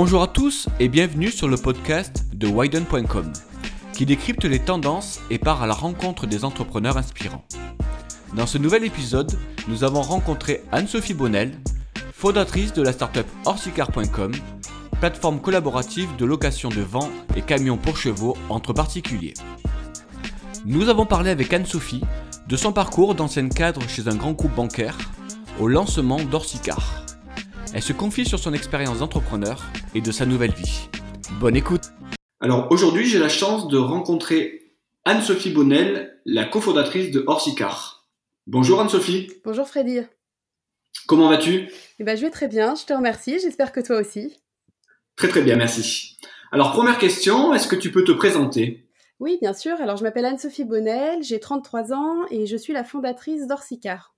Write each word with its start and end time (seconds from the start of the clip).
Bonjour 0.00 0.22
à 0.22 0.28
tous 0.28 0.68
et 0.78 0.86
bienvenue 0.86 1.32
sur 1.32 1.48
le 1.48 1.56
podcast 1.56 2.26
de 2.32 2.46
Widen.com 2.46 3.32
qui 3.92 4.06
décrypte 4.06 4.44
les 4.44 4.60
tendances 4.60 5.20
et 5.28 5.40
part 5.40 5.60
à 5.60 5.66
la 5.66 5.74
rencontre 5.74 6.28
des 6.28 6.44
entrepreneurs 6.44 6.96
inspirants. 6.96 7.44
Dans 8.32 8.46
ce 8.46 8.58
nouvel 8.58 8.84
épisode, 8.84 9.36
nous 9.66 9.82
avons 9.82 10.02
rencontré 10.02 10.62
Anne-Sophie 10.70 11.14
Bonnel, 11.14 11.58
fondatrice 12.12 12.72
de 12.74 12.82
la 12.82 12.92
startup 12.92 13.26
Orsicar.com, 13.44 14.30
plateforme 15.00 15.40
collaborative 15.40 16.14
de 16.14 16.24
location 16.24 16.68
de 16.68 16.82
vents 16.82 17.10
et 17.34 17.42
camions 17.42 17.76
pour 17.76 17.96
chevaux 17.96 18.36
entre 18.50 18.72
particuliers. 18.72 19.34
Nous 20.64 20.88
avons 20.90 21.06
parlé 21.06 21.30
avec 21.30 21.52
Anne-Sophie 21.52 22.04
de 22.46 22.56
son 22.56 22.72
parcours 22.72 23.16
d'ancienne 23.16 23.48
cadre 23.48 23.82
chez 23.88 24.06
un 24.06 24.14
grand 24.14 24.34
groupe 24.34 24.54
bancaire 24.54 24.96
au 25.58 25.66
lancement 25.66 26.22
d'Orsicar. 26.22 27.04
Elle 27.74 27.82
se 27.82 27.92
confie 27.92 28.24
sur 28.24 28.38
son 28.38 28.54
expérience 28.54 29.00
d'entrepreneur 29.00 29.62
et 29.94 30.00
de 30.00 30.10
sa 30.10 30.26
nouvelle 30.26 30.52
vie. 30.52 30.88
Bonne 31.40 31.56
écoute 31.56 31.82
Alors 32.40 32.66
aujourd'hui, 32.70 33.06
j'ai 33.06 33.18
la 33.18 33.28
chance 33.28 33.68
de 33.68 33.78
rencontrer 33.78 34.74
Anne-Sophie 35.04 35.50
Bonnel, 35.50 36.20
la 36.24 36.44
cofondatrice 36.44 37.10
de 37.10 37.24
Orsicar. 37.26 38.08
Bonjour 38.46 38.80
Anne-Sophie. 38.80 39.30
Bonjour 39.44 39.66
Freddy. 39.66 40.00
Comment 41.06 41.28
vas-tu? 41.28 41.68
Eh 41.98 42.04
ben, 42.04 42.16
Je 42.16 42.22
vais 42.22 42.30
très 42.30 42.48
bien, 42.48 42.74
je 42.74 42.84
te 42.84 42.92
remercie, 42.92 43.38
j'espère 43.40 43.72
que 43.72 43.80
toi 43.80 44.00
aussi. 44.00 44.36
Très 45.16 45.28
très 45.28 45.42
bien, 45.42 45.56
merci. 45.56 46.16
Alors 46.52 46.72
première 46.72 46.98
question, 46.98 47.54
est-ce 47.54 47.68
que 47.68 47.76
tu 47.76 47.90
peux 47.90 48.04
te 48.04 48.12
présenter? 48.12 48.88
Oui, 49.20 49.38
bien 49.40 49.52
sûr. 49.52 49.80
Alors 49.80 49.96
je 49.96 50.04
m'appelle 50.04 50.26
Anne-Sophie 50.26 50.64
Bonnel, 50.64 51.22
j'ai 51.22 51.40
33 51.40 51.92
ans 51.92 52.24
et 52.30 52.46
je 52.46 52.56
suis 52.56 52.72
la 52.72 52.84
fondatrice 52.84 53.46
d'Orsicar. 53.46 54.14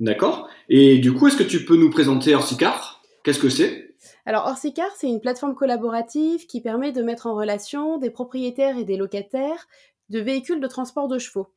D'accord. 0.00 0.48
Et 0.68 0.98
du 0.98 1.12
coup, 1.12 1.26
est-ce 1.26 1.36
que 1.36 1.42
tu 1.42 1.64
peux 1.64 1.76
nous 1.76 1.90
présenter 1.90 2.34
Orsicar? 2.34 2.97
Qu'est-ce 3.24 3.38
que 3.38 3.48
c'est? 3.48 3.94
Alors 4.26 4.46
Orsicar, 4.46 4.90
c'est 4.96 5.08
une 5.08 5.20
plateforme 5.20 5.54
collaborative 5.54 6.46
qui 6.46 6.60
permet 6.60 6.92
de 6.92 7.02
mettre 7.02 7.26
en 7.26 7.34
relation 7.34 7.98
des 7.98 8.10
propriétaires 8.10 8.78
et 8.78 8.84
des 8.84 8.96
locataires 8.96 9.66
de 10.08 10.20
véhicules 10.20 10.60
de 10.60 10.66
transport 10.66 11.08
de 11.08 11.18
chevaux. 11.18 11.48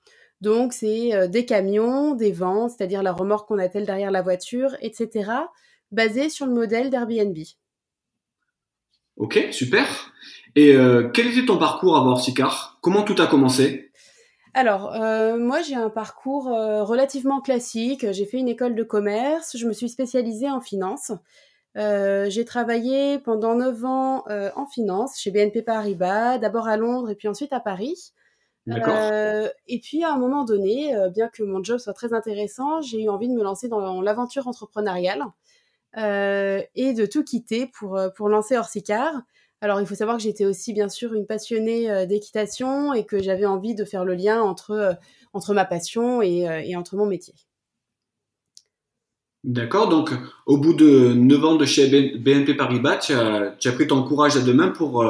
Donc 0.42 0.74
c'est 0.74 1.14
euh, 1.14 1.28
des 1.28 1.46
camions, 1.46 2.16
des 2.16 2.32
vents, 2.32 2.68
c'est-à-dire 2.68 3.04
la 3.04 3.14
remorque 3.14 3.48
qu'on 3.48 3.60
attelle 3.60 3.86
derrière 3.86 4.12
la 4.12 4.22
voiture, 4.22 4.76
etc., 4.82 5.32
basés 5.92 6.30
sur 6.30 6.48
le 6.48 6.54
modèle 6.54 6.90
d'Airbnb. 6.90 7.38
Ok, 9.18 9.48
super. 9.52 10.14
Et 10.56 10.74
euh, 10.74 11.10
quel 11.14 11.28
était 11.28 11.46
ton 11.46 11.58
parcours 11.58 11.96
avant 11.96 12.12
Orsicar 12.12 12.80
Comment 12.82 13.04
tout 13.04 13.16
a 13.22 13.28
commencé? 13.28 13.92
Alors, 14.54 14.94
euh, 14.96 15.38
moi, 15.38 15.62
j'ai 15.62 15.76
un 15.76 15.90
parcours 15.90 16.50
euh, 16.50 16.84
relativement 16.84 17.40
classique. 17.40 18.12
J'ai 18.12 18.26
fait 18.26 18.38
une 18.38 18.50
école 18.50 18.76
de 18.76 18.84
commerce, 18.84 19.56
je 19.56 19.66
me 19.66 19.74
suis 19.74 19.90
spécialisée 19.90 20.50
en 20.50 20.60
finance. 20.60 21.14
Euh, 21.78 22.30
j'ai 22.30 22.44
travaillé 22.46 23.20
pendant 23.20 23.56
9 23.56 23.86
ans 23.86 24.26
en 24.28 24.66
finance 24.68 25.20
chez 25.20 25.32
BNP 25.32 25.62
Paribas, 25.62 26.38
d'abord 26.38 26.68
à 26.68 26.78
Londres 26.78 27.10
et 27.10 27.16
puis 27.16 27.28
ensuite 27.28 27.54
à 27.54 27.60
Paris. 27.60 28.14
et 28.68 29.80
puis 29.82 30.04
à 30.04 30.14
un 30.14 30.18
moment 30.18 30.44
donné, 30.44 30.94
bien 31.14 31.30
que 31.30 31.44
mon 31.44 31.64
job 31.64 31.80
soit 31.80 31.94
très 31.94 32.14
intéressant, 32.14 32.82
j'ai 32.82 33.04
eu 33.04 33.10
envie 33.10 33.30
de 33.30 33.34
me 33.34 33.44
lancer 33.44 33.68
dans 33.68 34.02
l'aventure 34.02 34.48
entrepreneuriale 34.48 35.24
et 35.96 36.94
de 36.94 37.06
tout 37.06 37.24
quitter 37.24 37.68
pour, 37.68 38.00
pour 38.16 38.30
lancer 38.30 38.58
Orsicar. 38.58 39.24
Alors, 39.64 39.80
il 39.80 39.86
faut 39.86 39.96
savoir 39.96 40.18
que 40.18 40.24
j'étais 40.24 40.46
aussi, 40.46 40.74
bien 40.74 40.90
sûr, 40.90 41.14
une 41.14 41.28
passionnée 41.28 41.90
euh, 41.90 42.08
d'équitation 42.08 42.94
et 42.94 43.06
que 43.06 43.22
j'avais 43.22 43.46
envie 43.46 43.76
de 43.76 43.86
faire 43.86 44.06
le 44.06 44.16
lien 44.16 44.42
entre, 44.42 44.72
euh, 44.72 44.94
entre 45.34 45.54
ma 45.54 45.66
passion 45.66 46.22
euh, 46.22 46.24
et, 46.24 46.76
entre 46.76 46.96
mon 46.96 47.06
métier. 47.06 47.36
D'accord, 49.44 49.90
donc 49.90 50.12
au 50.46 50.58
bout 50.58 50.74
de 50.74 51.14
9 51.14 51.46
ans 51.46 51.56
de 51.56 51.66
chez 51.66 52.18
BNP 52.18 52.54
Paribas, 52.56 52.98
tu 52.98 53.14
as, 53.14 53.72
pris 53.74 53.88
ton 53.88 54.04
courage 54.04 54.38
à 54.38 54.42
deux 54.42 54.54
mains 54.54 54.70
pour 54.70 55.04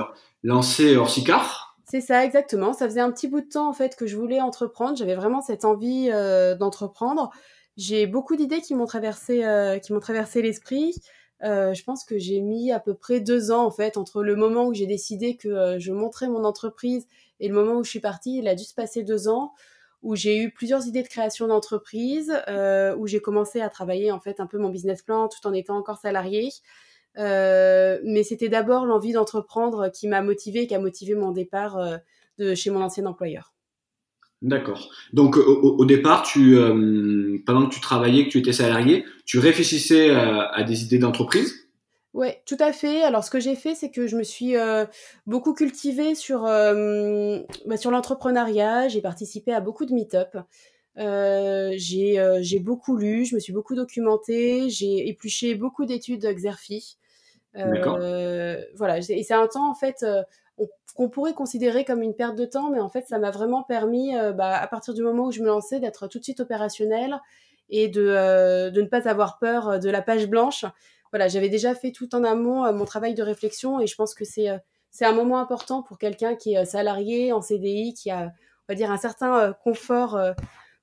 lancer 0.43 0.95
Orsicar 0.95 1.77
C'est 1.85 1.99
ça, 1.99 2.23
exactement. 2.23 2.71
Ça 2.71 2.87
faisait 2.87 3.01
un 3.01 3.11
petit 3.11 3.27
bout 3.27 3.41
de 3.41 3.49
temps 3.49 3.67
en 3.67 3.73
fait 3.73 3.97
que 3.97 4.07
je 4.07 4.15
voulais 4.15 4.39
entreprendre. 4.39 4.95
J'avais 4.95 5.15
vraiment 5.15 5.41
cette 5.41 5.65
envie 5.65 6.09
d'entreprendre. 6.57 7.31
J'ai 7.75 8.07
beaucoup 8.07 8.37
d'idées 8.37 8.61
qui 8.61 8.73
m'ont 8.73 8.85
traversé, 8.85 9.43
m'ont 9.89 9.99
traversé 9.99 10.41
l'esprit. 10.41 10.95
Euh, 11.43 11.73
je 11.73 11.83
pense 11.83 12.03
que 12.03 12.19
j'ai 12.19 12.39
mis 12.39 12.71
à 12.71 12.79
peu 12.79 12.93
près 12.93 13.19
deux 13.19 13.51
ans 13.51 13.65
en 13.65 13.71
fait 13.71 13.97
entre 13.97 14.21
le 14.23 14.35
moment 14.35 14.67
où 14.67 14.73
j'ai 14.73 14.85
décidé 14.85 15.37
que 15.37 15.47
euh, 15.47 15.79
je 15.79 15.91
montrais 15.91 16.27
mon 16.27 16.43
entreprise 16.43 17.07
et 17.39 17.47
le 17.47 17.55
moment 17.55 17.79
où 17.79 17.83
je 17.83 17.89
suis 17.89 17.99
partie. 17.99 18.37
Il 18.37 18.47
a 18.47 18.55
dû 18.55 18.63
se 18.63 18.75
passer 18.75 19.03
deux 19.03 19.27
ans 19.27 19.53
où 20.01 20.15
j'ai 20.15 20.37
eu 20.37 20.51
plusieurs 20.51 20.87
idées 20.87 21.03
de 21.03 21.07
création 21.07 21.47
d'entreprise, 21.47 22.33
euh, 22.47 22.95
où 22.95 23.07
j'ai 23.07 23.19
commencé 23.19 23.61
à 23.61 23.69
travailler 23.69 24.11
en 24.11 24.19
fait 24.19 24.39
un 24.39 24.47
peu 24.47 24.57
mon 24.57 24.69
business 24.69 25.01
plan 25.01 25.27
tout 25.27 25.45
en 25.47 25.53
étant 25.53 25.77
encore 25.77 25.97
salarié. 25.97 26.49
mais 27.15 28.23
c'était 28.23 28.49
d'abord 28.49 28.85
l'envie 28.85 29.13
d'entreprendre 29.13 29.89
qui 29.89 30.07
m'a 30.07 30.21
motivée, 30.21 30.67
qui 30.67 30.75
a 30.75 30.79
motivé 30.79 31.15
mon 31.15 31.31
départ 31.31 31.77
de 32.37 32.55
chez 32.55 32.69
mon 32.71 32.81
ancien 32.81 33.05
employeur. 33.05 33.53
D'accord. 34.41 34.89
Donc 35.13 35.37
au, 35.37 35.85
départ, 35.85 36.23
tu, 36.23 36.57
euh, 36.57 37.37
pendant 37.45 37.67
que 37.67 37.73
tu 37.75 37.79
travaillais, 37.79 38.25
que 38.25 38.31
tu 38.31 38.39
étais 38.39 38.53
salarié, 38.53 39.05
tu 39.25 39.37
réfléchissais 39.37 40.09
à, 40.09 40.63
des 40.63 40.83
idées 40.83 40.97
d'entreprise? 40.97 41.60
Oui, 42.13 42.27
tout 42.45 42.57
à 42.59 42.73
fait. 42.73 43.03
Alors 43.03 43.23
ce 43.23 43.31
que 43.31 43.39
j'ai 43.39 43.55
fait, 43.55 43.73
c'est 43.73 43.89
que 43.89 44.05
je 44.07 44.17
me 44.17 44.23
suis 44.23 44.57
euh, 44.57 44.85
beaucoup 45.25 45.53
cultivée 45.53 46.13
sur, 46.13 46.45
euh, 46.45 47.39
bah, 47.65 47.77
sur 47.77 47.89
l'entrepreneuriat. 47.91 48.89
J'ai 48.89 49.01
participé 49.01 49.53
à 49.53 49.61
beaucoup 49.61 49.85
de 49.85 49.93
meet-up. 49.93 50.37
j'ai 50.97 52.59
beaucoup 52.59 52.97
lu, 52.97 53.25
je 53.25 53.35
me 53.35 53.39
suis 53.39 53.53
beaucoup 53.53 53.75
documentée, 53.75 54.69
j'ai 54.69 55.07
épluché 55.07 55.55
beaucoup 55.55 55.85
d'études 55.85 56.25
Xerfi. 56.25 56.97
voilà, 57.55 58.97
et 58.97 59.23
c'est 59.23 59.33
un 59.33 59.47
temps 59.47 59.69
en 59.69 59.75
fait 59.75 60.05
qu'on 60.95 61.09
pourrait 61.09 61.33
considérer 61.33 61.85
comme 61.85 62.01
une 62.01 62.13
perte 62.13 62.35
de 62.35 62.45
temps, 62.45 62.69
mais 62.69 62.79
en 62.79 62.89
fait, 62.89 63.07
ça 63.07 63.19
m'a 63.19 63.31
vraiment 63.31 63.63
permis, 63.63 64.17
euh, 64.17 64.33
bah, 64.33 64.57
à 64.57 64.67
partir 64.67 64.93
du 64.93 65.01
moment 65.01 65.25
où 65.25 65.31
je 65.31 65.41
me 65.41 65.47
lançais, 65.47 65.79
d'être 65.79 66.07
tout 66.07 66.19
de 66.19 66.23
suite 66.23 66.39
opérationnel 66.39 67.19
et 67.69 67.87
de, 67.87 68.05
euh, 68.05 68.69
de 68.69 68.81
ne 68.81 68.87
pas 68.87 69.07
avoir 69.07 69.39
peur 69.39 69.69
euh, 69.69 69.77
de 69.77 69.89
la 69.89 70.01
page 70.01 70.27
blanche. 70.27 70.65
Voilà, 71.11 71.27
j'avais 71.27 71.49
déjà 71.49 71.75
fait 71.75 71.91
tout 71.91 72.13
en 72.15 72.23
amont 72.23 72.71
mon 72.73 72.85
travail 72.85 73.13
de 73.13 73.23
réflexion 73.23 73.79
et 73.79 73.87
je 73.87 73.95
pense 73.95 74.13
que 74.13 74.25
c'est 74.25 74.49
c'est 74.89 75.05
un 75.05 75.13
moment 75.13 75.39
important 75.39 75.83
pour 75.83 75.97
quelqu'un 75.97 76.35
qui 76.35 76.53
est 76.53 76.65
salarié 76.65 77.31
en 77.31 77.41
CDI, 77.41 77.93
qui 77.93 78.11
a, 78.11 78.25
on 78.25 78.65
va 78.67 78.75
dire, 78.75 78.91
un 78.91 78.97
certain 78.97 79.53
confort, 79.63 80.19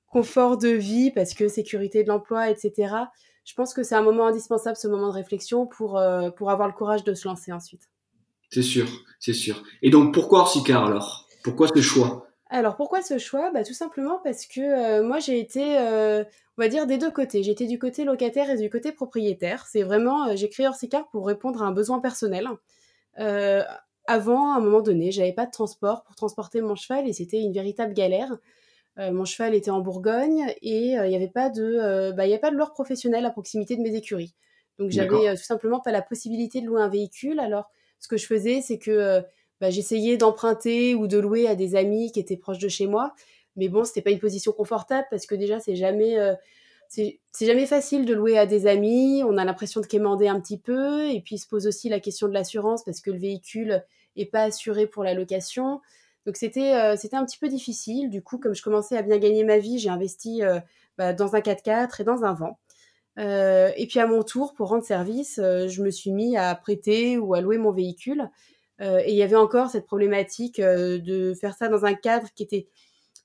confort 0.07 0.57
de 0.57 0.69
vie 0.69 1.11
parce 1.11 1.35
que 1.35 1.47
sécurité 1.47 2.03
de 2.03 2.07
l'emploi, 2.07 2.49
etc. 2.49 2.95
Je 3.45 3.53
pense 3.53 3.71
que 3.73 3.83
c'est 3.83 3.93
un 3.93 4.01
moment 4.01 4.25
indispensable, 4.25 4.77
ce 4.77 4.87
moment 4.87 5.09
de 5.09 5.13
réflexion, 5.13 5.67
pour, 5.67 6.01
pour 6.37 6.49
avoir 6.49 6.67
le 6.67 6.73
courage 6.73 7.03
de 7.03 7.13
se 7.13 7.27
lancer 7.27 7.53
ensuite. 7.53 7.87
C'est 8.49 8.63
sûr, 8.63 8.87
c'est 9.19 9.33
sûr. 9.33 9.61
Et 9.83 9.91
donc 9.91 10.11
pourquoi 10.11 10.39
Orsicar 10.39 10.85
alors? 10.85 11.27
Pourquoi 11.43 11.67
ce 11.67 11.81
choix? 11.81 12.28
Alors 12.49 12.75
pourquoi 12.75 13.01
ce 13.01 13.17
choix? 13.17 13.51
Bah, 13.51 13.63
Tout 13.63 13.73
simplement 13.73 14.19
parce 14.23 14.45
que 14.45 14.59
euh, 14.61 15.03
moi 15.03 15.19
j'ai 15.19 15.39
été, 15.39 15.77
euh, 15.77 16.23
on 16.57 16.61
va 16.61 16.67
dire, 16.67 16.87
des 16.87 16.97
deux 16.97 17.11
côtés. 17.11 17.43
J'étais 17.43 17.67
du 17.67 17.77
côté 17.77 18.05
locataire 18.05 18.49
et 18.49 18.57
du 18.57 18.69
côté 18.69 18.91
propriétaire. 18.91 19.65
C'est 19.67 19.83
vraiment, 19.83 20.27
euh, 20.29 20.35
j'ai 20.35 20.49
créé 20.49 20.67
Orsicar 20.67 21.07
pour 21.09 21.27
répondre 21.27 21.61
à 21.61 21.65
un 21.67 21.71
besoin 21.71 21.99
personnel. 21.99 22.47
avant, 24.07 24.53
à 24.53 24.57
un 24.57 24.59
moment 24.59 24.81
donné, 24.81 25.11
j'avais 25.11 25.33
pas 25.33 25.45
de 25.45 25.51
transport 25.51 26.03
pour 26.03 26.15
transporter 26.15 26.61
mon 26.61 26.75
cheval 26.75 27.07
et 27.07 27.13
c'était 27.13 27.39
une 27.41 27.53
véritable 27.53 27.93
galère. 27.93 28.37
mon 28.97 29.25
cheval 29.25 29.53
était 29.53 29.71
en 29.71 29.81
Bourgogne 29.81 30.45
et 30.61 30.93
il 30.93 31.09
n'y 31.09 31.15
avait 31.15 31.27
pas 31.27 31.49
de, 31.49 32.11
bah, 32.15 32.25
il 32.25 32.29
y 32.29 32.33
avait 32.33 32.41
pas 32.41 32.51
de 32.51 32.55
loire 32.55 32.73
professionnelle 32.73 33.25
à 33.25 33.29
proximité 33.29 33.75
de 33.77 33.81
mes 33.81 33.95
écuries. 33.95 34.33
Donc 34.79 34.89
j'avais 34.91 35.35
tout 35.35 35.43
simplement 35.43 35.79
pas 35.79 35.91
la 35.91 36.01
possibilité 36.01 36.61
de 36.61 36.67
louer 36.67 36.81
un 36.81 36.89
véhicule. 36.89 37.39
Alors 37.39 37.69
ce 37.99 38.07
que 38.07 38.17
je 38.17 38.25
faisais, 38.25 38.61
c'est 38.61 38.79
que 38.79 38.91
euh, 38.91 39.21
bah, 39.61 39.69
j'essayais 39.69 40.17
d'emprunter 40.17 40.95
ou 40.95 41.07
de 41.07 41.17
louer 41.17 41.47
à 41.47 41.55
des 41.55 41.75
amis 41.75 42.11
qui 42.11 42.19
étaient 42.19 42.37
proches 42.37 42.59
de 42.59 42.67
chez 42.67 42.87
moi. 42.87 43.13
Mais 43.55 43.67
bon, 43.67 43.83
c'était 43.83 44.01
pas 44.01 44.11
une 44.11 44.19
position 44.19 44.51
confortable 44.51 45.07
parce 45.09 45.25
que 45.25 45.35
déjà, 45.35 45.59
c'est 45.59 45.75
jamais, 45.75 46.17
euh, 46.17 46.33
c'est 46.87 47.19
jamais 47.41 47.65
facile 47.65 48.05
de 48.05 48.13
louer 48.13 48.37
à 48.37 48.45
des 48.45 48.67
amis. 48.67 49.23
On 49.25 49.37
a 49.37 49.45
l'impression 49.45 49.81
de 49.81 49.85
quémander 49.85 50.27
un 50.27 50.39
petit 50.39 50.57
peu. 50.57 51.09
Et 51.09 51.21
puis, 51.21 51.35
il 51.35 51.39
se 51.39 51.47
pose 51.47 51.67
aussi 51.67 51.89
la 51.89 51.99
question 51.99 52.27
de 52.27 52.33
l'assurance 52.33 52.83
parce 52.83 53.01
que 53.01 53.11
le 53.11 53.19
véhicule 53.19 53.83
est 54.15 54.25
pas 54.25 54.43
assuré 54.43 54.87
pour 54.87 55.03
la 55.03 55.13
location. 55.13 55.81
Donc, 56.25 56.37
c'était 56.37 56.73
euh, 56.73 56.95
un 57.13 57.25
petit 57.25 57.37
peu 57.37 57.49
difficile. 57.49 58.09
Du 58.09 58.21
coup, 58.21 58.37
comme 58.37 58.55
je 58.55 58.61
commençais 58.61 58.97
à 58.97 59.01
bien 59.01 59.17
gagner 59.17 59.43
ma 59.43 59.57
vie, 59.57 59.79
j'ai 59.79 59.89
investi 59.89 60.41
bah, 60.97 61.13
dans 61.13 61.35
un 61.35 61.39
4x4 61.39 62.01
et 62.01 62.03
dans 62.03 62.23
un 62.23 62.33
vent. 62.33 62.59
Euh, 63.19 63.71
et 63.75 63.87
puis 63.87 63.99
à 63.99 64.07
mon 64.07 64.23
tour, 64.23 64.53
pour 64.53 64.69
rendre 64.69 64.83
service, 64.83 65.39
euh, 65.39 65.67
je 65.67 65.81
me 65.83 65.91
suis 65.91 66.11
mis 66.11 66.37
à 66.37 66.55
prêter 66.55 67.17
ou 67.17 67.33
à 67.33 67.41
louer 67.41 67.57
mon 67.57 67.71
véhicule. 67.71 68.29
Euh, 68.81 69.01
et 69.05 69.11
il 69.11 69.17
y 69.17 69.23
avait 69.23 69.35
encore 69.35 69.69
cette 69.69 69.85
problématique 69.85 70.59
de 70.61 71.33
faire 71.33 71.55
ça 71.55 71.67
dans 71.67 71.85
un 71.85 71.93
cadre 71.93 72.27
qui 72.35 72.43
était 72.43 72.67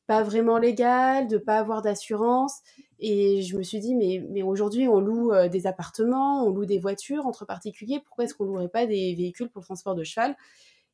pas 0.07 0.23
vraiment 0.23 0.59
légal, 0.59 1.29
de 1.29 1.39
pas 1.39 1.59
avoir 1.59 1.83
d'assurance. 1.83 2.61
Et 3.01 3.43
je 3.43 3.57
me 3.57 3.63
suis 3.63 3.81
dit, 3.81 3.95
mais, 3.95 4.25
mais 4.31 4.43
aujourd'hui, 4.43 4.89
on 4.89 5.01
loue 5.01 5.33
des 5.51 5.67
appartements, 5.67 6.47
on 6.47 6.51
loue 6.51 6.67
des 6.67 6.79
voitures 6.79 7.27
entre 7.27 7.47
particuliers. 7.47 8.01
Pourquoi 8.05 8.25
est-ce 8.25 8.35
qu'on 8.35 8.45
louerait 8.45 8.69
pas 8.69 8.87
des 8.87 9.15
véhicules 9.15 9.49
pour 9.49 9.61
le 9.61 9.65
transport 9.65 9.95
de 9.95 10.05
cheval? 10.05 10.37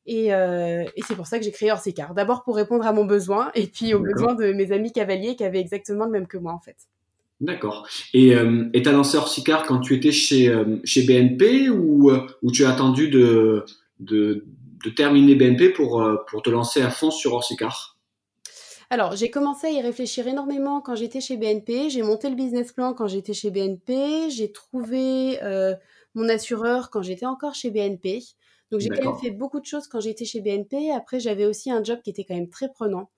Et, 0.05 0.27
et 0.27 1.01
c'est 1.07 1.15
pour 1.15 1.27
ça 1.27 1.39
que 1.39 1.45
j'ai 1.45 1.51
créé 1.51 1.71
Orsicar. 1.71 2.13
D'abord 2.13 2.43
pour 2.43 2.55
répondre 2.55 2.85
à 2.85 2.93
mon 2.93 3.05
besoin 3.05 3.51
et 3.53 3.67
puis 3.67 3.93
aux 3.93 3.99
besoins 3.99 4.35
de 4.35 4.53
mes 4.53 4.71
amis 4.71 4.91
cavaliers 4.91 5.35
qui 5.35 5.43
avaient 5.43 5.59
exactement 5.59 6.05
le 6.05 6.11
même 6.11 6.27
que 6.27 6.37
moi 6.37 6.53
en 6.53 6.59
fait. 6.59 6.77
D'accord. 7.41 7.87
Et 8.13 8.35
euh, 8.35 8.69
tu 8.71 8.87
as 8.87 8.91
lancé 8.91 9.17
Orsicar 9.17 9.65
quand 9.65 9.79
tu 9.79 9.95
étais 9.95 10.11
chez, 10.11 10.47
euh, 10.47 10.77
chez 10.83 11.03
BNP 11.03 11.69
ou, 11.69 12.11
euh, 12.11 12.27
ou 12.43 12.51
tu 12.51 12.65
as 12.65 12.69
attendu 12.69 13.09
de, 13.09 13.65
de, 14.01 14.45
de 14.83 14.89
terminer 14.89 15.35
BNP 15.35 15.69
pour, 15.69 16.01
euh, 16.01 16.17
pour 16.27 16.41
te 16.41 16.49
lancer 16.49 16.81
à 16.81 16.89
fond 16.89 17.11
sur 17.11 17.33
Orsicar 17.33 17.97
alors, 18.93 19.15
j'ai 19.15 19.29
commencé 19.29 19.67
à 19.67 19.69
y 19.69 19.81
réfléchir 19.81 20.27
énormément 20.27 20.81
quand 20.81 20.95
j'étais 20.95 21.21
chez 21.21 21.37
BNP. 21.37 21.89
J'ai 21.89 22.01
monté 22.01 22.29
le 22.29 22.35
business 22.35 22.73
plan 22.73 22.93
quand 22.93 23.07
j'étais 23.07 23.31
chez 23.31 23.49
BNP. 23.49 24.29
J'ai 24.29 24.51
trouvé 24.51 25.41
euh, 25.43 25.73
mon 26.13 26.27
assureur 26.27 26.89
quand 26.89 27.01
j'étais 27.01 27.25
encore 27.25 27.55
chez 27.55 27.71
BNP. 27.71 28.21
Donc, 28.69 28.81
j'ai 28.81 28.89
quand 28.89 29.11
même 29.11 29.21
fait 29.21 29.31
beaucoup 29.31 29.61
de 29.61 29.65
choses 29.65 29.87
quand 29.87 30.01
j'étais 30.01 30.25
chez 30.25 30.41
BNP. 30.41 30.91
Après, 30.91 31.21
j'avais 31.21 31.45
aussi 31.45 31.71
un 31.71 31.81
job 31.81 32.01
qui 32.03 32.09
était 32.09 32.25
quand 32.25 32.35
même 32.35 32.49
très 32.49 32.67
prenant. 32.67 33.09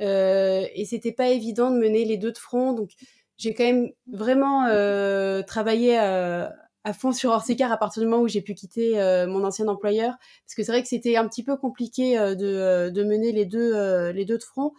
Euh, 0.00 0.66
et 0.74 0.84
c'était 0.84 1.12
pas 1.12 1.28
évident 1.28 1.70
de 1.70 1.78
mener 1.78 2.04
les 2.04 2.16
deux 2.16 2.32
de 2.32 2.38
front. 2.38 2.72
Donc, 2.72 2.90
j'ai 3.36 3.54
quand 3.54 3.62
même 3.62 3.90
vraiment 4.12 4.66
euh, 4.66 5.42
travaillé 5.42 5.96
à, 5.96 6.52
à, 6.84 6.92
fond 6.92 7.12
sur 7.12 7.30
Orsicar 7.30 7.72
à 7.72 7.76
partir 7.76 8.02
du 8.02 8.08
moment 8.08 8.22
où 8.22 8.28
j'ai 8.28 8.42
pu 8.42 8.54
quitter 8.54 9.00
euh, 9.00 9.26
mon 9.26 9.44
ancien 9.44 9.68
employeur. 9.68 10.14
Parce 10.44 10.54
que 10.56 10.62
c'est 10.62 10.72
vrai 10.72 10.82
que 10.82 10.88
c'était 10.88 11.16
un 11.16 11.26
petit 11.26 11.42
peu 11.42 11.56
compliqué 11.56 12.18
euh, 12.18 12.34
de, 12.34 12.46
euh, 12.46 12.90
de, 12.90 13.02
mener 13.02 13.32
les 13.32 13.44
deux, 13.44 13.74
les 14.10 14.24
deux 14.24 14.38
de 14.38 14.42
front. 14.42 14.72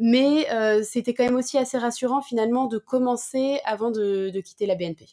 Mais 0.00 0.46
c'était 0.84 1.14
quand 1.14 1.24
même 1.24 1.36
aussi 1.36 1.58
assez 1.58 1.78
rassurant 1.78 2.22
finalement 2.22 2.66
de 2.66 2.78
commencer 2.78 3.58
avant 3.64 3.90
de, 3.90 4.30
de 4.30 4.40
quitter 4.40 4.66
la 4.66 4.74
BNP. 4.76 5.06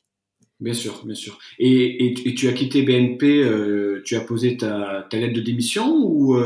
Bien 0.59 0.73
sûr, 0.73 1.03
bien 1.05 1.15
sûr. 1.15 1.39
Et, 1.59 2.05
et, 2.05 2.29
et 2.29 2.35
tu 2.35 2.47
as 2.47 2.53
quitté 2.53 2.83
BNP, 2.83 4.01
tu 4.03 4.15
as 4.15 4.21
posé 4.21 4.57
ta, 4.57 5.07
ta 5.09 5.17
lettre 5.17 5.33
de 5.33 5.41
démission 5.41 5.95
ou 5.95 6.37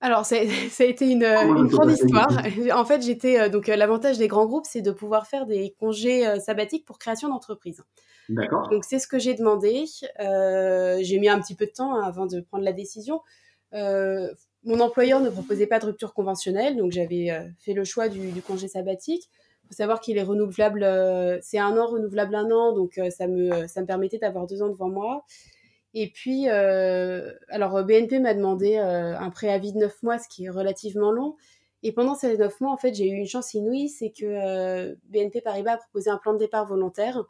alors, 0.00 0.24
ça, 0.24 0.36
ça, 0.70 0.84
a 0.84 0.86
été 0.86 1.10
une, 1.10 1.24
une 1.24 1.66
grande 1.66 1.90
histoire. 1.90 2.30
En 2.72 2.84
fait, 2.84 3.02
j'étais 3.02 3.50
donc 3.50 3.66
l'avantage 3.66 4.16
des 4.16 4.28
grands 4.28 4.46
groupes, 4.46 4.66
c'est 4.66 4.80
de 4.80 4.92
pouvoir 4.92 5.26
faire 5.26 5.44
des 5.44 5.74
congés 5.80 6.24
sabbatiques 6.40 6.84
pour 6.84 6.98
création 6.98 7.28
d'entreprise. 7.28 7.82
Donc, 8.70 8.84
c'est 8.84 8.98
ce 8.98 9.06
que 9.06 9.18
j'ai 9.18 9.34
demandé. 9.34 9.84
Euh, 10.20 10.98
j'ai 11.02 11.18
mis 11.18 11.28
un 11.28 11.40
petit 11.40 11.54
peu 11.54 11.66
de 11.66 11.72
temps 11.72 11.94
avant 11.94 12.26
de 12.26 12.40
prendre 12.40 12.64
la 12.64 12.72
décision. 12.72 13.20
Euh, 13.74 14.32
mon 14.64 14.80
employeur 14.80 15.20
ne 15.20 15.30
proposait 15.30 15.66
pas 15.66 15.78
de 15.78 15.86
rupture 15.86 16.12
conventionnelle, 16.14 16.76
donc 16.76 16.92
j'avais 16.92 17.30
fait 17.58 17.74
le 17.74 17.84
choix 17.84 18.08
du, 18.08 18.42
congé 18.42 18.68
sabbatique. 18.68 19.30
Il 19.64 19.68
faut 19.68 19.74
savoir 19.74 20.00
qu'il 20.00 20.18
est 20.18 20.22
renouvelable, 20.22 20.84
c'est 21.42 21.58
un 21.58 21.76
an 21.78 21.86
renouvelable 21.86 22.34
un 22.34 22.50
an, 22.50 22.72
donc 22.72 23.00
ça 23.10 23.28
me 23.28 23.66
ça 23.66 23.80
me 23.82 23.86
permettait 23.86 24.18
d'avoir 24.18 24.46
deux 24.46 24.62
ans 24.62 24.68
devant 24.68 24.88
moi. 24.88 25.24
Et 25.94 26.10
puis, 26.10 26.48
euh, 26.48 27.32
alors 27.48 27.82
BNP 27.84 28.20
m'a 28.20 28.34
demandé 28.34 28.76
euh, 28.76 29.18
un 29.18 29.30
préavis 29.30 29.72
de 29.72 29.78
9 29.78 30.02
mois, 30.02 30.18
ce 30.18 30.28
qui 30.28 30.44
est 30.44 30.50
relativement 30.50 31.10
long. 31.10 31.36
Et 31.82 31.92
pendant 31.92 32.14
ces 32.14 32.36
9 32.36 32.60
mois, 32.60 32.72
en 32.72 32.76
fait, 32.76 32.94
j'ai 32.94 33.08
eu 33.08 33.14
une 33.14 33.26
chance 33.26 33.54
inouïe, 33.54 33.88
c'est 33.88 34.10
que 34.10 34.24
euh, 34.24 34.94
BNP 35.04 35.40
Paribas 35.40 35.74
a 35.74 35.76
proposé 35.78 36.10
un 36.10 36.18
plan 36.18 36.34
de 36.34 36.38
départ 36.38 36.66
volontaire. 36.66 37.24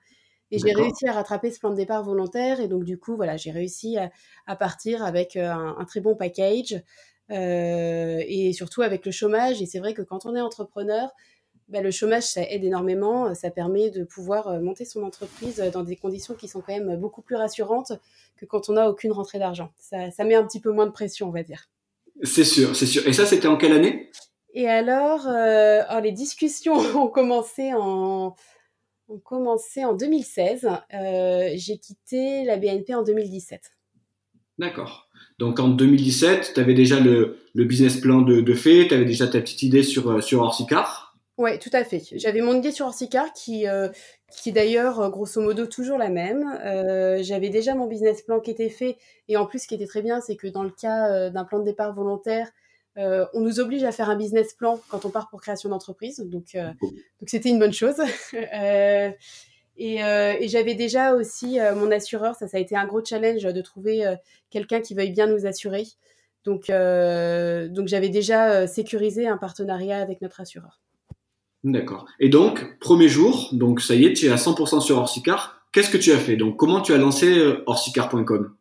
Et 0.50 0.58
j'ai 0.58 0.72
réussi 0.72 1.06
à 1.06 1.12
rattraper 1.12 1.50
ce 1.50 1.58
plan 1.58 1.70
de 1.70 1.76
départ 1.76 2.02
volontaire. 2.02 2.60
Et 2.60 2.68
donc, 2.68 2.84
du 2.84 2.98
coup, 2.98 3.16
voilà, 3.16 3.36
j'ai 3.36 3.50
réussi 3.50 3.98
à, 3.98 4.10
à, 4.46 4.56
partir 4.56 5.04
avec 5.04 5.36
euh, 5.36 5.50
un, 5.50 5.76
un, 5.78 5.84
très 5.84 6.00
bon 6.00 6.14
package. 6.14 6.82
Euh, 7.30 8.22
et 8.26 8.52
surtout 8.52 8.82
avec 8.82 9.04
le 9.04 9.12
chômage. 9.12 9.60
Et 9.60 9.66
c'est 9.66 9.78
vrai 9.78 9.94
que 9.94 10.02
quand 10.02 10.26
on 10.26 10.34
est 10.34 10.40
entrepreneur, 10.40 11.10
bah, 11.68 11.82
le 11.82 11.90
chômage, 11.90 12.22
ça 12.22 12.42
aide 12.42 12.64
énormément. 12.64 13.34
Ça 13.34 13.50
permet 13.50 13.90
de 13.90 14.04
pouvoir 14.04 14.48
euh, 14.48 14.60
monter 14.60 14.84
son 14.84 15.02
entreprise 15.02 15.62
dans 15.72 15.82
des 15.82 15.96
conditions 15.96 16.34
qui 16.34 16.48
sont 16.48 16.60
quand 16.60 16.72
même 16.72 16.96
beaucoup 16.96 17.20
plus 17.20 17.36
rassurantes 17.36 17.92
que 18.36 18.46
quand 18.46 18.70
on 18.70 18.74
n'a 18.74 18.88
aucune 18.88 19.12
rentrée 19.12 19.38
d'argent. 19.38 19.70
Ça, 19.78 20.10
ça, 20.10 20.24
met 20.24 20.34
un 20.34 20.44
petit 20.44 20.60
peu 20.60 20.70
moins 20.70 20.86
de 20.86 20.92
pression, 20.92 21.28
on 21.28 21.32
va 21.32 21.42
dire. 21.42 21.68
C'est 22.22 22.44
sûr, 22.44 22.74
c'est 22.74 22.86
sûr. 22.86 23.06
Et 23.06 23.12
ça, 23.12 23.26
c'était 23.26 23.48
en 23.48 23.56
quelle 23.56 23.72
année? 23.72 24.10
Et 24.54 24.66
alors, 24.66 25.26
euh, 25.26 25.82
alors, 25.86 26.00
les 26.00 26.12
discussions 26.12 26.74
ont 26.96 27.08
commencé 27.08 27.72
en, 27.74 28.34
ont 29.08 29.18
commencé 29.18 29.84
en 29.84 29.94
2016. 29.94 30.68
Euh, 30.94 31.50
J'ai 31.54 31.78
quitté 31.78 32.44
la 32.44 32.56
BNP 32.56 32.94
en 32.94 33.02
2017. 33.02 33.72
D'accord. 34.58 35.08
Donc 35.38 35.60
en 35.60 35.68
2017, 35.68 36.52
tu 36.54 36.60
avais 36.60 36.74
déjà 36.74 36.98
le, 36.98 37.38
le, 37.54 37.64
business 37.64 37.96
plan 37.96 38.22
de, 38.22 38.40
de 38.40 38.54
fait, 38.54 38.88
tu 38.88 38.94
avais 38.94 39.04
déjà 39.04 39.28
ta 39.28 39.40
petite 39.40 39.62
idée 39.62 39.82
sur, 39.84 40.10
euh, 40.10 40.20
sur 40.20 40.42
Orsicar 40.42 41.16
Ouais, 41.36 41.58
tout 41.60 41.70
à 41.72 41.84
fait. 41.84 42.02
J'avais 42.16 42.40
mon 42.40 42.56
idée 42.56 42.72
sur 42.72 42.86
Orsicar 42.86 43.32
qui, 43.32 43.68
euh, 43.68 43.88
qui 44.32 44.48
est 44.48 44.52
d'ailleurs 44.52 45.08
grosso 45.10 45.40
modo 45.40 45.66
toujours 45.66 45.96
la 45.96 46.08
même. 46.08 46.44
Euh, 46.64 47.22
J'avais 47.22 47.48
déjà 47.48 47.76
mon 47.76 47.86
business 47.86 48.22
plan 48.22 48.40
qui 48.40 48.50
était 48.50 48.68
fait 48.68 48.98
et 49.28 49.36
en 49.36 49.46
plus 49.46 49.60
ce 49.60 49.68
qui 49.68 49.76
était 49.76 49.86
très 49.86 50.02
bien, 50.02 50.20
c'est 50.20 50.34
que 50.34 50.48
dans 50.48 50.64
le 50.64 50.70
cas 50.70 51.30
d'un 51.30 51.44
plan 51.44 51.60
de 51.60 51.64
départ 51.64 51.94
volontaire, 51.94 52.50
euh, 52.98 53.24
on 53.32 53.40
nous 53.40 53.60
oblige 53.60 53.84
à 53.84 53.92
faire 53.92 54.10
un 54.10 54.16
business 54.16 54.52
plan 54.54 54.80
quand 54.88 55.04
on 55.04 55.10
part 55.10 55.28
pour 55.30 55.40
création 55.40 55.68
d'entreprise, 55.68 56.18
donc 56.18 56.54
donc 56.54 57.28
c'était 57.28 57.48
une 57.48 57.58
bonne 57.58 57.72
chose. 57.72 57.96
et, 58.32 59.14
et 59.76 60.48
j'avais 60.48 60.74
déjà 60.74 61.14
aussi 61.14 61.58
mon 61.76 61.90
assureur, 61.90 62.34
ça 62.34 62.48
ça 62.48 62.56
a 62.56 62.60
été 62.60 62.76
un 62.76 62.86
gros 62.86 63.04
challenge 63.04 63.42
de 63.42 63.60
trouver 63.60 64.04
quelqu'un 64.50 64.80
qui 64.80 64.94
veuille 64.94 65.12
bien 65.12 65.26
nous 65.26 65.46
assurer. 65.46 65.84
Donc 66.44 66.66
donc 66.68 67.88
j'avais 67.88 68.08
déjà 68.08 68.66
sécurisé 68.66 69.28
un 69.28 69.36
partenariat 69.36 69.98
avec 69.98 70.20
notre 70.20 70.40
assureur. 70.40 70.80
D'accord. 71.64 72.06
Et 72.20 72.28
donc, 72.28 72.78
premier 72.78 73.08
jour, 73.08 73.48
donc 73.52 73.80
ça 73.80 73.94
y 73.94 74.04
est, 74.04 74.12
tu 74.12 74.26
es 74.26 74.30
à 74.30 74.36
100% 74.36 74.80
sur 74.80 74.98
Orsicar. 74.98 75.60
Qu'est-ce 75.72 75.90
que 75.90 75.98
tu 75.98 76.12
as 76.12 76.18
fait? 76.18 76.36
Donc, 76.36 76.56
comment 76.56 76.80
tu 76.80 76.92
as 76.92 76.98
lancé 76.98 77.38
euh, 77.38 77.62
orsicar.com 77.66 78.54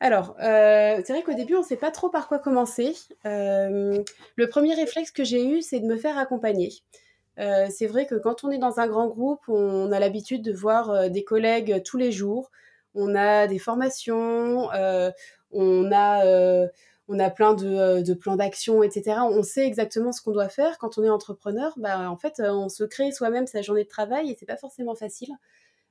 alors, 0.00 0.36
euh, 0.40 1.00
c'est 1.04 1.12
vrai 1.12 1.22
qu'au 1.22 1.34
début, 1.34 1.56
on 1.56 1.60
ne 1.60 1.64
sait 1.64 1.76
pas 1.76 1.90
trop 1.90 2.08
par 2.08 2.28
quoi 2.28 2.38
commencer. 2.38 2.94
Euh, 3.26 4.02
le 4.36 4.48
premier 4.48 4.74
réflexe 4.74 5.10
que 5.10 5.24
j'ai 5.24 5.44
eu, 5.44 5.60
c'est 5.60 5.80
de 5.80 5.86
me 5.86 5.96
faire 5.96 6.18
accompagner. 6.18 6.72
Euh, 7.40 7.66
c'est 7.70 7.86
vrai 7.86 8.06
que 8.06 8.14
quand 8.14 8.44
on 8.44 8.50
est 8.50 8.58
dans 8.58 8.78
un 8.78 8.86
grand 8.86 9.08
groupe, 9.08 9.40
on 9.48 9.90
a 9.90 9.98
l'habitude 9.98 10.42
de 10.42 10.52
voir 10.52 11.10
des 11.10 11.24
collègues 11.24 11.82
tous 11.84 11.96
les 11.96 12.12
jours. 12.12 12.50
On 12.94 13.14
a 13.16 13.46
des 13.48 13.58
formations, 13.58 14.68
on 15.52 15.92
a 15.92 16.68
on 17.10 17.18
a 17.18 17.30
plein 17.30 17.54
de, 17.54 18.14
plans 18.14 18.36
d'action, 18.36 18.82
etc. 18.82 19.20
On 19.22 19.42
sait 19.42 19.66
exactement 19.66 20.12
ce 20.12 20.20
qu'on 20.20 20.32
doit 20.32 20.50
faire. 20.50 20.78
Quand 20.78 20.98
on 20.98 21.04
est 21.04 21.08
entrepreneur, 21.08 21.72
bah, 21.78 22.10
en 22.10 22.16
fait, 22.16 22.40
on 22.40 22.68
se 22.68 22.84
crée 22.84 23.10
soi-même 23.12 23.46
sa 23.46 23.62
journée 23.62 23.84
de 23.84 23.88
travail 23.88 24.30
et 24.30 24.36
c'est 24.38 24.46
pas 24.46 24.58
forcément 24.58 24.94
facile. 24.94 25.30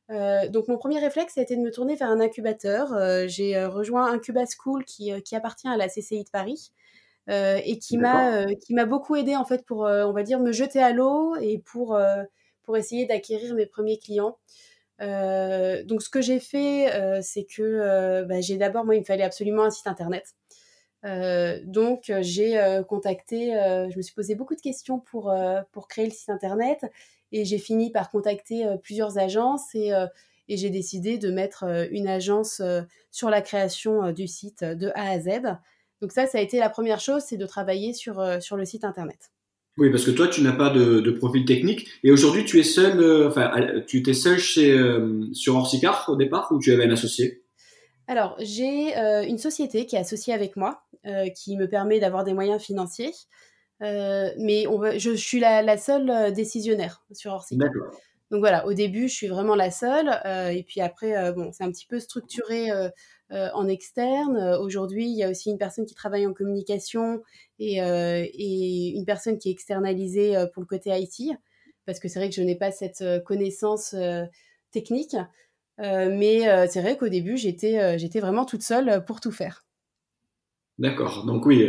Euh, 0.09 0.48
donc 0.48 0.68
mon 0.68 0.77
premier 0.77 1.00
réflexe 1.00 1.38
a 1.38 1.42
été 1.42 1.56
de 1.56 1.62
me 1.62 1.71
tourner 1.71 1.95
vers 1.95 2.09
un 2.09 2.19
incubateur. 2.19 2.94
Euh, 2.94 3.25
j'ai 3.27 3.63
rejoint 3.65 4.12
Incuba 4.12 4.45
School 4.45 4.86
qui, 4.86 5.12
qui, 5.24 5.36
appartient 5.36 5.68
à 5.68 5.75
la 5.75 5.88
CCI 5.88 6.24
de 6.24 6.30
Paris 6.30 6.71
euh, 7.30 7.59
et 7.65 7.77
qui 7.77 7.98
m'a 7.98 8.45
qui 8.56 8.74
m'a 8.74 8.86
beaucoup 8.86 9.15
aidé 9.15 9.36
en 9.36 9.44
fait 9.45 9.65
pour 9.65 9.80
on 9.80 10.13
va 10.13 10.24
dire 10.24 10.39
me 10.39 10.51
jeter 10.51 10.81
à 10.81 10.94
l'eau 10.94 11.36
et 11.36 11.57
pour 11.59 12.00
pour 12.63 12.77
essayer 12.77 13.06
d'acquérir 13.06 13.54
mes 13.54 13.65
premiers 13.65 14.00
clients. 14.00 14.38
donc 15.00 16.01
ce 16.01 16.09
que 16.09 16.21
j'ai 16.21 16.39
fait 16.39 17.21
c'est 17.21 17.45
que 17.45 18.23
bah, 18.23 18.40
j'ai 18.42 18.57
d'abord 18.57 18.85
moi 18.85 18.95
il 18.95 18.99
me 18.99 19.06
fallait 19.06 19.23
absolument 19.23 19.64
un 19.64 19.71
site 19.71 19.87
internet. 19.87 20.35
Euh, 21.06 21.59
donc 21.64 22.11
j'ai 22.21 22.59
euh, 22.59 22.83
contacté, 22.83 23.56
euh, 23.56 23.90
je 23.90 23.97
me 23.97 24.02
suis 24.02 24.14
posé 24.16 24.35
beaucoup 24.35 24.56
de 24.56 24.61
questions 24.61 24.99
pour, 24.99 25.33
pour 25.71 25.87
créer 25.87 26.06
le 26.06 26.11
site 26.11 26.30
internet 26.30 26.85
et 27.31 27.46
j'ai 27.46 27.57
fini 27.57 27.92
par 27.92 28.10
contacter 28.10 28.66
plusieurs 28.81 29.18
agences 29.18 29.74
et, 29.76 29.92
et 30.48 30.57
j'ai 30.57 30.69
décidé 30.69 31.18
de 31.18 31.30
mettre 31.30 31.66
une 31.92 32.07
agence 32.07 32.62
sur 33.12 33.30
la 33.30 33.42
création 33.42 34.12
du 34.12 34.28
site 34.28 34.64
de 34.64 34.92
A 34.96 35.12
à 35.12 35.19
Z. 35.19 35.57
Donc 36.02 36.12
ça, 36.12 36.28
ça 36.28 36.38
a 36.38 36.42
été 36.42 36.60
la 36.60 36.69
première 36.69 37.00
chose, 37.00 37.24
c'est 37.26 37.38
de 37.38 37.46
travailler 37.46 37.94
sur, 37.94 38.24
sur 38.42 38.56
le 38.56 38.66
site 38.66 38.84
internet. 38.84 39.31
Oui, 39.78 39.92
parce 39.92 40.06
que 40.06 40.12
toi, 40.12 40.28
tu 40.28 40.42
n'as 40.42 40.54
pas 40.54 40.69
de, 40.69 41.02
de, 41.02 41.12
profil 41.12 41.46
technique. 41.46 41.88
Et 42.04 42.12
aujourd'hui, 42.12 42.46
tu 42.46 42.60
es 42.60 42.64
seul, 42.64 43.28
enfin, 43.28 43.52
tu 43.88 43.98
étais 43.98 44.14
seul 44.14 44.40
chez, 44.40 44.76
sur 45.34 45.56
Orsicar 45.56 46.06
au 46.07 46.16
départ 46.16 46.52
ou 46.52 46.60
tu 46.60 46.72
avais 46.72 46.86
un 46.86 46.92
associé? 46.92 47.44
Alors, 48.07 48.38
j'ai 48.40 48.98
euh, 48.98 49.24
une 49.24 49.38
société 49.38 49.86
qui 49.86 49.98
est 49.98 50.00
associée 50.00 50.34
avec 50.34 50.56
moi, 50.56 50.81
euh, 51.06 51.30
qui 51.30 51.57
me 51.57 51.68
permet 51.68 52.00
d'avoir 52.00 52.24
des 52.24 52.34
moyens 52.34 52.62
financiers. 52.62 53.12
Euh, 53.81 54.30
mais 54.40 54.68
on 54.68 54.78
va, 54.80 54.98
je, 54.98 55.12
je, 55.12 55.16
suis 55.16 55.40
la, 55.40 55.62
la, 55.62 55.78
seule 55.78 56.34
décisionnaire 56.34 57.04
sur 57.12 57.34
Orsic. 57.34 57.60
Donc 58.30 58.40
voilà, 58.40 58.66
au 58.68 58.74
début, 58.74 59.07
je 59.07 59.14
suis 59.14 59.28
vraiment 59.28 59.56
la 59.56 59.72
seule. 59.72 60.10
et 60.54 60.64
puis 60.64 60.81
après, 60.81 61.31
bon, 61.31 61.52
c'est 61.54 61.64
un 61.64 61.72
petit 61.72 61.86
peu 61.86 61.98
structuré 62.00 62.69
en 63.31 63.68
externe. 63.69 64.57
Aujourd'hui, 64.60 65.06
il 65.06 65.16
y 65.16 65.24
a 65.24 65.30
aussi 65.30 65.50
une 65.50 65.57
personne 65.57 65.86
qui 65.86 65.96
travaille 65.96 66.28
en 66.28 66.34
communication 66.34 67.22
et, 67.57 67.78
et 67.78 68.98
une 68.98 69.06
personne 69.06 69.38
qui 69.38 69.48
est 69.48 69.54
externalisée 69.54 70.36
pour 70.54 70.62
le 70.62 70.68
côté 70.68 70.90
IT. 70.92 71.38
Parce 71.86 72.02
que 72.02 72.10
c'est 72.10 72.19
vrai 72.19 72.28
que 72.28 72.36
je 72.36 72.42
n'ai 72.42 72.57
pas 72.57 72.72
cette 72.72 73.02
connaissance 73.24 73.96
technique. 74.72 75.16
Euh, 75.80 76.10
mais 76.12 76.50
euh, 76.50 76.66
c'est 76.69 76.81
vrai 76.81 76.98
qu'au 76.98 77.07
début, 77.10 77.38
j'étais 77.38 77.80
euh, 77.80 77.98
j'étais 77.98 78.19
vraiment 78.19 78.46
toute 78.46 78.64
seule 78.64 79.04
pour 79.06 79.22
tout 79.22 79.31
faire. 79.31 79.66
D'accord. 80.80 81.26
Donc 81.26 81.46
oui, 81.46 81.68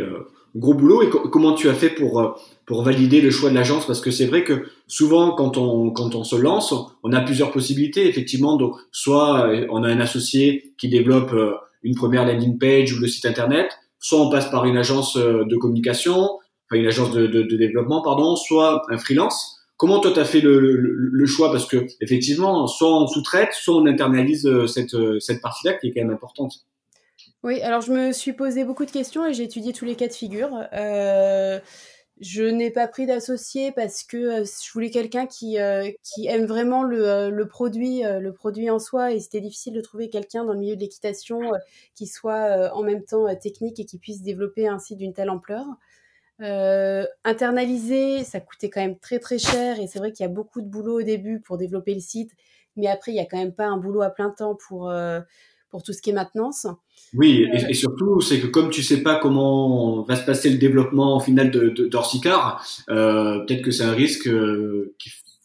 gros 0.55 0.73
boulot. 0.73 1.01
Et 1.03 1.09
co 1.09 1.19
comment 1.29 1.53
tu 1.53 1.69
as 1.69 1.73
fait 1.73 1.89
pour 1.89 2.39
pour 2.65 2.83
valider 2.83 3.21
le 3.21 3.31
choix 3.31 3.49
de 3.49 3.55
l'agence? 3.55 3.85
Parce 3.85 4.01
que 4.01 4.11
c'est 4.11 4.25
vrai 4.25 4.43
que 4.43 4.65
souvent, 4.87 5.31
quand 5.31 5.57
on 5.57 5.91
quand 5.91 6.15
on 6.15 6.23
se 6.23 6.35
lance, 6.35 6.73
on 7.03 7.13
a 7.13 7.21
plusieurs 7.21 7.51
possibilités. 7.51 8.07
Effectivement, 8.07 8.57
donc 8.57 8.75
soit 8.91 9.49
on 9.69 9.83
a 9.83 9.89
un 9.89 9.99
associé 9.99 10.73
qui 10.77 10.89
développe 10.89 11.35
une 11.83 11.95
première 11.95 12.25
landing 12.25 12.57
page 12.57 12.93
ou 12.93 12.99
le 12.99 13.07
site 13.07 13.25
internet, 13.25 13.71
soit 13.99 14.19
on 14.19 14.29
passe 14.29 14.49
par 14.49 14.65
une 14.65 14.77
agence 14.77 15.15
de 15.15 15.55
communication, 15.57 16.15
enfin 16.69 16.79
une 16.79 16.87
agence 16.87 17.11
de, 17.11 17.27
de, 17.27 17.43
de 17.43 17.57
développement, 17.57 18.01
pardon, 18.01 18.35
soit 18.35 18.81
un 18.89 18.97
freelance. 18.97 19.59
comment 19.77 19.99
toi 19.99 20.11
tu 20.11 20.19
as 20.19 20.25
fait 20.25 20.41
le, 20.41 20.75
le, 20.75 21.25
choix? 21.25 21.51
Parce 21.51 21.65
que 21.65 21.87
effectivement, 22.01 22.67
soit 22.67 23.01
on 23.01 23.07
sous-traite, 23.07 23.53
soit 23.53 23.75
on 23.75 23.85
internalise 23.85 24.47
cette, 24.67 24.95
cette 25.19 25.41
partie-là 25.41 25.73
qui 25.75 25.87
est 25.87 25.91
quand 25.91 26.01
même 26.01 26.13
importante. 26.13 26.53
Oui, 27.43 27.61
alors 27.61 27.79
je 27.81 27.93
me 27.93 28.11
suis 28.11 28.33
posé 28.33 28.65
beaucoup 28.65 28.85
de 28.85 28.91
questions 28.91 29.25
et 29.25 29.33
j'ai 29.33 29.43
étudié 29.43 29.71
tous 29.71 29.85
les 29.85 29.95
cas 29.95 30.07
de 30.07 30.13
figure. 30.13 30.67
Euh, 30.73 31.59
je 32.19 32.43
n'ai 32.43 32.69
pas 32.69 32.85
pris 32.89 33.05
d'associé 33.05 33.71
parce 33.71 34.03
que 34.03 34.17
euh, 34.17 34.45
je 34.45 34.71
voulais 34.73 34.89
quelqu'un 34.89 35.25
qui, 35.25 35.57
euh, 35.57 35.89
aime 36.25 36.45
vraiment 36.45 36.83
le, 36.83 37.43
produit, 37.45 38.01
le 38.03 38.33
produit 38.33 38.69
en 38.69 38.77
soi, 38.77 39.13
et 39.13 39.21
c'était 39.21 39.39
difficile 39.39 39.73
de 39.73 39.79
trouver 39.79 40.09
quelqu'un 40.09 40.43
dans 40.43 40.51
le 40.51 40.59
milieu 40.59 40.75
de 40.75 40.81
l'équitation 40.81 41.39
qui 41.95 42.07
soit 42.07 42.75
en 42.75 42.83
même 42.83 43.05
temps 43.05 43.33
technique 43.37 43.79
et 43.79 43.85
qui 43.85 43.99
puisse 43.99 44.21
développer 44.21 44.67
un 44.67 44.79
site 44.79 44.97
d'une 44.97 45.13
telle 45.13 45.29
ampleur. 45.29 45.65
internaliser, 46.39 48.25
ça 48.25 48.41
coûtait 48.41 48.69
quand 48.69 48.81
même 48.81 48.99
très 48.99 49.19
très 49.19 49.39
cher, 49.39 49.79
et 49.79 49.87
c'est 49.87 49.99
vrai 49.99 50.11
qu'il 50.11 50.25
y 50.25 50.29
a 50.29 50.33
beaucoup 50.33 50.61
de 50.61 50.67
boulot 50.67 50.99
au 50.99 51.03
début 51.03 51.39
pour 51.39 51.57
développer 51.57 51.93
le 51.93 52.01
site, 52.01 52.31
mais 52.75 52.87
après 52.87 53.13
il 53.13 53.15
y 53.15 53.21
a 53.21 53.25
quand 53.25 53.37
même 53.37 53.53
pas 53.53 53.67
un 53.67 53.77
boulot 53.77 54.01
à 54.01 54.09
plein 54.09 54.29
temps 54.29 54.55
pour 54.55 54.91
pour 55.69 55.83
tout 55.83 55.93
ce 55.93 56.01
qui 56.01 56.09
est 56.09 56.13
maintenance. 56.13 56.67
Oui, 57.15 57.47
et, 57.53 57.65
euh, 57.65 57.73
surtout, 57.73 58.21
c'est 58.21 58.39
que 58.39 58.47
comme 58.47 58.69
tu 58.69 58.83
sais 58.83 59.01
pas 59.01 59.15
comment 59.15 60.03
va 60.03 60.15
se 60.15 60.25
passer 60.25 60.49
le 60.49 60.57
développement 60.57 61.17
au 61.17 61.19
final 61.19 61.49
de, 61.51 61.73
euh, 62.89 63.39
peut-être 63.45 63.61
que 63.61 63.71
c'est 63.71 63.83
un 63.83 63.93
risque 63.93 64.27
euh, 64.27 64.95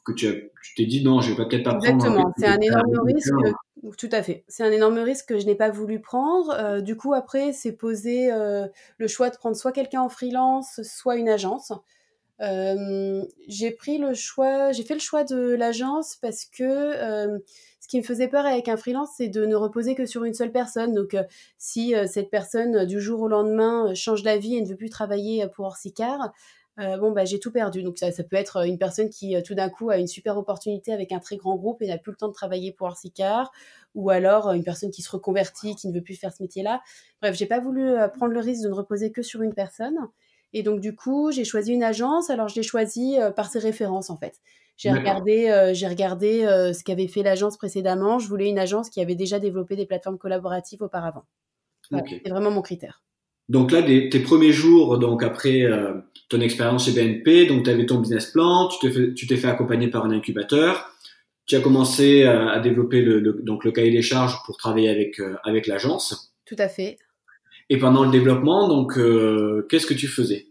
que 0.05 0.13
tu, 0.13 0.51
t'es 0.77 0.87
dit 0.87 1.03
non, 1.03 1.21
je 1.21 1.31
vais 1.31 1.37
pas 1.37 1.47
peut-être 1.47 1.65
pas 1.65 1.75
prendre. 1.75 1.95
Exactement, 1.95 2.33
c'est 2.37 2.47
un 2.47 2.61
énorme 2.61 3.01
risque. 3.07 3.33
Tout 3.99 4.09
à 4.13 4.23
fait. 4.23 4.45
C'est 4.49 4.63
un 4.63 4.73
énorme 4.73 4.99
risque 4.99 5.29
que 5.29 5.39
je 5.39 5.45
n'ai 5.45 5.55
pas 5.55 5.71
voulu 5.71 6.01
prendre. 6.01 6.55
Euh, 6.59 6.81
du 6.81 6.97
coup, 6.97 7.13
après, 7.13 7.53
c'est 7.53 7.73
posé 7.73 8.31
le 8.99 9.07
choix 9.07 9.31
de 9.31 9.37
prendre 9.37 9.57
soit 9.57 9.73
quelqu'un 9.73 10.01
en 10.01 10.09
freelance, 10.09 10.81
soit 10.83 11.17
une 11.17 11.29
agence. 11.29 11.73
Euh, 12.41 13.25
j'ai 13.47 13.71
pris 13.71 13.99
le 13.99 14.13
choix, 14.15 14.73
j'ai 14.73 14.83
fait 14.83 14.95
le 14.95 15.01
choix 15.01 15.25
de 15.25 15.55
l'agence 15.55 16.17
parce 16.17 16.45
que 16.45 16.65
euh, 16.65 17.39
ce 17.81 17.89
qui 17.89 17.99
me 17.99 18.03
faisait 18.03 18.29
peur 18.29 18.45
avec 18.45 18.69
un 18.69 18.77
freelance, 18.77 19.11
c'est 19.17 19.29
de 19.29 19.47
ne 19.47 19.55
reposer 19.55 19.95
que 19.95 20.07
sur 20.07 20.25
une 20.25 20.35
seule 20.35 20.53
personne. 20.53 20.95
Donc, 20.95 21.15
euh, 21.15 21.23
si 21.59 21.95
cette 22.07 22.31
personne 22.31 22.87
du 22.87 23.01
jour 23.01 23.21
au 23.21 23.29
lendemain 23.29 23.95
change 23.95 24.23
d'avis 24.23 24.57
et 24.57 24.61
ne 24.61 24.67
veut 24.67 24.77
plus 24.77 24.91
travailler 24.91 25.47
pour 25.55 25.67
Orsicar, 25.67 26.33
bon, 26.77 27.13
bah, 27.13 27.25
j'ai 27.25 27.39
tout 27.39 27.53
perdu. 27.53 27.83
Donc, 27.83 27.99
ça, 27.99 28.11
ça 28.11 28.25
peut 28.25 28.37
être 28.37 28.67
une 28.67 28.79
personne 28.79 29.11
qui 29.11 29.41
tout 29.45 29.55
d'un 29.55 29.69
coup 29.69 29.91
a 29.91 29.99
une 29.99 30.09
super 30.09 30.37
opportunité 30.39 30.93
avec 30.93 31.13
un 31.13 31.21
très 31.21 31.37
grand 31.37 31.57
groupe 31.57 31.83
et 31.83 31.87
n'a 31.87 31.99
plus 31.99 32.13
le 32.13 32.17
temps 32.17 32.29
de 32.29 32.33
travailler 32.33 32.73
pour 32.73 32.89
Orsicar, 32.89 33.53
ou 33.95 34.11
alors 34.11 34.51
une 34.53 34.65
personne 34.65 34.91
qui 34.91 35.03
se 35.03 35.11
reconvertit, 35.11 35.77
qui 35.77 35.87
ne 35.89 35.93
veut 35.93 36.03
plus 36.03 36.17
faire 36.17 36.33
ce 36.33 36.43
métier-là. 36.43 36.83
Bref, 37.23 37.37
j'ai 37.37 37.47
pas 37.47 37.61
voulu 37.61 37.95
prendre 38.15 38.33
le 38.33 38.41
risque 38.41 38.65
de 38.65 38.69
ne 38.69 38.75
reposer 38.75 39.13
que 39.13 39.23
sur 39.23 39.43
une 39.43 39.55
personne. 39.55 39.97
Et 40.55 40.63
donc, 40.63 40.81
du 40.81 40.95
coup, 40.95 41.33
j'ai 41.33 41.45
choisi 41.45 41.73
une 41.73 41.83
agence. 41.83 42.31
Alors, 42.31 42.49
je 42.49 42.55
l'ai 42.55 42.63
choisie 42.63 43.17
euh, 43.21 43.33
par 43.33 43.51
ses 43.51 43.59
références, 43.59 44.09
en 44.09 44.17
fait. 44.17 44.37
J'ai 44.77 44.91
regardé, 44.91 45.49
euh, 45.51 45.75
j'ai 45.75 45.87
regardé 45.87 46.45
euh, 46.45 46.73
ce 46.73 46.83
qu'avait 46.83 47.09
fait 47.09 47.23
l'agence 47.23 47.57
précédemment. 47.57 48.19
Je 48.19 48.29
voulais 48.29 48.49
une 48.49 48.59
agence 48.59 48.89
qui 48.89 49.01
avait 49.01 49.15
déjà 49.17 49.39
développé 49.39 49.77
des 49.77 49.85
plateformes 49.85 50.19
collaboratives 50.19 50.83
auparavant. 50.83 51.25
C'est 51.91 52.29
vraiment 52.29 52.51
mon 52.51 52.63
critère. 52.63 53.03
Donc 53.49 53.73
là, 53.73 53.83
tes 53.83 54.21
premiers 54.21 54.53
jours, 54.53 54.99
donc 54.99 55.23
après 55.23 55.69
ton 56.31 56.41
expérience 56.41 56.87
chez 56.87 56.93
BNP, 56.93 57.47
donc 57.47 57.65
tu 57.65 57.71
avais 57.71 57.85
ton 57.85 57.99
business 57.99 58.27
plan, 58.31 58.69
tu 58.69 58.79
t'es 58.81 58.91
fait, 58.91 59.13
tu 59.13 59.27
t'es 59.27 59.37
fait 59.37 59.49
accompagner 59.49 59.89
par 59.89 60.07
un 60.07 60.11
incubateur, 60.11 60.91
tu 61.45 61.55
as 61.55 61.61
commencé 61.61 62.25
à, 62.25 62.59
développer 62.61 63.03
le, 63.03 63.21
donc 63.43 63.65
le 63.65 63.71
cahier 63.71 63.91
des 63.91 64.01
charges 64.01 64.39
pour 64.47 64.57
travailler 64.57 64.89
avec 64.89 65.21
avec 65.45 65.67
l'agence. 65.67 66.35
Tout 66.47 66.57
à 66.59 66.69
fait. 66.69 66.97
Et 67.71 67.79
pendant 67.79 68.05
le 68.05 68.11
développement, 68.11 68.69
donc, 68.69 68.99
euh, 68.99 69.67
qu'est-ce 69.71 69.87
que 69.87 69.95
tu 69.95 70.09
faisais? 70.09 70.49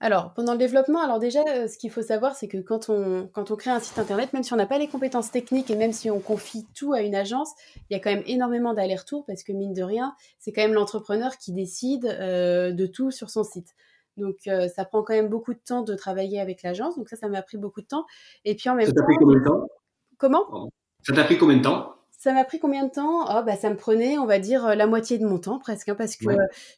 Alors, 0.00 0.32
pendant 0.34 0.52
le 0.52 0.58
développement, 0.58 1.00
alors 1.00 1.20
déjà, 1.20 1.44
euh, 1.46 1.68
ce 1.68 1.78
qu'il 1.78 1.90
faut 1.90 2.02
savoir, 2.02 2.34
c'est 2.34 2.48
que 2.48 2.58
quand 2.58 2.88
on, 2.88 3.28
quand 3.32 3.52
on 3.52 3.56
crée 3.56 3.70
un 3.70 3.78
site 3.78 3.98
internet, 3.98 4.32
même 4.32 4.42
si 4.42 4.52
on 4.52 4.56
n'a 4.56 4.66
pas 4.66 4.78
les 4.78 4.88
compétences 4.88 5.30
techniques 5.30 5.70
et 5.70 5.76
même 5.76 5.92
si 5.92 6.10
on 6.10 6.18
confie 6.18 6.66
tout 6.74 6.92
à 6.92 7.02
une 7.02 7.14
agence, 7.14 7.50
il 7.88 7.94
y 7.94 7.96
a 7.96 8.00
quand 8.00 8.10
même 8.10 8.24
énormément 8.26 8.74
d'allers-retours 8.74 9.24
parce 9.26 9.44
que 9.44 9.52
mine 9.52 9.72
de 9.72 9.82
rien, 9.82 10.14
c'est 10.40 10.52
quand 10.52 10.62
même 10.62 10.74
l'entrepreneur 10.74 11.36
qui 11.36 11.52
décide 11.52 12.06
euh, 12.06 12.72
de 12.72 12.86
tout 12.86 13.12
sur 13.12 13.30
son 13.30 13.44
site. 13.44 13.68
Donc, 14.16 14.36
ça 14.44 14.84
prend 14.84 15.02
quand 15.02 15.14
même 15.14 15.30
beaucoup 15.30 15.54
de 15.54 15.60
temps 15.64 15.80
de 15.80 15.94
travailler 15.94 16.38
avec 16.38 16.62
l'agence. 16.62 16.98
Donc, 16.98 17.08
ça, 17.08 17.16
ça 17.16 17.28
m'a 17.28 17.40
pris 17.40 17.56
beaucoup 17.56 17.80
de 17.80 17.86
temps. 17.86 18.04
Et 18.44 18.54
puis 18.54 18.68
en 18.68 18.74
même 18.74 18.84
ça 18.84 18.92
temps. 18.92 18.98
Ça 18.98 19.02
t'a 19.02 19.06
pris 19.06 19.16
combien 19.16 19.38
de 19.38 19.44
temps? 19.44 19.66
Comment? 20.18 20.68
Ça 21.02 21.14
t'a 21.14 21.24
pris 21.24 21.38
combien 21.38 21.56
de 21.56 21.62
temps? 21.62 21.94
Ça 22.22 22.32
m'a 22.32 22.44
pris 22.44 22.60
combien 22.60 22.84
de 22.84 22.90
temps? 22.92 23.24
Oh, 23.36 23.42
bah, 23.44 23.56
Ça 23.56 23.68
me 23.68 23.76
prenait, 23.76 24.16
on 24.16 24.26
va 24.26 24.38
dire, 24.38 24.64
euh, 24.64 24.74
la 24.76 24.86
moitié 24.86 25.18
de 25.18 25.26
mon 25.26 25.40
temps 25.40 25.58
presque, 25.58 25.88
hein, 25.88 25.96
parce 25.96 26.14
que 26.14 26.26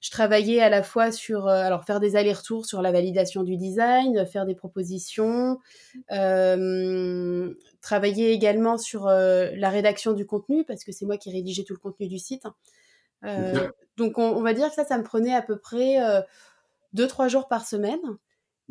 je 0.01 0.11
travaillais 0.11 0.63
à 0.63 0.71
la 0.71 0.83
fois 0.83 1.13
sur, 1.13 1.47
euh, 1.47 1.61
alors 1.61 1.85
faire 1.85 2.01
des 2.01 2.17
allers-retours 2.17 2.65
sur 2.65 2.81
la 2.81 2.91
validation 2.93 3.43
du 3.43 3.59
design, 3.59 4.25
faire 4.25 4.47
des 4.47 4.55
propositions, 4.55 5.61
euh, 6.13 7.53
travailler 7.83 8.33
également 8.33 8.79
sur 8.79 9.05
la 9.05 9.69
rédaction 9.69 10.15
du 10.15 10.25
contenu, 10.25 10.65
parce 10.65 10.83
que 10.83 10.93
c'est 10.93 11.05
moi 11.05 11.19
qui 11.19 11.31
rédigeais 11.31 11.65
tout 11.65 11.75
le 11.75 11.79
contenu 11.79 12.09
du 12.09 12.19
site. 12.19 12.47
Hein. 13.23 13.53
Donc 13.99 14.17
on, 14.17 14.41
va 14.41 14.55
dire 14.55 14.71
que 14.71 14.75
ça, 14.75 14.87
ça 14.87 14.97
me 14.97 15.05
prenait 15.05 15.35
à 15.35 15.43
peu 15.43 15.59
près 15.59 15.99
2-3 16.95 17.29
jours 17.29 17.49
par 17.49 17.67
semaine. 17.67 18.01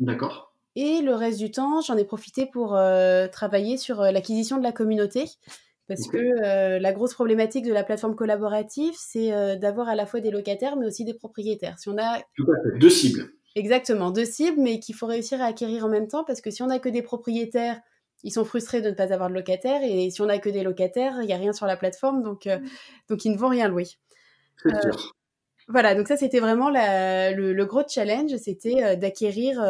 D'accord. 0.00 0.52
Et 0.74 1.02
le 1.02 1.14
reste 1.14 1.38
du 1.38 1.52
temps, 1.52 1.82
j'en 1.82 1.96
ai 1.96 2.04
profité 2.04 2.46
pour 2.46 2.76
travailler 3.30 3.76
sur 3.76 4.02
l'acquisition 4.02 4.58
de 4.58 4.64
la 4.64 4.72
communauté. 4.72 5.26
Parce 5.86 6.08
que 6.08 6.16
euh, 6.16 6.78
la 6.78 6.92
grosse 6.92 7.12
problématique 7.12 7.66
de 7.66 7.72
la 7.72 7.84
plateforme 7.84 8.14
collaborative, 8.14 8.94
c'est 8.96 9.32
euh, 9.32 9.56
d'avoir 9.56 9.88
à 9.88 9.94
la 9.94 10.06
fois 10.06 10.20
des 10.20 10.30
locataires, 10.30 10.76
mais 10.76 10.86
aussi 10.86 11.04
des 11.04 11.12
propriétaires. 11.12 11.78
Si 11.78 11.88
on 11.90 11.98
a 11.98 12.20
Tout 12.36 12.46
à 12.50 12.62
fait. 12.62 12.78
deux 12.78 12.88
cibles. 12.88 13.30
Exactement, 13.54 14.10
deux 14.10 14.24
cibles, 14.24 14.60
mais 14.60 14.80
qu'il 14.80 14.94
faut 14.94 15.06
réussir 15.06 15.42
à 15.42 15.46
acquérir 15.46 15.84
en 15.84 15.88
même 15.88 16.08
temps, 16.08 16.24
parce 16.24 16.40
que 16.40 16.50
si 16.50 16.62
on 16.62 16.66
n'a 16.66 16.78
que 16.78 16.88
des 16.88 17.02
propriétaires, 17.02 17.80
ils 18.22 18.32
sont 18.32 18.44
frustrés 18.44 18.80
de 18.80 18.88
ne 18.88 18.94
pas 18.94 19.12
avoir 19.12 19.28
de 19.28 19.34
locataires, 19.34 19.82
et 19.84 20.10
si 20.10 20.22
on 20.22 20.26
n'a 20.26 20.38
que 20.38 20.48
des 20.48 20.62
locataires, 20.62 21.18
il 21.20 21.26
n'y 21.26 21.34
a 21.34 21.36
rien 21.36 21.52
sur 21.52 21.66
la 21.66 21.76
plateforme, 21.76 22.22
donc, 22.22 22.46
euh, 22.46 22.58
donc 23.08 23.24
ils 23.26 23.32
ne 23.32 23.36
vont 23.36 23.48
rien 23.48 23.68
louer. 23.68 23.86
Voilà, 25.68 25.94
donc 25.94 26.08
ça 26.08 26.16
c'était 26.16 26.40
vraiment 26.40 26.70
le, 26.70 27.52
le, 27.52 27.64
gros 27.66 27.82
challenge, 27.88 28.34
c'était 28.36 28.96
d'acquérir 28.96 29.62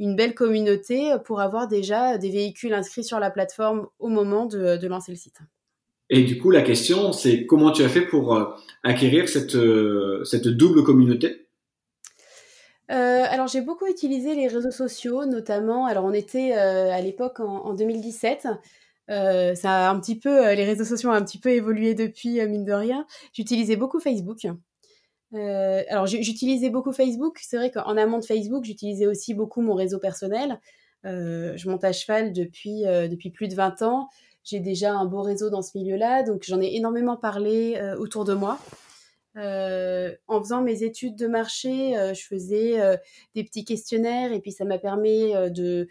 une 0.00 0.16
belle 0.16 0.34
communauté 0.34 1.12
pour 1.26 1.40
avoir 1.40 1.68
déjà 1.68 2.16
des 2.16 2.30
véhicules 2.30 2.72
inscrits 2.72 3.04
sur 3.04 3.20
la 3.20 3.30
plateforme 3.30 3.86
au 3.98 4.08
moment 4.08 4.46
de, 4.46 4.86
lancer 4.86 5.12
le 5.12 5.18
site. 5.18 5.36
Et 6.08 6.24
du 6.24 6.38
coup, 6.38 6.50
la 6.50 6.62
question, 6.62 7.12
c'est 7.12 7.44
comment 7.46 7.70
tu 7.70 7.84
as 7.84 7.88
fait 7.88 8.06
pour 8.06 8.34
euh, 8.34 8.46
acquérir 8.82 9.28
cette, 9.28 9.54
euh, 9.54 10.24
cette 10.24 10.48
double 10.48 10.82
communauté? 10.82 11.46
Euh, 12.90 13.24
alors 13.28 13.46
j'ai 13.46 13.60
beaucoup 13.60 13.86
utilisé 13.86 14.34
les 14.34 14.48
réseaux 14.48 14.72
sociaux, 14.72 15.26
notamment. 15.26 15.86
Alors 15.86 16.04
on 16.04 16.12
était 16.12 16.52
à 16.52 17.00
l'époque 17.00 17.38
en, 17.38 17.74
2017. 17.74 18.48
ça 19.06 19.54
a 19.64 19.90
un 19.90 20.00
petit 20.00 20.18
peu, 20.18 20.54
les 20.54 20.64
réseaux 20.64 20.84
sociaux 20.84 21.10
ont 21.10 21.12
un 21.12 21.22
petit 21.22 21.38
peu 21.38 21.50
évolué 21.50 21.94
depuis, 21.94 22.44
mine 22.48 22.64
de 22.64 22.72
rien. 22.72 23.06
J'utilisais 23.32 23.76
beaucoup 23.76 24.00
Facebook. 24.00 24.46
Euh, 25.34 25.82
alors 25.88 26.06
j'utilisais 26.06 26.70
beaucoup 26.70 26.92
Facebook. 26.92 27.38
C'est 27.40 27.56
vrai 27.56 27.70
qu'en 27.70 27.96
amont 27.96 28.18
de 28.18 28.24
Facebook, 28.24 28.64
j'utilisais 28.64 29.06
aussi 29.06 29.34
beaucoup 29.34 29.60
mon 29.60 29.74
réseau 29.74 29.98
personnel. 29.98 30.60
Euh, 31.06 31.56
je 31.56 31.68
monte 31.68 31.84
à 31.84 31.92
cheval 31.92 32.32
depuis, 32.32 32.86
euh, 32.86 33.08
plus 33.32 33.48
de 33.48 33.54
20 33.54 33.82
ans. 33.82 34.08
J'ai 34.42 34.60
déjà 34.60 34.92
un 34.92 35.04
beau 35.04 35.22
réseau 35.22 35.50
dans 35.50 35.62
ce 35.62 35.76
milieu-là, 35.76 36.22
donc 36.22 36.42
j'en 36.44 36.60
ai 36.60 36.74
énormément 36.74 37.16
parlé 37.16 37.78
autour 37.98 38.24
de 38.24 38.32
moi. 38.34 38.58
en 39.36 40.40
faisant 40.42 40.62
mes 40.62 40.82
études 40.82 41.14
de 41.16 41.26
marché, 41.26 41.92
je 42.14 42.22
faisais 42.22 42.98
des 43.34 43.44
petits 43.44 43.66
questionnaires 43.66 44.32
et 44.32 44.40
puis 44.40 44.50
ça 44.50 44.64
m'a 44.64 44.78
permis 44.78 45.32
de 45.50 45.88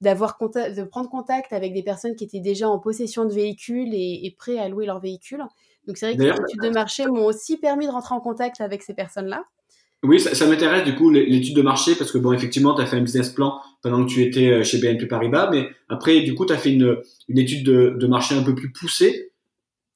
d'avoir 0.00 0.38
de 0.38 0.84
prendre 0.84 1.10
contact 1.10 1.52
avec 1.52 1.74
des 1.74 1.82
personnes 1.82 2.14
qui 2.14 2.22
étaient 2.22 2.38
déjà 2.38 2.68
en 2.68 2.78
possession 2.78 3.24
de 3.24 3.32
véhicules 3.32 3.92
et, 3.92 4.20
et 4.24 4.30
prêts 4.30 4.58
à 4.58 4.68
louer 4.68 4.86
leur 4.86 5.00
véhicule. 5.00 5.42
Donc 5.88 5.96
c'est 5.96 6.14
vrai 6.14 6.16
que 6.16 6.22
les 6.22 6.28
études 6.28 6.62
de 6.62 6.68
marché 6.68 7.06
m'ont 7.06 7.24
aussi 7.24 7.56
permis 7.56 7.86
de 7.86 7.90
rentrer 7.90 8.14
en 8.14 8.20
contact 8.20 8.60
avec 8.60 8.82
ces 8.82 8.92
personnes-là. 8.92 9.44
Oui, 10.04 10.20
ça, 10.20 10.46
m'intéresse 10.46 10.84
du 10.84 10.94
coup 10.94 11.10
l'étude 11.10 11.56
de 11.56 11.62
marché 11.62 11.96
parce 11.96 12.12
que 12.12 12.18
bon, 12.18 12.32
effectivement, 12.32 12.74
tu 12.74 12.82
as 12.82 12.86
fait 12.86 12.96
un 12.96 13.00
business 13.00 13.30
plan 13.30 13.60
pendant 13.82 14.04
que 14.04 14.10
tu 14.10 14.22
étais 14.22 14.48
euh, 14.48 14.62
chez 14.62 14.78
BNP 14.78 15.06
Paribas, 15.06 15.50
mais 15.50 15.66
après, 15.88 16.20
du 16.20 16.36
coup, 16.36 16.46
tu 16.46 16.52
as 16.52 16.58
fait 16.58 16.70
une, 16.70 16.98
une 17.26 17.38
étude 17.38 17.64
de, 17.64 17.96
de, 17.98 18.06
marché 18.06 18.36
un 18.36 18.44
peu 18.44 18.54
plus 18.54 18.70
poussée. 18.70 19.32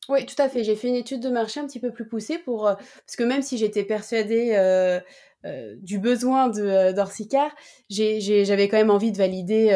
Oui, 0.09 0.27
tout 0.27 0.35
à 0.39 0.49
fait. 0.49 0.65
J'ai 0.65 0.75
fait 0.75 0.89
une 0.89 0.97
étude 0.97 1.21
de 1.21 1.29
marché 1.29 1.61
un 1.61 1.67
petit 1.67 1.79
peu 1.79 1.93
plus 1.93 2.09
poussée 2.09 2.39
pour 2.39 2.67
euh, 2.67 2.75
parce 2.75 3.15
que 3.17 3.23
même 3.23 3.43
si 3.43 3.59
j'étais 3.59 3.85
persuadée 3.85 4.55
euh, 4.57 4.99
du 5.77 6.01
besoin 6.01 6.49
de 6.49 6.93
d'Orsicar, 6.93 7.51
j'avais 7.91 8.67
quand 8.69 8.79
même 8.79 8.91
envie 8.91 9.13
de 9.13 9.19
valider 9.19 9.69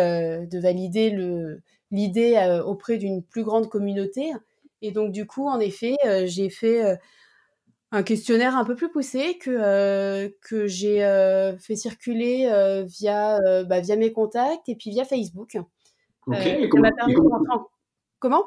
de 0.50 0.58
valider 0.60 1.10
le 1.10 1.60
l'idée 1.90 2.60
auprès 2.64 2.98
d'une 2.98 3.22
plus 3.22 3.44
grande 3.44 3.68
communauté. 3.68 4.32
Et 4.82 4.90
donc, 4.92 5.12
du 5.12 5.26
coup, 5.26 5.46
en 5.48 5.60
effet, 5.60 5.96
euh, 6.04 6.24
j'ai 6.26 6.50
fait 6.50 6.84
euh, 6.84 6.96
un 7.92 8.02
questionnaire 8.02 8.56
un 8.56 8.64
peu 8.64 8.74
plus 8.74 8.90
poussé 8.90 9.38
que, 9.38 9.50
euh, 9.50 10.28
que 10.42 10.66
j'ai 10.66 10.98
fait 11.60 11.76
circuler 11.76 12.48
via, 12.86 13.38
bah, 13.64 13.80
via 13.80 13.96
mes 13.96 14.12
contacts 14.12 14.68
et 14.68 14.76
puis 14.76 14.90
via 14.90 15.04
Facebook. 15.04 15.56
Ok, 16.26 16.68
comment, 16.70 16.90
comment, 18.18 18.44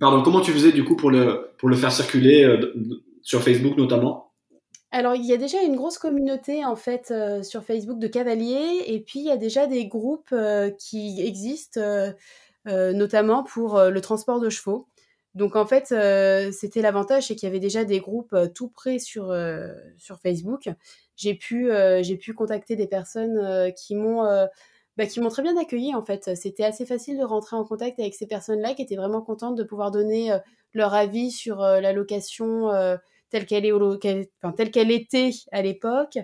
Pardon, 0.00 0.22
comment 0.22 0.40
tu 0.40 0.50
faisais 0.50 0.72
du 0.72 0.84
coup 0.84 0.96
pour 0.96 1.10
le, 1.10 1.54
pour 1.58 1.68
le 1.68 1.76
faire 1.76 1.92
circuler 1.92 2.58
sur 3.22 3.42
Facebook 3.42 3.76
notamment? 3.76 4.32
Alors, 4.90 5.14
il 5.14 5.24
y 5.24 5.32
a 5.32 5.36
déjà 5.36 5.62
une 5.62 5.76
grosse 5.76 5.98
communauté 5.98 6.64
en 6.64 6.74
fait 6.74 7.14
sur 7.44 7.62
Facebook 7.62 8.00
de 8.00 8.08
cavaliers, 8.08 8.82
et 8.86 9.00
puis 9.00 9.20
il 9.20 9.26
y 9.26 9.30
a 9.30 9.36
déjà 9.36 9.68
des 9.68 9.86
groupes 9.86 10.34
qui 10.78 11.22
existent, 11.22 11.80
notamment 12.66 13.44
pour 13.44 13.80
le 13.80 14.00
transport 14.00 14.40
de 14.40 14.50
chevaux. 14.50 14.89
Donc 15.40 15.56
en 15.56 15.64
fait, 15.64 15.86
c'était 16.52 16.82
l'avantage, 16.82 17.28
c'est 17.28 17.34
qu'il 17.34 17.46
y 17.46 17.50
avait 17.50 17.60
déjà 17.60 17.86
des 17.86 17.98
groupes 17.98 18.36
tout 18.54 18.68
près 18.68 18.98
sur, 18.98 19.34
sur 19.96 20.20
Facebook. 20.20 20.68
J'ai 21.16 21.34
pu, 21.34 21.70
contacter 22.36 22.76
des 22.76 22.86
personnes 22.86 23.72
qui 23.72 23.94
m'ont 23.94 24.22
bah, 24.98 25.06
qui 25.06 25.18
m'ont 25.18 25.30
très 25.30 25.42
bien 25.42 25.56
accueilli 25.56 25.94
en 25.94 26.04
fait. 26.04 26.36
C'était 26.36 26.64
assez 26.64 26.84
facile 26.84 27.18
de 27.18 27.24
rentrer 27.24 27.56
en 27.56 27.64
contact 27.64 27.98
avec 27.98 28.14
ces 28.14 28.26
personnes-là 28.26 28.74
qui 28.74 28.82
étaient 28.82 28.96
vraiment 28.96 29.22
contentes 29.22 29.56
de 29.56 29.62
pouvoir 29.62 29.90
donner 29.90 30.30
leur 30.74 30.92
avis 30.92 31.30
sur 31.30 31.60
la 31.60 31.94
location 31.94 32.68
telle 33.30 33.46
qu'elle 33.46 33.64
était 34.90 35.30
à 35.52 35.62
l'époque. 35.62 36.18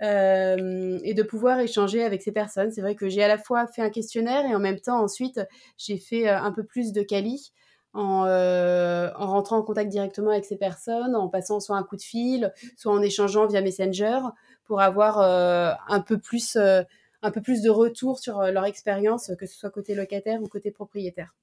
et 0.00 1.14
de 1.14 1.22
pouvoir 1.22 1.60
échanger 1.60 2.02
avec 2.04 2.22
ces 2.22 2.32
personnes. 2.32 2.72
C'est 2.72 2.80
vrai 2.80 2.94
que 2.94 3.10
j'ai 3.10 3.22
à 3.22 3.28
la 3.28 3.36
fois 3.36 3.66
fait 3.66 3.82
un 3.82 3.90
questionnaire 3.90 4.46
et 4.46 4.54
en 4.54 4.60
même 4.60 4.80
temps 4.80 5.02
ensuite 5.02 5.42
j'ai 5.76 5.98
fait 5.98 6.26
un 6.26 6.52
peu 6.52 6.64
plus 6.64 6.92
de 6.92 7.02
quali 7.02 7.52
en, 7.94 8.26
en, 8.26 9.26
rentrant 9.26 9.58
en 9.58 9.62
contact 9.62 9.90
directement 9.90 10.30
avec 10.30 10.44
ces 10.44 10.56
personnes, 10.56 11.14
en 11.14 11.28
passant 11.28 11.60
soit 11.60 11.76
un 11.76 11.82
coup 11.82 11.96
de 11.96 12.02
fil, 12.02 12.52
soit 12.76 12.92
en 12.92 13.02
échangeant 13.02 13.46
via 13.46 13.60
Messenger 13.60 14.20
pour 14.64 14.80
avoir 14.80 15.20
un 15.20 16.00
peu 16.00 16.18
plus 16.18 16.56
un 16.56 17.30
peu 17.30 17.40
plus 17.40 17.62
de 17.62 17.70
retours 17.70 18.18
sur 18.18 18.40
leur 18.42 18.64
expérience, 18.64 19.30
que 19.38 19.46
ce 19.46 19.56
soit 19.56 19.70
côté 19.70 19.94
locataire 19.94 20.42
ou 20.42 20.48
côté 20.48 20.70
propriétaire. 20.70 21.34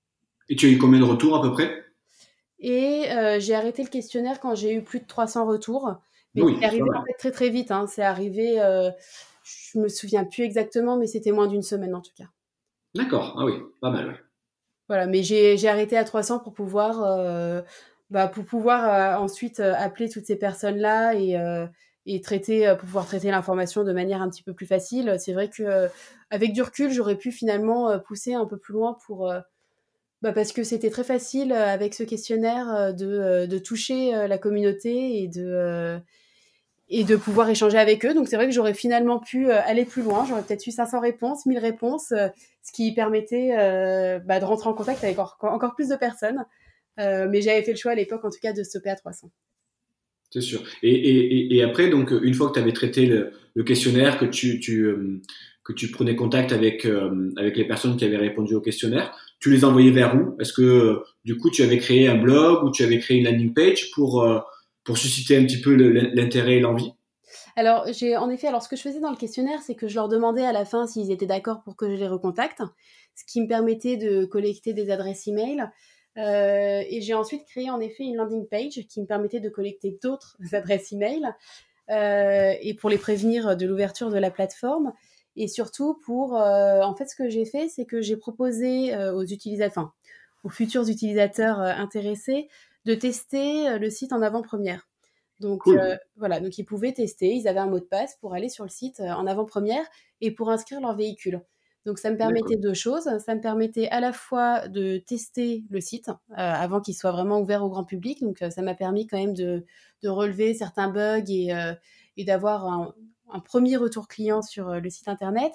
Et 0.49 0.55
tu 0.55 0.65
as 0.65 0.69
eu 0.69 0.77
combien 0.77 0.99
de 0.99 1.05
retours 1.05 1.35
à 1.35 1.41
peu 1.41 1.51
près? 1.51 1.83
Et 2.59 3.09
euh, 3.11 3.39
j'ai 3.39 3.55
arrêté 3.55 3.83
le 3.83 3.89
questionnaire 3.89 4.39
quand 4.39 4.55
j'ai 4.55 4.73
eu 4.73 4.83
plus 4.83 4.99
de 4.99 5.05
300 5.05 5.45
retours. 5.45 5.95
Mais 6.35 6.41
c'est 6.59 6.65
arrivé 6.65 6.83
en 6.95 7.03
fait 7.05 7.13
très 7.13 7.31
très 7.31 7.49
vite. 7.49 7.71
Hein. 7.71 7.87
C'est 7.87 8.03
arrivé, 8.03 8.59
euh, 8.59 8.91
je 9.43 9.79
me 9.79 9.87
souviens 9.87 10.25
plus 10.25 10.43
exactement, 10.43 10.97
mais 10.97 11.07
c'était 11.07 11.31
moins 11.31 11.47
d'une 11.47 11.61
semaine 11.61 11.95
en 11.95 12.01
tout 12.01 12.11
cas. 12.15 12.27
D'accord, 12.95 13.35
ah 13.37 13.45
oui, 13.45 13.53
pas 13.81 13.91
mal. 13.91 14.19
Voilà, 14.89 15.07
mais 15.07 15.23
j'ai 15.23 15.67
arrêté 15.67 15.97
à 15.97 16.03
300 16.03 16.39
pour 16.39 16.53
pouvoir, 16.53 17.03
euh, 17.03 17.61
bah, 18.09 18.27
pour 18.27 18.43
pouvoir 18.43 19.21
ensuite 19.21 19.61
appeler 19.61 20.09
toutes 20.09 20.25
ces 20.25 20.35
personnes-là 20.35 21.13
et, 21.15 21.37
et 22.05 22.21
traiter, 22.21 22.75
pouvoir 22.79 23.05
traiter 23.05 23.31
l'information 23.31 23.83
de 23.85 23.93
manière 23.93 24.21
un 24.21 24.29
petit 24.29 24.43
peu 24.43 24.53
plus 24.53 24.65
facile. 24.65 25.15
C'est 25.19 25.33
vrai 25.33 25.49
que 25.49 25.87
avec 26.31 26.53
du 26.53 26.61
recul, 26.63 26.91
j'aurais 26.91 27.17
pu 27.17 27.31
finalement 27.31 27.97
pousser 27.99 28.33
un 28.33 28.45
peu 28.45 28.57
plus 28.57 28.73
loin 28.73 28.97
pour 29.05 29.31
bah 30.21 30.33
parce 30.33 30.51
que 30.51 30.63
c'était 30.63 30.89
très 30.89 31.03
facile 31.03 31.53
euh, 31.53 31.73
avec 31.73 31.93
ce 31.93 32.03
questionnaire 32.03 32.69
euh, 32.69 32.91
de, 32.91 33.07
euh, 33.07 33.47
de 33.47 33.57
toucher 33.57 34.11
la 34.27 34.37
communauté 34.37 35.23
et 35.23 35.27
de, 35.27 35.99
et 36.89 37.03
de 37.03 37.15
pouvoir 37.15 37.49
échanger 37.49 37.77
avec 37.77 38.05
eux. 38.05 38.13
Donc 38.13 38.27
c'est 38.27 38.35
vrai 38.35 38.47
que 38.47 38.53
j'aurais 38.53 38.73
finalement 38.73 39.19
pu 39.19 39.51
aller 39.51 39.85
plus 39.85 40.01
loin. 40.01 40.25
J'aurais 40.27 40.43
peut-être 40.43 40.65
eu 40.65 40.71
500 40.71 40.99
réponses, 40.99 41.45
1000 41.45 41.59
réponses, 41.59 42.07
ce 42.09 42.71
qui 42.73 42.93
permettait 42.93 43.49
bah, 44.25 44.39
de 44.39 44.45
rentrer 44.45 44.69
en 44.69 44.73
contact 44.73 45.03
avec 45.03 45.19
encore, 45.19 45.75
plus 45.75 45.89
de 45.89 45.95
personnes. 45.95 46.45
mais 46.97 47.41
j'avais 47.41 47.61
fait 47.63 47.71
le 47.71 47.77
choix 47.77 47.91
à 47.91 47.95
l'époque, 47.95 48.25
en 48.25 48.29
tout 48.29 48.39
cas, 48.41 48.53
de 48.53 48.63
stopper 48.63 48.89
à 48.89 48.95
300. 48.95 49.29
C'est 50.31 50.41
sûr. 50.41 50.61
Et, 50.83 51.61
après, 51.63 51.89
donc, 51.89 52.11
une 52.11 52.33
fois 52.33 52.49
que 52.49 52.53
tu 52.53 52.59
avais 52.59 52.73
traité 52.73 53.05
le, 53.05 53.63
questionnaire, 53.63 54.17
que 54.17 54.25
tu, 54.25 55.91
prenais 55.91 56.15
contact 56.15 56.51
avec, 56.51 56.85
les 56.85 57.65
personnes 57.65 57.97
qui 57.97 58.05
avaient 58.05 58.17
répondu 58.17 58.55
au 58.55 58.61
questionnaire, 58.61 59.13
tu 59.39 59.49
les 59.49 59.63
envoyais 59.63 59.91
vers 59.91 60.15
où? 60.15 60.35
Est-ce 60.39 60.53
que 60.53 61.01
du 61.23 61.37
coup 61.37 61.49
tu 61.49 61.63
avais 61.63 61.77
créé 61.77 62.07
un 62.07 62.17
blog 62.17 62.63
ou 62.63 62.71
tu 62.71 62.83
avais 62.83 62.99
créé 62.99 63.17
une 63.17 63.25
landing 63.25 63.53
page 63.53 63.91
pour 63.91 64.21
euh, 64.21 64.39
pour 64.89 64.97
susciter 64.97 65.37
un 65.37 65.43
petit 65.43 65.61
peu 65.61 65.75
l'intérêt 65.75 66.55
et 66.55 66.59
l'envie 66.59 66.93
alors, 67.55 67.85
j'ai 67.91 68.17
en 68.17 68.29
effet, 68.29 68.47
alors 68.47 68.63
ce 68.63 68.69
que 68.69 68.75
je 68.75 68.81
faisais 68.81 68.99
dans 68.99 69.11
le 69.11 69.17
questionnaire, 69.17 69.61
c'est 69.61 69.75
que 69.75 69.87
je 69.87 69.95
leur 69.95 70.07
demandais 70.07 70.45
à 70.45 70.51
la 70.51 70.65
fin 70.65 70.87
s'ils 70.87 71.11
étaient 71.11 71.27
d'accord 71.27 71.61
pour 71.61 71.75
que 71.75 71.87
je 71.87 71.99
les 71.99 72.07
recontacte, 72.07 72.63
ce 73.15 73.23
qui 73.25 73.41
me 73.41 73.47
permettait 73.47 73.97
de 73.97 74.25
collecter 74.25 74.73
des 74.73 74.89
adresses 74.89 75.27
email. 75.27 75.63
Euh, 76.17 76.81
et 76.89 77.01
j'ai 77.01 77.13
ensuite 77.13 77.45
créé 77.45 77.69
en 77.69 77.79
effet 77.79 78.03
une 78.03 78.15
landing 78.15 78.47
page 78.47 78.79
qui 78.89 79.01
me 79.01 79.05
permettait 79.05 79.41
de 79.41 79.49
collecter 79.49 79.99
d'autres 80.01 80.37
adresses 80.53 80.91
email 80.91 81.21
euh, 81.89 82.53
et 82.59 82.73
pour 82.73 82.89
les 82.89 82.97
prévenir 82.97 83.55
de 83.57 83.67
l'ouverture 83.67 84.09
de 84.09 84.17
la 84.17 84.31
plateforme. 84.31 84.93
Et 85.35 85.47
surtout 85.47 85.99
pour, 86.05 86.35
euh, 86.35 86.81
en 86.81 86.95
fait, 86.95 87.05
ce 87.05 87.15
que 87.15 87.29
j'ai 87.29 87.45
fait, 87.45 87.67
c'est 87.69 87.85
que 87.85 88.01
j'ai 88.01 88.17
proposé 88.17 88.95
euh, 88.95 89.13
aux 89.13 89.23
utilisateurs, 89.23 89.93
aux 90.43 90.49
futurs 90.49 90.87
utilisateurs 90.89 91.59
euh, 91.59 91.71
intéressés, 91.71 92.47
de 92.85 92.93
tester 92.93 93.77
le 93.77 93.89
site 93.89 94.13
en 94.13 94.21
avant-première. 94.21 94.87
Donc 95.39 95.63
voilà, 96.17 96.39
donc 96.39 96.57
ils 96.57 96.65
pouvaient 96.65 96.93
tester, 96.93 97.33
ils 97.33 97.47
avaient 97.47 97.59
un 97.59 97.67
mot 97.67 97.79
de 97.79 97.85
passe 97.85 98.17
pour 98.19 98.33
aller 98.33 98.49
sur 98.49 98.65
le 98.65 98.69
site 98.69 98.99
en 98.99 99.25
avant-première 99.25 99.85
et 100.21 100.31
pour 100.31 100.49
inscrire 100.49 100.81
leur 100.81 100.95
véhicule. 100.95 101.41
Donc 101.85 101.97
ça 101.97 102.11
me 102.11 102.17
permettait 102.17 102.57
deux 102.57 102.73
choses. 102.73 103.09
Ça 103.25 103.35
me 103.35 103.41
permettait 103.41 103.87
à 103.87 104.01
la 104.01 104.11
fois 104.11 104.67
de 104.67 104.97
tester 104.97 105.63
le 105.69 105.79
site 105.79 106.11
avant 106.35 106.81
qu'il 106.81 106.93
soit 106.93 107.11
vraiment 107.11 107.39
ouvert 107.39 107.63
au 107.63 107.69
grand 107.69 107.85
public. 107.85 108.21
Donc 108.21 108.39
ça 108.39 108.61
m'a 108.61 108.75
permis 108.75 109.07
quand 109.07 109.17
même 109.17 109.33
de, 109.33 109.65
de, 110.03 110.09
relever 110.09 110.53
certains 110.53 110.89
bugs 110.89 111.23
et, 111.29 111.53
et 112.17 112.25
d'avoir 112.25 112.65
un, 112.65 112.93
un 113.31 113.39
premier 113.39 113.77
retour 113.77 114.07
client 114.07 114.41
sur 114.41 114.69
euh, 114.69 114.79
le 114.79 114.89
site 114.89 115.07
internet. 115.07 115.53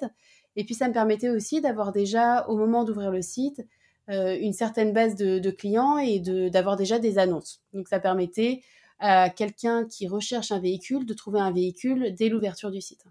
Et 0.55 0.63
puis 0.63 0.73
ça 0.73 0.87
me 0.87 0.93
permettait 0.93 1.29
aussi 1.29 1.61
d'avoir 1.61 1.91
déjà, 1.91 2.47
au 2.47 2.57
moment 2.57 2.83
d'ouvrir 2.83 3.11
le 3.11 3.21
site, 3.21 3.59
euh, 3.59 3.63
une 4.07 4.53
certaine 4.53 4.93
base 4.93 5.15
de, 5.15 5.51
clients 5.51 5.97
et 5.97 6.19
d'avoir 6.49 6.75
déjà 6.75 6.99
des 6.99 7.17
annonces. 7.17 7.61
Donc 7.73 7.87
ça 7.87 7.99
permettait 7.99 8.61
à 8.99 9.29
quelqu'un 9.29 9.85
qui 9.85 10.07
recherche 10.07 10.51
un 10.51 10.59
véhicule 10.59 11.05
de 11.05 11.13
trouver 11.13 11.39
un 11.39 11.51
véhicule 11.51 12.13
dès 12.15 12.29
l'ouverture 12.29 12.71
du 12.71 12.81
site. 12.81 13.05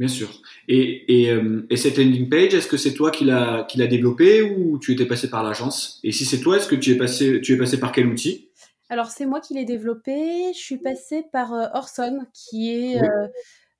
Bien 0.00 0.08
sûr. 0.08 0.30
Et, 0.66 1.24
et, 1.24 1.30
euh, 1.30 1.66
cette 1.76 1.98
landing 1.98 2.30
page, 2.30 2.54
est-ce 2.54 2.66
que 2.66 2.78
c'est 2.78 2.94
toi 2.94 3.10
qui 3.10 3.26
l'as 3.26 3.66
développé 3.66 4.40
ou 4.40 4.78
tu 4.78 4.92
étais 4.92 5.04
passé 5.04 5.28
par 5.28 5.42
l'agence? 5.42 6.00
Et 6.02 6.10
si 6.10 6.24
c'est 6.24 6.40
toi, 6.40 6.56
est-ce 6.56 6.68
que 6.68 6.74
tu 6.74 6.92
es, 6.92 6.96
passé, 6.96 7.42
tu 7.42 7.52
es 7.52 7.56
passé 7.58 7.78
par 7.78 7.92
quel 7.92 8.06
outil? 8.06 8.48
Alors, 8.88 9.10
c'est 9.10 9.26
moi 9.26 9.40
qui 9.40 9.52
l'ai 9.52 9.66
développé. 9.66 10.54
Je 10.54 10.58
suis 10.58 10.78
passée 10.78 11.24
par 11.32 11.52
euh, 11.52 11.66
Orson, 11.74 12.26
qui 12.32 12.74
est 12.74 13.02
euh, 13.02 13.28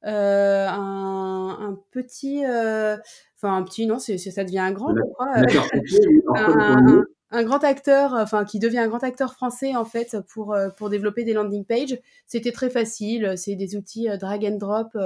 euh, 0.05 0.67
un, 0.69 1.79
petit. 1.91 2.45
Enfin, 2.45 3.57
un 3.57 3.63
petit, 3.63 3.87
non, 3.87 3.99
ça 3.99 4.45
devient 4.45 4.59
un 4.59 4.73
grand, 4.73 4.95
je 4.95 5.03
crois. 5.13 5.33
un, 7.31 7.45
grand 7.45 7.63
acteur, 7.65 8.15
enfin, 8.15 8.45
qui 8.45 8.59
devient 8.59 8.79
un 8.79 8.89
grand 8.89 9.03
acteur 9.05 9.33
français, 9.33 9.77
en 9.77 9.85
fait, 9.85 10.17
pour, 10.33 10.57
pour 10.77 10.91
développer 10.91 11.25
des 11.25 11.33
landing 11.33 11.65
pages. 11.65 11.99
C'était 12.27 12.53
très 12.53 12.71
facile. 12.71 13.35
C'est 13.37 13.57
des 13.57 13.77
outils 13.77 14.09
drag 14.19 14.45
and 14.45 14.57
drop. 14.57 14.97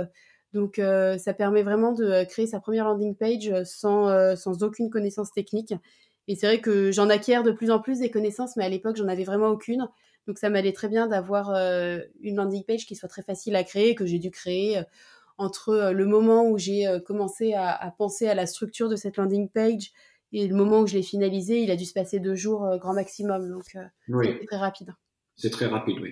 Donc, 0.53 0.81
ça 1.19 1.35
permet 1.35 1.63
vraiment 1.63 1.93
de 1.93 2.25
créer 2.25 2.47
sa 2.47 2.61
première 2.61 2.85
landing 2.85 3.17
page 3.17 3.53
sans, 3.65 4.37
sans 4.37 4.63
aucune 4.63 4.91
connaissance 4.91 5.33
technique. 5.33 5.75
Et 6.27 6.37
c'est 6.37 6.47
vrai 6.47 6.61
que 6.61 6.91
j'en 6.91 7.11
acquiers 7.11 7.43
de 7.43 7.51
plus 7.51 7.71
en 7.71 7.81
plus 7.81 7.99
des 7.99 8.11
connaissances, 8.11 8.57
mais 8.57 8.65
à 8.65 8.69
l'époque, 8.69 8.97
j'en 8.97 9.09
avais 9.09 9.25
vraiment 9.25 9.49
aucune. 9.49 9.89
Donc 10.27 10.39
ça 10.39 10.49
m'allait 10.49 10.73
très 10.73 10.89
bien 10.89 11.07
d'avoir 11.07 11.51
euh, 11.51 11.99
une 12.21 12.37
landing 12.37 12.65
page 12.65 12.87
qui 12.87 12.97
soit 12.97 13.09
très 13.09 13.23
facile 13.23 13.57
à 13.57 13.65
créer, 13.65 13.95
que 13.95 14.07
j'ai 14.07 14.19
dû 14.19 14.31
créer 14.31 14.79
euh, 14.79 14.83
entre 15.37 15.71
euh, 15.71 15.93
le 15.93 16.07
moment 16.07 16.49
où 16.49 16.59
j'ai 16.59 16.87
commencé 17.05 17.53
à, 17.55 17.93
penser 17.99 18.27
à 18.29 18.35
la 18.35 18.47
structure 18.47 18.89
de 18.89 18.97
cette 18.97 19.17
landing 19.17 19.49
page 19.49 19.93
et 20.33 20.49
le 20.49 20.55
moment 20.55 20.81
où 20.81 20.87
je 20.87 20.95
l'ai 20.95 21.03
finalisé, 21.03 21.61
il 21.61 21.71
a 21.71 21.77
dû 21.77 21.85
se 21.85 21.93
passer 21.93 22.21
deux 22.21 22.35
jours 22.35 22.77
grand 22.79 22.95
maximum. 22.95 23.51
Donc 23.51 23.65
c'est 23.67 24.47
très 24.47 24.57
rapide. 24.57 24.95
C'est 25.37 25.51
très 25.51 25.67
rapide, 25.67 25.99
oui. 26.01 26.11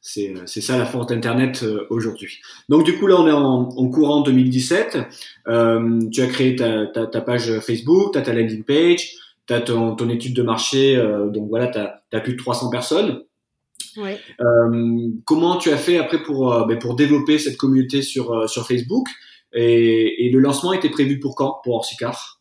C'est 0.00 0.60
ça 0.60 0.78
la 0.78 0.86
force 0.86 1.06
d'Internet 1.08 1.64
aujourd'hui. 1.90 2.40
Donc 2.68 2.84
du 2.84 2.98
coup 2.98 3.06
là 3.06 3.16
on 3.20 3.28
est 3.28 3.32
en, 3.32 3.88
courant 3.88 4.22
2017. 4.22 4.98
tu 5.44 6.22
as 6.22 6.26
créé 6.26 6.56
ta, 6.56 6.86
ta 6.86 7.20
page 7.20 7.60
Facebook, 7.60 8.14
tu 8.14 8.18
as 8.18 8.22
ta 8.22 8.32
landing 8.32 8.64
page, 8.64 9.14
tu 9.46 9.54
as 9.54 9.60
ton, 9.60 9.94
ton, 9.94 10.08
étude 10.08 10.34
de 10.34 10.42
marché, 10.42 10.96
euh, 10.96 11.28
donc 11.28 11.48
voilà, 11.48 11.68
tu 11.68 11.78
as, 11.78 12.20
plus 12.20 12.32
de 12.32 12.38
300 12.38 12.70
personnes. 12.70 13.22
Oui. 13.96 14.12
Euh, 14.40 15.08
comment 15.24 15.56
tu 15.56 15.70
as 15.70 15.76
fait 15.76 15.98
après 15.98 16.22
pour, 16.22 16.52
euh, 16.52 16.64
ben, 16.66 16.78
pour 16.78 16.96
développer 16.96 17.38
cette 17.38 17.56
communauté 17.56 18.02
sur, 18.02 18.48
sur 18.48 18.66
Facebook? 18.66 19.06
Et, 19.52 20.26
et, 20.26 20.30
le 20.30 20.40
lancement 20.40 20.72
était 20.72 20.90
prévu 20.90 21.20
pour 21.20 21.36
quand 21.36 21.60
pour 21.62 21.76
Orsicar? 21.76 22.40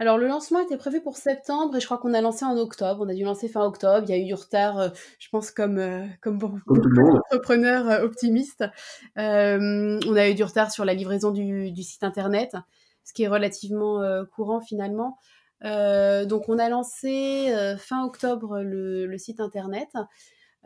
Alors 0.00 0.16
le 0.16 0.28
lancement 0.28 0.60
était 0.60 0.76
prévu 0.76 1.00
pour 1.00 1.16
septembre 1.16 1.74
et 1.74 1.80
je 1.80 1.86
crois 1.86 1.98
qu'on 1.98 2.14
a 2.14 2.20
lancé 2.20 2.44
en 2.44 2.56
octobre. 2.56 3.04
On 3.04 3.08
a 3.08 3.14
dû 3.14 3.24
lancer 3.24 3.48
fin 3.48 3.64
octobre. 3.64 4.06
Il 4.08 4.10
y 4.10 4.12
a 4.12 4.18
eu 4.18 4.26
du 4.26 4.34
retard, 4.34 4.92
je 5.18 5.28
pense 5.28 5.50
comme 5.50 6.08
comme 6.20 6.38
beaucoup 6.38 6.60
d'entrepreneurs 7.32 8.04
optimistes. 8.04 8.64
Euh, 9.18 9.98
on 10.06 10.14
a 10.14 10.28
eu 10.28 10.34
du 10.34 10.44
retard 10.44 10.70
sur 10.70 10.84
la 10.84 10.94
livraison 10.94 11.32
du, 11.32 11.72
du 11.72 11.82
site 11.82 12.04
internet, 12.04 12.54
ce 13.02 13.12
qui 13.12 13.24
est 13.24 13.28
relativement 13.28 14.00
courant 14.30 14.60
finalement. 14.60 15.18
Euh, 15.64 16.24
donc 16.24 16.48
on 16.48 16.58
a 16.58 16.68
lancé 16.68 17.50
euh, 17.50 17.76
fin 17.76 18.04
octobre 18.04 18.60
le, 18.60 19.18
site 19.18 19.40
internet. 19.40 19.88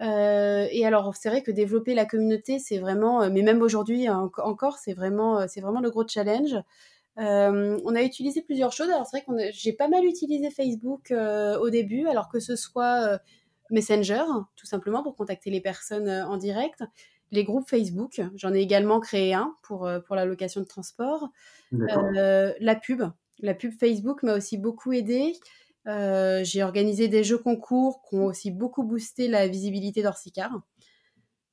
Euh, 0.00 0.66
et 0.70 0.86
alors 0.86 1.14
c'est 1.14 1.28
vrai 1.28 1.42
que 1.42 1.50
développer 1.50 1.94
la 1.94 2.04
communauté, 2.04 2.58
c'est 2.58 2.78
vraiment, 2.78 3.28
mais 3.30 3.42
même 3.42 3.62
aujourd'hui 3.62 4.08
encore, 4.08 4.78
c'est 4.78 4.94
vraiment, 4.94 5.46
c'est 5.48 5.60
vraiment 5.60 5.80
le 5.80 5.90
gros 5.90 6.06
challenge. 6.06 6.56
on 7.16 7.94
a 7.94 8.02
utilisé 8.02 8.42
plusieurs 8.42 8.72
choses. 8.72 8.90
Alors 8.90 9.06
c'est 9.06 9.18
vrai 9.18 9.26
que 9.26 9.52
j'ai 9.52 9.72
pas 9.72 9.88
mal 9.88 10.04
utilisé 10.04 10.50
Facebook 10.50 11.12
au 11.12 11.70
début, 11.70 12.06
alors 12.06 12.28
que 12.28 12.40
ce 12.40 12.56
soit 12.56 13.18
Messenger, 13.70 14.24
tout 14.56 14.66
simplement 14.66 15.02
pour 15.02 15.16
contacter 15.16 15.50
les 15.50 15.60
personnes 15.60 16.08
en 16.08 16.36
direct. 16.36 16.82
Les 17.30 17.44
groupes 17.44 17.68
Facebook, 17.68 18.20
j'en 18.34 18.52
ai 18.52 18.60
également 18.60 19.00
créé 19.00 19.32
un 19.32 19.54
pour, 19.62 19.90
pour 20.06 20.16
la 20.16 20.26
location 20.26 20.60
de 20.60 20.66
transport. 20.66 21.28
la 21.70 22.74
pub, 22.74 23.02
la 23.42 23.54
pub 23.54 23.72
Facebook 23.72 24.22
m'a 24.22 24.36
aussi 24.36 24.58
beaucoup 24.58 24.92
aidé. 24.92 25.34
j'ai 25.86 26.62
organisé 26.62 27.08
des 27.08 27.24
jeux 27.24 27.38
concours 27.38 28.02
qui 28.08 28.16
ont 28.16 28.26
aussi 28.26 28.50
beaucoup 28.50 28.84
boosté 28.84 29.28
la 29.28 29.48
visibilité 29.48 30.02
d'Orsicar. 30.02 30.62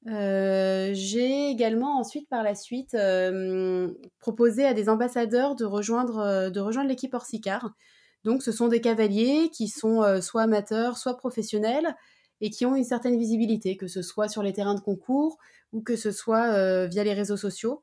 Euh, 0.08 0.91
j'ai 0.93 1.49
également 1.49 1.99
ensuite 1.99 2.30
par 2.30 2.41
la 2.41 2.56
suite 2.56 2.93
euh, 2.93 3.89
proposé 4.19 4.65
à 4.65 4.73
des 4.73 4.88
ambassadeurs 4.88 5.56
de 5.56 5.65
rejoindre, 5.65 6.19
euh, 6.19 6.49
de 6.49 6.60
rejoindre 6.60 6.89
l'équipe 6.89 7.13
Orsicar. 7.13 7.73
Donc 8.23 8.41
ce 8.41 8.52
sont 8.52 8.67
des 8.67 8.82
cavaliers 8.82 9.49
qui 9.49 9.67
sont 9.67 10.21
soit 10.21 10.41
amateurs, 10.41 10.97
soit 10.97 11.15
professionnels 11.15 11.95
et 12.41 12.49
qui 12.49 12.65
ont 12.65 12.75
une 12.75 12.84
certaine 12.84 13.17
visibilité, 13.17 13.78
que 13.78 13.88
ce 13.88 14.02
soit 14.02 14.28
sur 14.28 14.43
les 14.43 14.52
terrains 14.52 14.75
de 14.75 14.82
concours 14.82 15.38
ou 15.71 15.82
que 15.82 15.95
ce 15.95 16.12
soit 16.12 16.88
via 16.88 17.06
les 17.06 17.13
réseaux 17.13 17.38
sociaux. 17.38 17.82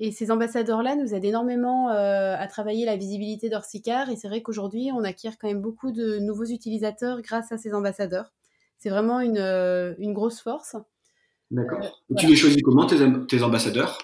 Et 0.00 0.12
ces 0.12 0.30
ambassadeurs-là 0.30 0.94
nous 0.94 1.14
aident 1.14 1.24
énormément 1.24 1.88
à 1.88 2.46
travailler 2.46 2.86
la 2.86 2.96
visibilité 2.96 3.48
d'Orsicar 3.48 4.10
et 4.10 4.16
c'est 4.16 4.28
vrai 4.28 4.42
qu'aujourd'hui 4.42 4.90
on 4.94 5.02
acquiert 5.02 5.38
quand 5.38 5.48
même 5.48 5.60
beaucoup 5.60 5.90
de 5.90 6.18
nouveaux 6.18 6.44
utilisateurs 6.44 7.20
grâce 7.20 7.50
à 7.50 7.58
ces 7.58 7.74
ambassadeurs. 7.74 8.32
C'est 8.78 8.90
vraiment 8.90 9.18
une, 9.18 9.38
une 9.98 10.12
grosse 10.12 10.40
force. 10.40 10.76
D'accord. 11.50 12.02
Euh, 12.10 12.14
tu 12.16 12.26
les 12.26 12.36
choisis 12.36 12.62
comment, 12.62 12.86
tes, 12.86 13.42
ambassadeurs? 13.42 13.98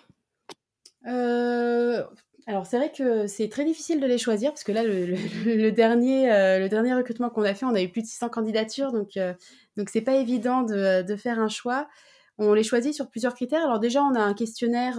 Euh, 1.07 2.03
alors 2.47 2.67
c'est 2.67 2.79
vrai 2.79 2.91
que 2.97 3.27
c'est 3.27 3.49
très 3.49 3.65
difficile 3.65 4.01
de 4.01 4.07
les 4.07 4.17
choisir 4.17 4.51
parce 4.51 4.65
que 4.65 4.73
là 4.73 4.83
le, 4.83 5.71
dernier 5.71 6.33
euh, 6.33 6.59
le 6.59 6.69
dernier 6.71 6.95
recrutement 6.95 7.29
qu'on 7.29 7.43
a 7.43 7.53
fait 7.53 7.67
on 7.67 7.75
a 7.75 7.83
eu 7.83 7.91
plus 7.91 8.01
de 8.01 8.07
600 8.07 8.31
candidatures 8.31 8.93
donc 8.93 9.19
donc 9.77 9.91
c'est 9.91 10.01
pas 10.01 10.15
évident 10.15 10.63
de, 10.63 11.03
de, 11.03 11.17
faire 11.17 11.39
un 11.39 11.49
choix. 11.49 11.89
On 12.39 12.53
les 12.55 12.65
choisit 12.65 12.95
sur 12.95 13.11
plusieurs 13.11 13.35
critères. 13.35 13.63
Alors 13.63 13.81
déjà 13.81 14.03
on 14.03 14.15
a 14.15 14.21
un 14.21 14.35
questionnaire 14.35 14.97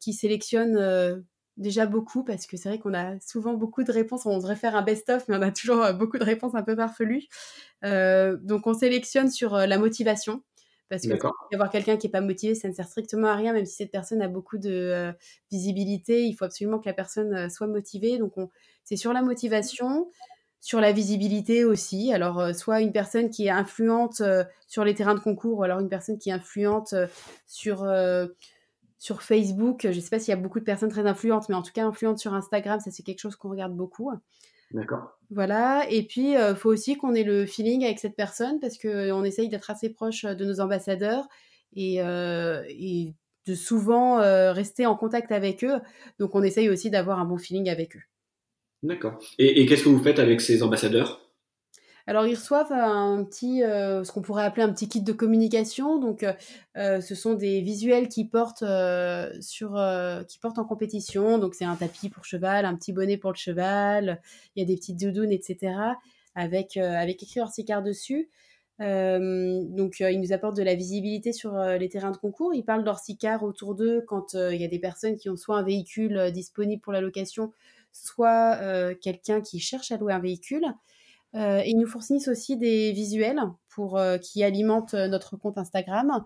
qui 0.00 0.12
sélectionne 0.12 1.24
déjà 1.56 1.86
beaucoup 1.86 2.24
parce 2.24 2.46
que 2.46 2.56
c'est 2.56 2.68
vrai 2.68 2.78
qu'on 2.78 2.94
a 2.94 3.18
souvent 3.20 3.54
beaucoup 3.54 3.82
de 3.82 3.92
réponses. 3.92 4.26
On 4.26 4.36
devrait 4.38 4.56
faire 4.56 4.76
un 4.76 4.82
best-of 4.82 5.28
mais 5.28 5.36
on 5.36 5.42
a 5.42 5.50
toujours 5.52 5.92
beaucoup 5.94 6.18
de 6.18 6.24
réponses 6.24 6.54
un 6.54 6.62
peu 6.62 6.76
farfelues. 6.76 7.28
donc 7.82 8.66
on 8.66 8.74
sélectionne 8.74 9.30
sur 9.30 9.54
la 9.54 9.78
motivation. 9.78 10.42
Parce 10.90 11.06
que 11.06 11.14
avoir 11.54 11.70
quelqu'un 11.70 11.96
qui 11.96 12.08
n'est 12.08 12.10
pas 12.10 12.20
motivé, 12.20 12.56
ça 12.56 12.66
ne 12.66 12.74
sert 12.74 12.88
strictement 12.88 13.28
à 13.28 13.36
rien, 13.36 13.52
même 13.52 13.64
si 13.64 13.76
cette 13.76 13.92
personne 13.92 14.20
a 14.22 14.26
beaucoup 14.26 14.58
de 14.58 14.70
euh, 14.70 15.12
visibilité. 15.52 16.24
Il 16.24 16.34
faut 16.34 16.44
absolument 16.44 16.80
que 16.80 16.86
la 16.86 16.92
personne 16.92 17.32
euh, 17.32 17.48
soit 17.48 17.68
motivée. 17.68 18.18
Donc, 18.18 18.32
c'est 18.82 18.96
sur 18.96 19.12
la 19.12 19.22
motivation, 19.22 20.10
sur 20.58 20.80
la 20.80 20.90
visibilité 20.90 21.64
aussi. 21.64 22.12
Alors, 22.12 22.40
euh, 22.40 22.52
soit 22.52 22.80
une 22.80 22.90
personne 22.90 23.30
qui 23.30 23.46
est 23.46 23.50
influente 23.50 24.20
sur 24.66 24.84
les 24.84 24.94
terrains 24.96 25.14
de 25.14 25.20
concours, 25.20 25.60
ou 25.60 25.62
alors 25.62 25.78
une 25.78 25.88
personne 25.88 26.18
qui 26.18 26.30
est 26.30 26.32
influente 26.32 26.92
sur, 27.46 27.84
sur 29.00 29.22
Facebook. 29.22 29.80
Je 29.82 29.88
ne 29.88 30.00
sais 30.00 30.10
pas 30.10 30.20
s'il 30.20 30.28
y 30.28 30.38
a 30.38 30.40
beaucoup 30.40 30.60
de 30.60 30.64
personnes 30.64 30.90
très 30.90 31.06
influentes, 31.06 31.48
mais 31.48 31.54
en 31.56 31.62
tout 31.62 31.72
cas, 31.72 31.84
influente 31.84 32.18
sur 32.18 32.34
Instagram, 32.34 32.78
ça, 32.80 32.90
c'est 32.92 33.02
quelque 33.02 33.18
chose 33.18 33.34
qu'on 33.34 33.48
regarde 33.48 33.74
beaucoup. 33.74 34.12
D'accord. 34.72 35.18
Voilà. 35.30 35.86
Et 35.90 36.02
puis, 36.02 36.32
il 36.32 36.36
euh, 36.36 36.54
faut 36.54 36.70
aussi 36.70 36.96
qu'on 36.96 37.14
ait 37.14 37.24
le 37.24 37.46
feeling 37.46 37.82
avec 37.84 37.98
cette 37.98 38.14
personne 38.14 38.60
parce 38.60 38.78
qu'on 38.78 39.24
essaye 39.24 39.48
d'être 39.48 39.70
assez 39.70 39.88
proche 39.88 40.24
euh, 40.24 40.34
de 40.34 40.44
nos 40.44 40.60
ambassadeurs 40.60 41.26
et, 41.74 42.02
euh, 42.02 42.62
et 42.68 43.14
de 43.46 43.54
souvent 43.54 44.18
rester 44.52 44.84
en 44.84 44.94
contact 44.96 45.32
avec 45.32 45.64
eux. 45.64 45.80
Donc, 46.18 46.34
on 46.34 46.42
essaye 46.42 46.68
aussi 46.68 46.90
d'avoir 46.90 47.18
un 47.18 47.24
bon 47.24 47.38
feeling 47.38 47.70
avec 47.70 47.96
eux. 47.96 48.02
D'accord. 48.82 49.18
Et, 49.38 49.62
et 49.62 49.66
qu'est-ce 49.66 49.84
que 49.84 49.88
vous 49.88 50.02
faites 50.02 50.18
avec 50.18 50.42
ces 50.42 50.62
ambassadeurs? 50.62 51.29
Alors, 52.06 52.26
ils 52.26 52.34
reçoivent 52.34 52.72
un 52.72 53.24
petit, 53.24 53.62
euh, 53.62 54.04
ce 54.04 54.12
qu'on 54.12 54.22
pourrait 54.22 54.44
appeler 54.44 54.62
un 54.62 54.72
petit 54.72 54.88
kit 54.88 55.02
de 55.02 55.12
communication. 55.12 55.98
Donc, 55.98 56.22
euh, 56.22 56.32
euh, 56.76 57.00
ce 57.00 57.14
sont 57.14 57.34
des 57.34 57.60
visuels 57.60 58.08
qui 58.08 58.24
portent, 58.24 58.64
sur, 59.40 59.80
qui 60.28 60.38
portent 60.38 60.58
en 60.58 60.64
compétition. 60.64 61.38
Donc, 61.38 61.54
c'est 61.54 61.64
un 61.64 61.76
tapis 61.76 62.08
pour 62.08 62.24
cheval, 62.24 62.64
un 62.64 62.74
petit 62.76 62.92
bonnet 62.92 63.16
pour 63.16 63.30
le 63.30 63.36
cheval. 63.36 64.20
Il 64.56 64.60
y 64.60 64.62
a 64.62 64.66
des 64.66 64.76
petites 64.76 64.98
doudounes, 64.98 65.32
etc. 65.32 65.74
Avec, 66.34 66.76
avec 66.76 67.22
écrit 67.22 67.40
Orsicar 67.40 67.82
dessus. 67.82 68.30
donc, 68.78 70.00
ils 70.00 70.20
nous 70.20 70.32
apportent 70.32 70.56
de 70.56 70.62
la 70.62 70.74
visibilité 70.74 71.32
sur 71.32 71.56
les 71.56 71.88
terrains 71.88 72.12
de 72.12 72.16
concours. 72.16 72.54
Ils 72.54 72.64
parlent 72.64 72.84
d'Orsicar 72.84 73.42
autour 73.42 73.74
d'eux 73.74 74.02
quand 74.06 74.34
il 74.34 74.60
y 74.60 74.64
a 74.64 74.68
des 74.68 74.78
personnes 74.78 75.16
qui 75.16 75.28
ont 75.28 75.36
soit 75.36 75.58
un 75.58 75.62
véhicule 75.62 76.30
disponible 76.32 76.80
pour 76.80 76.92
la 76.92 77.00
location, 77.00 77.52
soit 77.92 78.58
quelqu'un 79.02 79.42
qui 79.42 79.60
cherche 79.60 79.92
à 79.92 79.98
louer 79.98 80.14
un 80.14 80.20
véhicule. 80.20 80.64
Euh, 81.34 81.62
ils 81.64 81.76
nous 81.76 81.86
fournissent 81.86 82.28
aussi 82.28 82.56
des 82.56 82.92
visuels 82.92 83.40
pour, 83.68 83.96
euh, 83.98 84.18
qui 84.18 84.42
alimentent 84.42 84.94
euh, 84.94 85.06
notre 85.06 85.36
compte 85.36 85.58
Instagram 85.58 86.24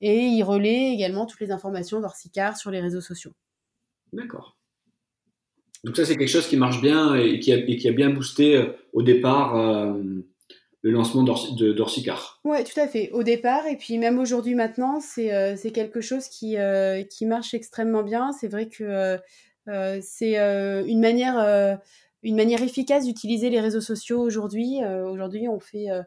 et 0.00 0.18
ils 0.18 0.44
relaient 0.44 0.92
également 0.92 1.26
toutes 1.26 1.40
les 1.40 1.50
informations 1.50 2.00
d'Orsicar 2.00 2.56
sur 2.56 2.70
les 2.70 2.80
réseaux 2.80 3.00
sociaux. 3.00 3.32
D'accord. 4.12 4.56
Donc 5.82 5.96
ça, 5.96 6.04
c'est 6.04 6.16
quelque 6.16 6.28
chose 6.28 6.46
qui 6.46 6.56
marche 6.56 6.80
bien 6.80 7.14
et 7.16 7.40
qui 7.40 7.52
a, 7.52 7.60
qui 7.60 7.88
a 7.88 7.92
bien 7.92 8.10
boosté 8.10 8.64
au 8.92 9.02
départ 9.02 9.54
le 9.54 10.90
lancement 10.90 11.22
d'Orsicar. 11.22 12.40
Oui, 12.44 12.64
tout 12.64 12.80
à 12.80 12.88
fait. 12.88 13.10
Au 13.12 13.22
départ, 13.22 13.66
et 13.66 13.76
puis 13.76 13.98
même 13.98 14.18
aujourd'hui 14.18 14.54
maintenant, 14.54 15.00
c'est 15.00 15.72
quelque 15.74 16.00
chose 16.00 16.28
qui, 16.28 16.56
qui 17.10 17.26
marche 17.26 17.52
extrêmement 17.52 18.02
bien. 18.02 18.32
C'est 18.32 18.48
vrai 18.48 18.68
que 18.68 19.18
c'est 20.00 20.36
une 20.86 21.00
manière 21.00 21.78
une 22.24 22.36
manière 22.36 22.62
efficace 22.62 23.04
d'utiliser 23.04 23.50
les 23.50 23.60
réseaux 23.60 23.82
sociaux 23.82 24.20
aujourd'hui. 24.20 24.82
Euh, 24.82 25.06
aujourd'hui, 25.06 25.46
on 25.46 25.60
fait 25.60 25.90
euh, 25.90 26.02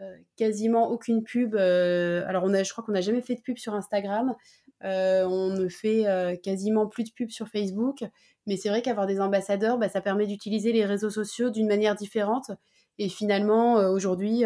euh, 0.00 0.16
quasiment 0.36 0.90
aucune 0.90 1.22
pub. 1.22 1.54
alors, 1.54 2.44
on 2.44 2.54
a, 2.54 2.62
je 2.62 2.72
crois 2.72 2.82
qu'on 2.82 2.92
n'a 2.92 3.02
jamais 3.02 3.20
fait 3.20 3.34
de 3.36 3.42
pub 3.42 3.58
sur 3.58 3.74
Instagram. 3.74 4.34
on 4.82 5.50
ne 5.50 5.68
fait 5.68 6.40
quasiment 6.42 6.86
plus 6.86 7.04
de 7.04 7.10
pub 7.10 7.30
sur 7.30 7.48
Facebook. 7.48 8.04
Mais 8.46 8.56
c'est 8.56 8.70
vrai 8.70 8.80
qu'avoir 8.80 9.06
des 9.06 9.20
ambassadeurs, 9.20 9.76
bah, 9.76 9.90
ça 9.90 10.00
permet 10.00 10.26
d'utiliser 10.26 10.72
les 10.72 10.86
réseaux 10.86 11.10
sociaux 11.10 11.50
d'une 11.50 11.68
manière 11.68 11.94
différente. 11.94 12.50
Et 12.98 13.10
finalement, 13.10 13.74
aujourd'hui, 13.90 14.44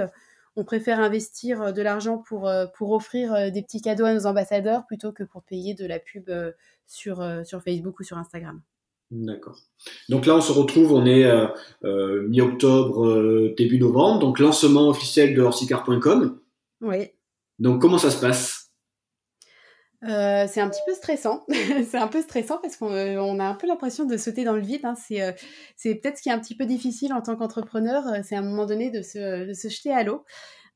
on 0.56 0.64
préfère 0.64 0.98
investir 0.98 1.72
de 1.72 1.82
l'argent 1.82 2.18
pour, 2.18 2.50
offrir 2.80 3.52
des 3.52 3.62
petits 3.62 3.80
cadeaux 3.80 4.06
à 4.06 4.14
nos 4.14 4.26
ambassadeurs 4.26 4.86
plutôt 4.86 5.12
que 5.12 5.22
pour 5.22 5.42
payer 5.42 5.74
de 5.74 5.86
la 5.86 6.00
pub 6.00 6.30
sur 6.86 7.62
Facebook 7.62 8.00
ou 8.00 8.02
sur 8.02 8.18
Instagram. 8.18 8.60
D'accord. 9.12 9.58
Donc 10.08 10.24
là, 10.24 10.34
on 10.34 10.40
se 10.40 10.52
retrouve, 10.52 10.94
on 10.94 11.04
est 11.04 11.24
euh, 11.24 11.46
euh, 11.84 12.26
mi-octobre, 12.28 13.06
euh, 13.06 13.54
début 13.58 13.78
novembre, 13.78 14.20
donc 14.20 14.38
lancement 14.38 14.88
officiel 14.88 15.34
de 15.34 15.42
horsicar.com. 15.42 16.40
Oui. 16.80 17.10
Donc 17.58 17.82
comment 17.82 17.98
ça 17.98 18.10
se 18.10 18.18
passe? 18.18 18.70
C'est 20.02 20.60
un 20.60 20.68
petit 20.70 20.80
peu 20.86 20.94
stressant. 20.94 21.44
c'est 21.90 21.98
un 21.98 22.08
peu 22.08 22.22
stressant 22.22 22.58
parce 22.62 22.76
qu'on 22.76 23.38
a 23.38 23.44
un 23.44 23.54
peu 23.54 23.66
l'impression 23.66 24.06
de 24.06 24.16
sauter 24.16 24.44
dans 24.44 24.54
le 24.54 24.62
vide. 24.62 24.84
Hein. 24.84 24.94
C'est 24.96 25.94
peut-être 25.94 26.16
ce 26.16 26.22
qui 26.22 26.30
est 26.30 26.32
un 26.32 26.40
petit 26.40 26.56
peu 26.56 26.64
difficile 26.64 27.12
en 27.12 27.20
tant 27.20 27.36
qu'entrepreneur, 27.36 28.04
c'est 28.24 28.34
à 28.34 28.38
un 28.38 28.42
moment 28.42 28.64
donné 28.64 28.90
de 28.90 29.02
se, 29.02 29.46
de 29.46 29.52
se 29.52 29.68
jeter 29.68 29.92
à 29.92 30.02
l'eau. 30.04 30.24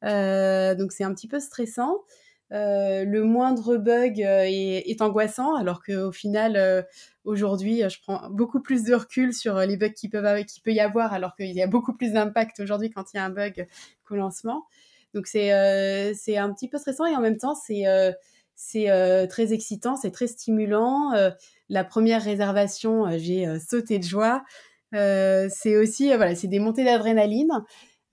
donc 0.03 0.93
c'est 0.93 1.05
un 1.05 1.15
petit 1.15 1.27
peu 1.27 1.41
stressant. 1.41 2.05
Euh, 2.53 3.05
le 3.05 3.25
moindre 3.25 3.77
bug 3.77 4.23
euh, 4.23 4.45
est, 4.47 5.03
angoissant, 5.03 5.57
alors 5.57 5.83
qu'au 5.83 6.13
final, 6.13 6.57
euh, 6.57 6.83
aujourd'hui, 7.25 7.83
je 7.89 8.01
prends 8.01 8.31
beaucoup 8.31 8.61
plus 8.61 8.85
de 8.85 8.95
recul 8.95 9.33
sur 9.35 9.59
les 9.59 9.77
bugs 9.77 9.91
qui 9.91 10.09
peuvent 10.09 10.45
qui 10.45 10.61
peut 10.61 10.73
y 10.73 10.81
avoir, 10.81 11.13
alors 11.13 11.35
qu'il 11.35 11.53
y 11.53 11.63
a 11.63 11.67
beaucoup 11.67 11.93
plus 11.93 12.13
d'impact 12.13 12.61
aujourd'hui 12.61 12.91
quand 12.91 13.13
il 13.13 13.17
y 13.17 13.21
a 13.21 13.25
un 13.25 13.31
bug 13.31 13.67
qu'au 14.05 14.15
lancement. 14.15 14.65
Donc 15.15 15.27
c'est 15.27 15.51
un 15.51 16.53
petit 16.53 16.69
peu 16.69 16.79
stressant 16.79 17.07
et 17.07 17.17
en 17.17 17.21
même 17.21 17.39
temps 17.39 17.55
c'est 17.55 17.85
c'est 18.55 19.29
très 19.29 19.53
excitant, 19.53 19.97
c'est 19.97 20.11
très 20.11 20.27
stimulant. 20.27 21.13
la 21.69 21.85
première 21.85 22.23
réservation, 22.23 23.07
j'ai 23.17 23.47
sauté 23.59 23.99
de 23.99 24.05
joie. 24.05 24.45
c'est 24.93 25.77
aussi 25.77 26.09
voilà, 26.09 26.35
c'est 26.35 26.49
des 26.49 26.59
montées 26.59 26.85
d'adrénaline. 26.85 27.51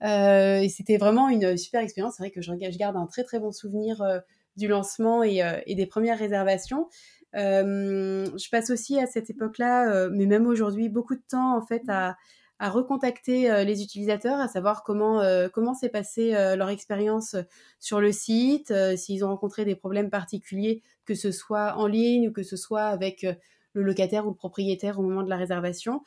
Euh, 0.04 0.60
et 0.60 0.68
c'était 0.68 0.98
vraiment 0.98 1.28
une 1.28 1.56
super 1.56 1.80
expérience. 1.80 2.14
C'est 2.16 2.22
vrai 2.22 2.30
que 2.30 2.42
je, 2.42 2.52
garde 2.76 2.96
un 2.96 3.06
très 3.06 3.24
très 3.24 3.40
bon 3.40 3.52
souvenir 3.52 4.02
euh, 4.02 4.18
du 4.56 4.68
lancement 4.68 5.22
et, 5.22 5.42
euh, 5.42 5.60
et, 5.66 5.74
des 5.74 5.86
premières 5.86 6.18
réservations. 6.18 6.88
je 7.32 8.50
passe 8.50 8.70
aussi 8.70 8.98
à 8.98 9.06
cette 9.06 9.30
époque-là, 9.30 10.08
mais 10.10 10.26
même 10.26 10.46
aujourd'hui, 10.46 10.88
beaucoup 10.88 11.16
de 11.16 11.22
temps 11.28 11.56
en 11.56 11.62
fait 11.66 11.82
à, 11.88 12.16
à 12.60 12.70
recontacter 12.70 13.64
les 13.64 13.82
utilisateurs, 13.82 14.38
à 14.38 14.46
savoir 14.46 14.84
comment 14.84 15.20
comment 15.52 15.74
s'est 15.74 15.88
passée 15.88 16.30
leur 16.30 16.68
expérience 16.68 17.34
sur 17.80 18.00
le 18.00 18.12
site, 18.12 18.72
s'ils 18.96 19.24
ont 19.24 19.28
rencontré 19.28 19.64
des 19.64 19.74
problèmes 19.74 20.10
particuliers, 20.10 20.80
que 21.06 21.16
ce 21.16 21.32
soit 21.32 21.74
en 21.76 21.88
ligne 21.88 22.28
ou 22.28 22.32
que 22.32 22.44
ce 22.44 22.56
soit 22.56 22.84
avec 22.84 23.26
le 23.72 23.82
locataire 23.82 24.26
ou 24.26 24.30
le 24.30 24.36
propriétaire 24.36 25.00
au 25.00 25.02
moment 25.02 25.24
de 25.24 25.30
la 25.30 25.36
réservation. 25.36 26.02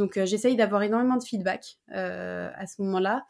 Donc 0.00 0.16
euh, 0.16 0.24
j'essaye 0.24 0.56
d'avoir 0.56 0.82
énormément 0.82 1.18
de 1.18 1.22
feedback 1.22 1.76
euh, 1.94 2.48
à 2.56 2.66
ce 2.66 2.80
moment-là 2.80 3.26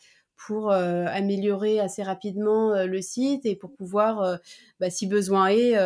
pour 0.46 0.70
euh, 0.70 1.04
améliorer 1.08 1.80
assez 1.80 2.04
rapidement 2.04 2.84
le 2.86 3.02
site 3.02 3.44
et 3.44 3.56
pour 3.56 3.74
pouvoir, 3.74 4.38
bah, 4.78 4.88
si 4.88 5.06
besoin 5.06 5.48
est, 5.48 5.76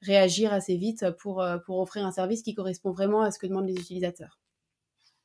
réagir 0.00 0.52
assez 0.52 0.76
vite 0.76 1.06
pour, 1.18 1.44
pour 1.66 1.80
offrir 1.80 2.06
un 2.06 2.12
service 2.12 2.42
qui 2.42 2.54
correspond 2.54 2.92
vraiment 2.92 3.22
à 3.22 3.32
ce 3.32 3.40
que 3.40 3.48
demandent 3.48 3.66
les 3.66 3.74
utilisateurs. 3.74 4.38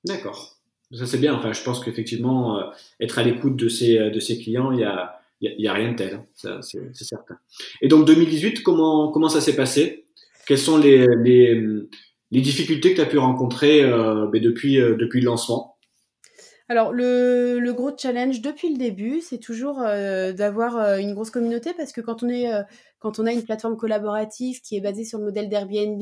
D'accord. 0.04 0.58
Ça 0.92 1.06
c'est 1.06 1.20
bien. 1.20 1.36
Enfin, 1.36 1.54
je 1.54 1.62
pense 1.62 1.80
qu'effectivement, 1.84 2.72
être 3.00 3.20
à 3.20 3.24
l'écoute 3.24 3.56
de 3.56 3.70
ses 3.70 4.00
de 4.00 4.42
clients, 4.42 4.72
il 4.72 4.80
y 4.80 4.84
a 4.84 5.20
a 5.68 5.74
rien 5.74 5.92
de 5.92 5.98
tel, 5.98 6.16
hein. 6.16 6.60
c'est 6.64 6.96
certain. 6.96 7.38
Et 7.82 7.88
donc 7.88 8.08
2018, 8.08 8.64
comment 8.64 9.12
comment 9.12 9.30
ça 9.30 9.42
s'est 9.42 9.56
passé? 9.56 10.06
Quelles 10.48 10.58
sont 10.58 10.80
les, 10.80 11.06
les, 11.24 11.88
les 12.36 12.42
difficultés 12.42 12.92
que 12.92 12.96
tu 12.96 13.02
as 13.02 13.06
pu 13.06 13.18
rencontrer 13.18 13.84
euh, 13.84 14.28
ben, 14.32 14.42
depuis 14.42 14.76
depuis 14.78 15.22
le 15.22 15.26
lancement 15.26 15.76
alors 16.68 16.92
le, 16.92 17.72
gros 17.74 17.96
challenge 17.96 18.42
depuis 18.42 18.70
le 18.72 18.78
début, 18.78 19.22
c'est 19.22 19.38
toujours 19.38 19.82
euh, 19.82 20.34
d'avoir 20.34 20.78
euh, 20.78 20.98
une 20.98 21.14
grosse 21.14 21.30
communauté 21.30 21.74
parce 21.74 21.92
que 21.92 22.02
quand 22.02 22.24
on 22.24 22.30
est 22.30 22.52
euh, 22.52 22.64
quand 23.00 23.20
on 23.20 23.28
a 23.28 23.32
une 23.32 23.44
plateforme 23.44 23.78
collaborative 23.78 24.62
qui 24.62 24.76
est 24.76 24.82
basée 24.82 25.04
sur 25.06 25.20
le 25.20 25.26
modèle 25.26 25.48
d'Airbnb, 25.48 26.02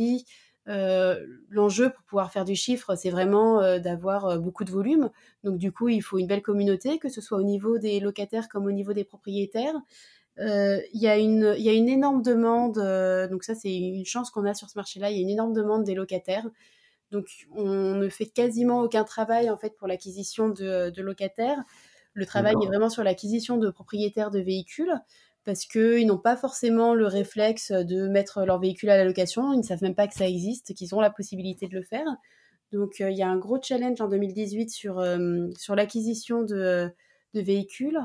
l'enjeu 1.50 1.89
pour 1.89 2.04
pouvoir 2.06 2.32
faire 2.32 2.46
du 2.46 2.56
chiffre, 2.56 2.96
c'est 2.96 3.10
vraiment 3.10 3.78
d'avoir 3.80 4.39
beaucoup 4.39 4.63
de 4.63 4.72
volume. 4.72 5.10
Donc 5.43 5.58
du 5.58 5.74
coup, 5.74 5.89
il 5.89 6.02
faut 6.02 6.17
une 6.17 6.28
belle 6.28 6.41
communauté, 6.41 6.98
que 7.00 7.10
ce 7.10 7.19
soit 7.19 7.38
au 7.38 7.43
niveau 7.43 7.78
des 7.78 8.00
locataires 8.00 8.48
comme 8.48 8.65
au 8.65 8.72
niveau 8.72 8.93
des 8.93 9.04
propriétaires. 9.04 9.76
Il 10.38 10.84
y, 10.93 11.08
a 11.08 11.17
une, 11.17 11.56
y 11.58 11.69
a 11.69 11.74
une 11.74 11.89
énorme 11.89 12.22
demande, 12.22 12.76
donc 13.30 13.43
ça 13.43 13.56
c'est 13.56 13.74
une 13.74 14.06
chance 14.06 14.32
qu'on 14.32 14.46
a 14.46 14.54
sur 14.54 14.69
ce 14.69 14.78
marché-là, 14.78 15.12
il 15.12 15.17
y 15.17 15.19
a 15.19 15.22
une 15.22 15.30
énorme 15.30 15.54
demande 15.54 15.84
des 15.84 15.93
locataires. 15.93 16.48
Donc, 17.13 17.28
on 17.52 17.93
ne 17.93 18.10
fait 18.10 18.26
quasiment 18.26 18.82
aucun 18.82 19.04
travail 19.04 19.52
en 19.52 19.56
fait 19.56 19.78
pour 19.78 19.88
l'acquisition 19.88 20.50
de, 20.50 20.91
locataires. 21.00 21.63
Le 22.13 22.26
travail 22.26 22.56
est 22.62 22.65
vraiment 22.65 22.89
sur 22.89 23.04
l'acquisition 23.04 23.58
de 23.58 23.69
propriétaires 23.69 24.32
de 24.32 24.39
véhicules 24.39 24.93
parce 25.46 25.65
qu'ils 25.65 26.08
n'ont 26.08 26.17
pas 26.17 26.36
forcément 26.36 26.96
le 26.96 27.06
réflexe 27.06 27.72
de 27.72 28.08
mettre 28.08 28.46
leur 28.46 28.60
véhicule 28.60 28.89
à 28.89 28.98
la 28.98 29.06
location. 29.06 29.54
Ils 29.54 29.58
ne 29.58 29.63
savent 29.63 29.84
même 29.84 29.93
pas 29.93 30.08
que 30.08 30.15
ça 30.15 30.28
existe, 30.28 30.74
qu'ils 30.74 30.96
ont 30.96 31.02
la 31.02 31.12
possibilité 31.12 31.67
de 31.67 31.78
le 31.78 31.84
faire. 31.84 32.06
Donc, 32.72 33.00
euh, 33.00 33.12
il 33.12 33.17
y 33.17 33.22
a 33.22 33.28
un 33.28 33.38
gros 33.38 33.62
challenge 33.62 34.02
en 34.02 34.08
2018 34.08 34.72
sur, 34.72 34.98
euh, 34.98 35.50
sur 35.56 35.76
l'acquisition 35.76 36.41
de, 36.41 36.91
véhicules. 37.36 38.00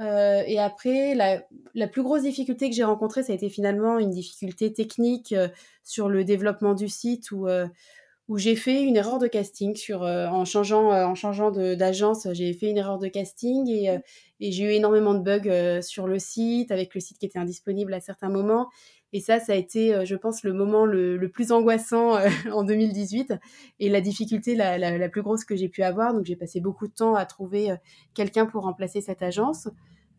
Euh, 0.00 0.42
et 0.46 0.58
après, 0.58 1.14
la, 1.14 1.42
la, 1.74 1.88
plus 1.88 2.02
grosse 2.02 2.22
difficulté 2.22 2.68
que 2.68 2.76
j'ai 2.76 2.84
rencontrée, 2.84 3.22
ça 3.22 3.32
a 3.32 3.34
été 3.34 3.48
finalement 3.48 3.98
une 3.98 4.10
difficulté 4.10 4.72
technique 4.72 5.34
sur 5.82 6.08
le 6.08 6.24
développement 6.24 6.74
du 6.74 6.88
site 6.88 7.30
où 7.30 7.46
où 8.28 8.38
j'ai 8.38 8.56
fait 8.56 8.82
une 8.82 8.96
erreur 8.96 9.18
de 9.18 9.28
casting 9.28 9.76
sur 9.76 10.02
euh, 10.02 10.26
en 10.26 10.44
changeant 10.44 10.92
euh, 10.92 11.04
en 11.04 11.14
changeant 11.14 11.50
d'agence 11.50 12.26
j'ai 12.32 12.52
fait 12.52 12.70
une 12.70 12.78
erreur 12.78 12.98
de 12.98 13.08
casting 13.08 13.68
et, 13.68 13.90
euh, 13.90 13.98
et 14.40 14.50
j'ai 14.50 14.64
eu 14.64 14.70
énormément 14.70 15.14
de 15.14 15.20
bugs 15.20 15.82
sur 15.82 16.06
le 16.06 16.18
site 16.18 16.72
avec 16.72 16.94
le 16.94 17.00
site 17.00 17.18
qui 17.18 17.26
était 17.26 17.38
indisponible 17.38 17.94
à 17.94 18.00
certains 18.00 18.28
moments 18.28 18.68
et 19.12 19.20
ça 19.20 19.40
ça 19.40 19.52
a 19.52 19.56
été 19.56 20.04
je 20.04 20.14
pense 20.16 20.42
le 20.42 20.52
moment 20.52 20.84
le, 20.84 21.28
plus 21.28 21.52
angoissant 21.52 22.18
en 22.52 22.64
2018 22.64 23.34
et 23.80 23.88
la 23.88 24.00
difficulté 24.00 24.54
la, 24.54 25.08
plus 25.08 25.22
grosse 25.22 25.44
que 25.44 25.56
j'ai 25.56 25.68
pu 25.68 25.82
avoir 25.82 26.12
donc 26.12 26.24
j'ai 26.24 26.36
passé 26.36 26.60
beaucoup 26.60 26.86
de 26.86 26.92
temps 26.92 27.14
à 27.14 27.24
trouver 27.24 27.74
quelqu'un 28.14 28.46
pour 28.46 28.64
remplacer 28.64 29.00
cette 29.00 29.22
agence 29.22 29.68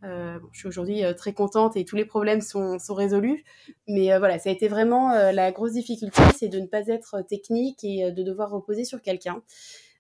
euh, 0.04 0.38
je 0.52 0.60
suis 0.60 0.67
aujourd'hui 0.67 1.04
euh, 1.04 1.13
très 1.13 1.34
contente 1.34 1.76
et 1.76 1.84
tous 1.84 1.95
les 1.95 2.06
problèmes 2.06 2.41
sont, 2.41 2.78
résolus. 2.89 3.43
Mais 3.88 4.12
euh, 4.12 4.19
voilà, 4.19 4.38
ça 4.39 4.50
a 4.50 4.54
été 4.54 4.67
vraiment 4.67 5.12
la 5.32 5.52
grosse 5.52 5.73
difficulté, 5.73 6.21
c'est 6.38 6.50
de 6.50 6.60
ne 6.60 6.67
pas 6.67 6.88
être 6.88 7.21
technique 7.28 7.84
et 7.84 8.12
de 8.12 8.23
devoir 8.23 8.52
reposer 8.52 8.84
sur 8.84 9.02
quelqu'un 9.02 9.41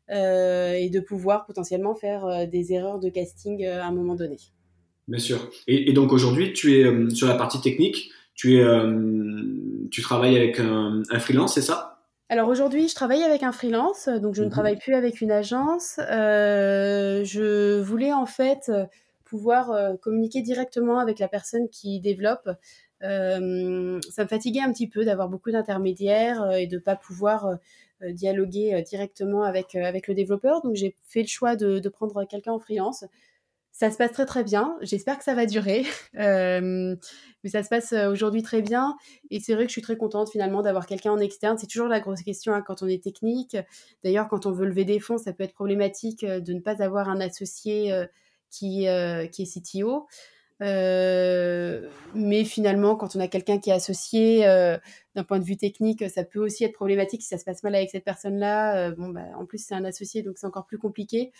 et 0.09 0.89
de 0.89 0.99
pouvoir 1.01 1.45
potentiellement 1.45 1.93
faire 1.93 2.47
des 2.47 2.71
erreurs 2.71 2.99
de 2.99 3.09
casting 3.09 3.65
à 3.65 3.85
un 3.85 3.91
moment 3.91 4.15
donné. 4.15 4.37
Bien 5.07 5.19
sûr. 5.19 5.49
Et, 5.67 5.91
donc 5.91 6.13
aujourd'hui, 6.13 6.53
tu 6.53 6.79
es 6.79 7.13
sur 7.13 7.27
la 7.27 7.35
partie 7.35 7.59
technique, 7.59 8.09
tu, 8.37 8.59
es, 8.59 8.65
tu 9.91 10.01
travailles 10.01 10.37
avec 10.37 10.61
un, 10.61 11.03
freelance, 11.19 11.55
c'est 11.55 11.61
ça? 11.61 12.05
Alors 12.29 12.47
aujourd'hui, 12.47 12.87
je 12.87 12.95
travaille 12.95 13.23
avec 13.23 13.43
un 13.43 13.51
freelance, 13.51 14.07
donc 14.07 14.35
je 14.35 14.41
ne 14.41 14.45
mhm. 14.45 14.51
travaille 14.51 14.77
plus 14.77 14.93
avec 14.93 15.19
une 15.19 15.31
agence. 15.31 15.95
je 15.97 17.81
voulais 17.81 18.13
en 18.13 18.25
fait 18.25 18.71
pouvoir 19.27 19.71
euh, 19.71 19.95
communiquer 19.97 20.41
directement 20.41 20.99
avec 20.99 21.19
la 21.19 21.27
personne 21.27 21.69
qui 21.69 21.99
développe. 21.99 22.49
Euh, 23.03 23.99
ça 24.09 24.23
me 24.23 24.27
fatiguait 24.27 24.61
un 24.61 24.71
petit 24.71 24.87
peu 24.87 25.05
d'avoir 25.05 25.29
beaucoup 25.29 25.51
d'intermédiaires 25.51 26.41
euh, 26.41 26.51
et 26.51 26.67
de 26.67 26.77
ne 26.77 26.81
pas 26.81 26.95
pouvoir 26.95 27.57
dialoguer 28.11 28.83
directement 28.87 29.41
avec, 29.41 29.73
avec 29.73 30.07
le 30.07 30.13
développeur. 30.13 30.61
Donc 30.61 30.75
j'ai 30.75 30.95
fait 31.07 31.23
le 31.23 31.27
choix 31.27 31.55
de, 31.55 31.79
de 31.79 31.89
prendre 31.89 32.25
quelqu'un 32.25 32.51
en 32.51 32.59
freelance. 32.59 33.03
Ça 33.79 33.91
se 33.91 33.97
passe 33.97 34.11
très 34.11 34.25
très 34.25 34.43
bien. 34.43 34.75
J'espère 34.81 35.19
que 35.19 35.23
ça 35.23 35.35
va 35.35 35.45
durer. 35.45 35.85
mais 36.13 37.49
ça 37.49 37.61
se 37.61 37.69
passe 37.69 37.93
aujourd'hui 37.93 38.41
très 38.41 38.63
bien. 38.63 38.95
Et 39.29 39.39
c'est 39.39 39.53
vrai 39.53 39.65
que 39.65 39.69
je 39.69 39.73
suis 39.73 39.83
très 39.83 39.97
contente 39.97 40.31
finalement 40.31 40.63
d'avoir 40.63 40.87
quelqu'un 40.87 41.11
en 41.11 41.19
externe. 41.19 41.57
C'est 41.59 41.67
toujours 41.67 41.87
la 41.87 41.99
grosse 41.99 42.23
question 42.23 42.53
hein, 42.53 42.63
quand 42.65 42.81
on 42.81 42.87
est 42.87 43.03
technique. 43.03 43.55
D'ailleurs, 44.03 44.29
quand 44.29 44.47
on 44.47 44.51
veut 44.51 44.65
lever 44.65 44.83
des 44.83 44.99
fonds, 44.99 45.19
ça 45.19 45.31
peut 45.31 45.43
être 45.43 45.53
problématique 45.53 46.25
de 46.25 46.53
ne 46.53 46.59
pas 46.59 46.81
avoir 46.81 47.07
un 47.07 47.21
associé 47.21 47.93
qui, 48.49 48.87
euh, 48.87 49.27
qui 49.27 49.43
est 49.43 49.59
CTO. 49.59 50.07
Euh, 50.63 51.87
mais 52.15 52.43
finalement, 52.43 52.95
quand 52.95 53.15
on 53.15 53.19
a 53.19 53.27
quelqu'un 53.27 53.59
qui 53.59 53.69
est 53.69 53.73
associé 53.73 54.47
euh, 54.47 54.77
d'un 55.15 55.23
point 55.23 55.39
de 55.39 55.43
vue 55.43 55.57
technique, 55.57 56.09
ça 56.09 56.23
peut 56.23 56.39
aussi 56.39 56.63
être 56.63 56.73
problématique 56.73 57.21
si 57.21 57.27
ça 57.27 57.37
se 57.37 57.45
passe 57.45 57.61
mal 57.63 57.75
avec 57.75 57.91
cette 57.91 58.03
personne-là. 58.03 58.91
bon, 58.91 59.09
bah, 59.09 59.25
en 59.35 59.45
plus, 59.45 59.63
c'est 59.63 59.75
un 59.75 59.85
associé, 59.85 60.23
donc 60.23 60.37
c'est 60.37 60.47
encore 60.47 60.65
plus 60.65 60.79
compliqué. 60.79 61.31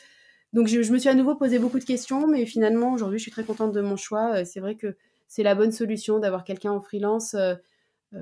Donc, 0.57 0.67
je, 0.67 0.91
me 0.91 0.97
suis 0.97 1.07
à 1.07 1.13
nouveau 1.13 1.35
posé 1.35 1.59
beaucoup 1.59 1.79
de 1.79 1.85
questions, 1.85 2.27
mais 2.27 2.45
finalement, 2.45 2.91
aujourd'hui, 2.91 3.19
je 3.19 3.21
suis 3.21 3.31
très 3.31 3.43
contente 3.43 3.71
de 3.73 3.81
mon 3.81 3.95
choix. 3.95 4.43
c'est 4.43 4.59
vrai 4.59 4.75
que 4.75 4.95
c'est 5.29 5.43
la 5.43 5.55
bonne 5.55 5.71
solution 5.71 6.19
d'avoir 6.19 6.43
quelqu'un 6.43 6.71
en 6.71 6.81
freelance 6.81 7.35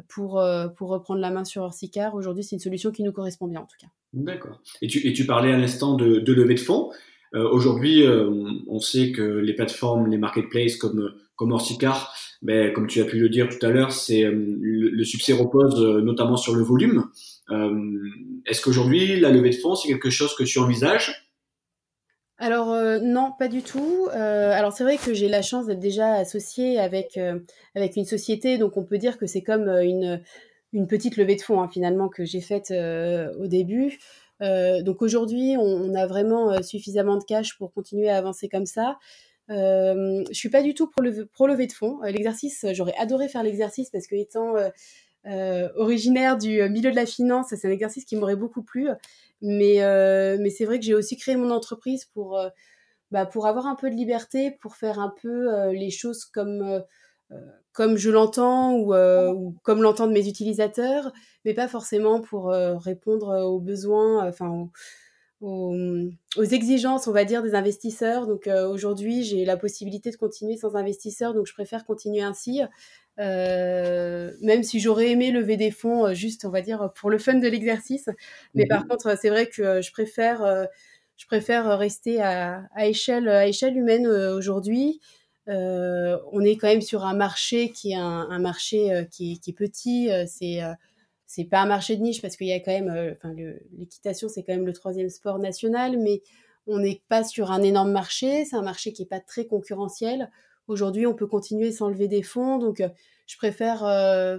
pour, 0.10 0.44
pour 0.76 0.90
reprendre 0.90 1.22
la 1.22 1.32
main 1.32 1.46
sur 1.46 1.64
Orsicar. 1.64 2.14
Aujourd'hui, 2.14 2.44
c'est 2.44 2.56
une 2.56 2.62
solution 2.62 2.92
qui 2.92 3.04
nous 3.04 3.14
correspond 3.14 3.48
bien, 3.48 3.62
en 3.62 3.66
tout 3.66 3.78
cas. 3.80 3.88
D'accord. 4.16 4.62
Et 4.82 4.88
tu, 4.88 5.06
et 5.06 5.14
tu 5.14 5.26
parlais 5.26 5.52
à 5.52 5.58
l'instant 5.58 5.96
de, 5.96 6.32
levée 6.32 6.56
de 6.56 6.60
fonds. 6.60 6.90
Euh, 7.34 7.50
aujourd'hui, 7.50 8.04
euh, 8.04 8.30
on 8.68 8.80
sait 8.80 9.12
que 9.12 9.22
les 9.22 9.54
plateformes, 9.54 10.08
les 10.08 10.18
marketplaces 10.18 10.78
comme 10.78 11.14
comme 11.36 11.52
Orsicar, 11.52 12.16
mais 12.42 12.72
comme 12.72 12.88
tu 12.88 13.02
as 13.02 13.04
pu 13.04 13.20
le 13.20 13.28
dire 13.28 13.50
tout 13.50 13.64
à 13.66 13.70
l'heure, 13.70 13.92
c'est 13.92 14.24
euh, 14.24 14.58
le, 14.62 15.04
succès 15.04 15.34
repose 15.34 15.82
notamment 16.02 16.38
sur 16.38 16.56
le 16.56 16.64
volume. 16.64 17.04
Est-ce 18.46 18.62
qu'aujourd'hui, 18.62 19.20
la 19.20 19.32
levée 19.32 19.50
de 19.50 19.56
fonds, 19.56 19.76
c'est 19.76 19.90
quelque 19.90 20.10
chose 20.10 20.34
que 20.34 20.46
tu 20.46 20.60
envisages? 20.60 21.25
Alors 22.38 22.76
non, 23.02 23.32
pas 23.40 23.48
du 23.48 23.62
tout. 23.62 24.10
alors 24.12 24.74
c'est 24.74 24.84
vrai 24.84 24.98
que 24.98 25.14
j'ai 25.14 25.30
la 25.30 25.42
chance 25.42 25.68
d'être 25.68 25.80
déjà 25.80 26.16
associée 26.16 26.80
avec 26.80 27.18
avec 27.76 27.96
une 27.96 28.06
société, 28.06 28.58
donc 28.58 28.76
on 28.76 28.84
peut 28.84 28.98
dire 28.98 29.18
que 29.18 29.26
c'est 29.26 29.42
comme 29.42 29.70
une 29.70 30.22
une 30.74 30.88
petite 30.88 31.16
levée 31.16 31.36
de 31.36 31.42
fonds 31.42 31.62
hein, 31.62 31.70
finalement 31.70 32.10
que 32.10 32.26
j'ai 32.26 32.42
faite 32.42 32.72
au 32.72 33.48
début. 33.48 33.98
Euh, 34.42 34.82
donc 34.82 35.02
aujourd'hui, 35.02 35.56
on, 35.58 35.94
a 35.94 36.08
vraiment 36.08 36.52
euh, 36.52 36.62
suffisamment 36.62 37.18
de 37.18 37.24
cash 37.24 37.58
pour 37.58 37.74
continuer 37.74 38.10
à 38.10 38.18
avancer 38.18 38.50
comme 38.50 38.66
ça. 38.66 38.98
Euh, 39.50 40.24
je 40.30 40.34
suis 40.34 40.50
pas 40.50 40.64
du 40.64 40.74
tout 40.74 40.88
pour, 40.88 41.04
le, 41.04 41.26
pour 41.26 41.48
lever 41.48 41.68
de 41.68 41.72
fonds. 41.72 42.00
Euh, 42.04 42.10
l'exercice, 42.10 42.66
j'aurais 42.74 42.96
adoré 42.98 43.28
faire 43.28 43.44
l'exercice 43.44 43.90
parce 43.90 44.08
que 44.08 44.16
étant 44.16 44.56
originaire 45.76 46.38
du 46.38 46.62
milieu 46.70 46.92
de 46.92 46.96
la 46.96 47.08
finance, 47.08 47.48
c'est 47.50 47.68
un 47.68 47.72
exercice 47.72 48.06
qui 48.06 48.16
m'aurait 48.16 48.36
beaucoup 48.36 48.62
plu. 48.62 48.90
Mais, 49.42 49.78
mais 50.40 50.50
c'est 50.50 50.66
vrai 50.66 50.80
que 50.80 50.86
j'ai 50.86 50.96
aussi 50.96 51.18
créé 51.18 51.36
mon 51.36 51.52
entreprise 51.52 52.06
pour, 52.06 52.40
bah, 53.12 53.26
pour 53.26 53.48
avoir 53.48 53.68
un 53.68 53.76
peu 53.76 53.90
de 53.90 53.96
liberté, 53.96 54.52
pour 54.62 54.76
faire 54.76 55.00
un 55.00 55.14
peu 55.22 55.72
les 55.72 55.92
choses 55.92 56.26
comme 56.26 56.84
comme 57.76 57.98
je 57.98 58.10
l'entends 58.10 58.92
euh, 58.94 59.32
ou, 59.34 59.56
comme 59.64 59.84
l'entendent 59.84 60.14
mes 60.14 60.28
utilisateurs, 60.28 61.12
mais 61.44 61.54
pas 61.54 61.68
forcément 61.68 62.22
pour 62.22 62.52
euh, 62.52 62.78
répondre 62.78 63.44
aux 63.44 63.60
besoins, 63.60 64.28
enfin 64.28 64.70
aux, 65.42 66.44
exigences, 66.52 67.08
on 67.08 67.12
va 67.12 67.26
dire, 67.26 67.44
des 67.44 67.56
investisseurs. 67.56 68.28
Donc 68.28 68.48
euh, 68.48 68.68
aujourd'hui, 68.68 69.24
j'ai 69.24 69.46
la 69.46 69.58
possibilité 69.58 70.12
de 70.12 70.16
continuer 70.16 70.58
sans 70.58 70.76
investisseurs, 70.76 71.34
donc 71.34 71.48
je 71.48 71.54
préfère 71.54 71.86
continuer 71.86 72.22
ainsi. 72.22 72.62
même 73.18 74.64
si 74.64 74.80
j'aurais 74.80 75.12
aimé 75.12 75.32
lever 75.32 75.58
des 75.58 75.72
fonds 75.72 76.14
juste, 76.14 76.46
on 76.46 76.50
va 76.50 76.62
dire, 76.62 76.92
pour 76.96 77.10
le 77.10 77.18
fun 77.18 77.36
de 77.36 77.48
l'exercice. 77.48 78.10
Mais 78.54 78.66
par 78.66 78.86
mmh 78.86 78.88
contre, 78.88 79.18
c'est 79.20 79.30
vrai 79.30 79.48
que 79.48 79.82
je 79.82 79.92
préfère, 79.92 80.68
je 81.18 81.26
préfère 81.26 81.78
rester 81.78 82.22
à, 82.22 82.64
à 82.76 82.88
échelle, 82.88 83.30
à 83.30 83.48
échelle 83.48 83.78
humaine 83.78 84.08
aujourd'hui. 84.08 85.00
Euh, 85.48 86.18
on 86.32 86.42
est 86.42 86.56
quand 86.56 86.68
même 86.68 86.82
sur 86.82 87.06
un 87.06 87.14
marché 87.14 87.70
qui 87.70 87.92
est 87.92 87.98
un, 87.98 88.40
marché 88.40 88.92
euh, 88.92 89.04
qui, 89.04 89.40
est 89.46 89.54
petit. 89.54 90.12
Euh, 90.12 90.26
c'est 90.28 90.60
c'est 91.36 91.44
pas 91.44 91.62
un 91.62 91.66
marché 91.66 91.98
de 91.98 92.02
niche 92.02 92.22
parce 92.22 92.38
qu'il 92.38 92.48
y 92.48 92.54
a 92.54 92.60
quand 92.60 92.72
même, 92.72 93.16
enfin, 93.18 93.34
l'équitation 93.78 94.30
c'est 94.30 94.44
quand 94.44 94.54
même 94.54 94.66
le 94.66 94.74
troisième 94.74 95.10
sport 95.10 95.38
national, 95.38 95.98
mais 96.00 96.22
on 96.66 96.80
n'est 96.80 97.02
pas 97.10 97.24
sur 97.24 97.52
un 97.52 97.62
énorme 97.62 97.92
marché. 97.92 98.46
C'est 98.46 98.56
un 98.56 98.62
marché 98.62 98.94
qui 98.94 99.04
est 99.04 99.10
pas 99.10 99.20
très 99.20 99.46
concurrentiel. 99.46 100.32
Aujourd'hui, 100.68 101.06
on 101.06 101.14
peut 101.14 101.28
continuer 101.28 101.72
sans 101.72 101.90
lever 101.90 102.08
des 102.08 102.24
fonds, 102.24 102.58
donc 102.58 102.82
je 103.28 103.38
préfère 103.38 103.80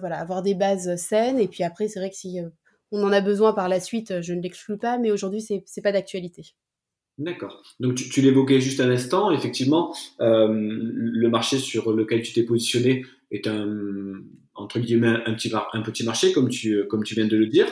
voilà 0.00 0.18
avoir 0.18 0.42
des 0.42 0.54
bases 0.54 0.96
saines. 0.96 1.38
Et 1.38 1.48
puis 1.48 1.62
après, 1.62 1.86
c'est 1.88 2.00
vrai 2.00 2.10
que 2.10 2.16
si 2.16 2.40
on 2.90 3.04
en 3.04 3.12
a 3.12 3.20
besoin 3.20 3.52
par 3.52 3.68
la 3.68 3.78
suite, 3.78 4.22
je 4.22 4.32
ne 4.32 4.40
l'exclus 4.40 4.78
pas, 4.78 4.98
mais 4.98 5.10
aujourd'hui, 5.10 5.42
c'est 5.42 5.62
c'est 5.66 5.82
pas 5.82 5.92
d'actualité. 5.92 6.54
D'accord. 7.18 7.62
Donc 7.80 7.94
tu, 7.94 8.20
l'évoquais 8.20 8.60
juste 8.60 8.80
un 8.80 8.90
instant, 8.90 9.30
effectivement, 9.30 9.94
euh, 10.20 10.48
le 10.50 11.28
marché 11.30 11.58
sur 11.58 11.92
lequel 11.92 12.22
tu 12.22 12.34
t'es 12.34 12.42
positionné 12.42 13.06
est 13.30 13.46
un, 13.46 13.66
entre 14.56 14.78
guillemets 14.78 15.16
un 15.26 15.34
petit 15.34 15.50
un 15.72 15.82
petit 15.82 16.04
marché 16.04 16.32
comme 16.32 16.48
tu 16.48 16.86
comme 16.88 17.04
tu 17.04 17.14
viens 17.14 17.26
de 17.26 17.36
le 17.36 17.46
dire. 17.46 17.66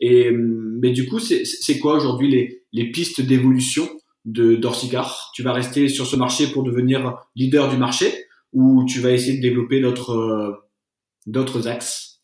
Et 0.00 0.30
mais 0.32 0.90
du 0.90 1.06
coup, 1.06 1.18
c'est 1.18 1.78
quoi 1.78 1.96
aujourd'hui 1.96 2.30
les 2.30 2.64
les 2.72 2.90
pistes 2.90 3.20
d'évolution 3.20 3.88
de 4.24 4.56
d'Orsicar 4.56 5.30
Tu 5.34 5.42
vas 5.42 5.52
rester 5.52 5.88
sur 5.88 6.06
ce 6.06 6.16
marché 6.16 6.48
pour 6.48 6.62
devenir 6.62 7.16
leader 7.34 7.70
du 7.70 7.76
marché 7.76 8.26
ou 8.52 8.84
tu 8.84 9.00
vas 9.00 9.10
essayer 9.10 9.36
de 9.36 9.42
développer 9.42 9.80
d'autres 9.80 11.68
axes? 11.68 12.14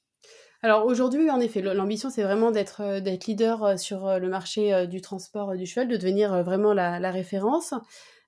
Alors 0.62 0.85
aujourd'hui, 0.85 1.31
en 1.31 1.40
effet, 1.40 1.62
l'ambition, 1.62 2.11
c'est 2.11 2.23
vraiment 2.23 2.51
d'être 2.51 2.83
euh, 2.83 3.01
leader 3.01 3.64
euh, 3.64 3.77
sur 3.79 4.07
euh, 4.07 4.18
le 4.18 4.29
marché 4.29 4.87
du 4.87 5.01
transport 5.01 5.57
du 5.57 5.64
cheval, 5.64 5.88
de 5.88 5.96
devenir 5.96 6.42
vraiment 6.42 6.75
la, 6.75 7.11
référence. 7.11 7.73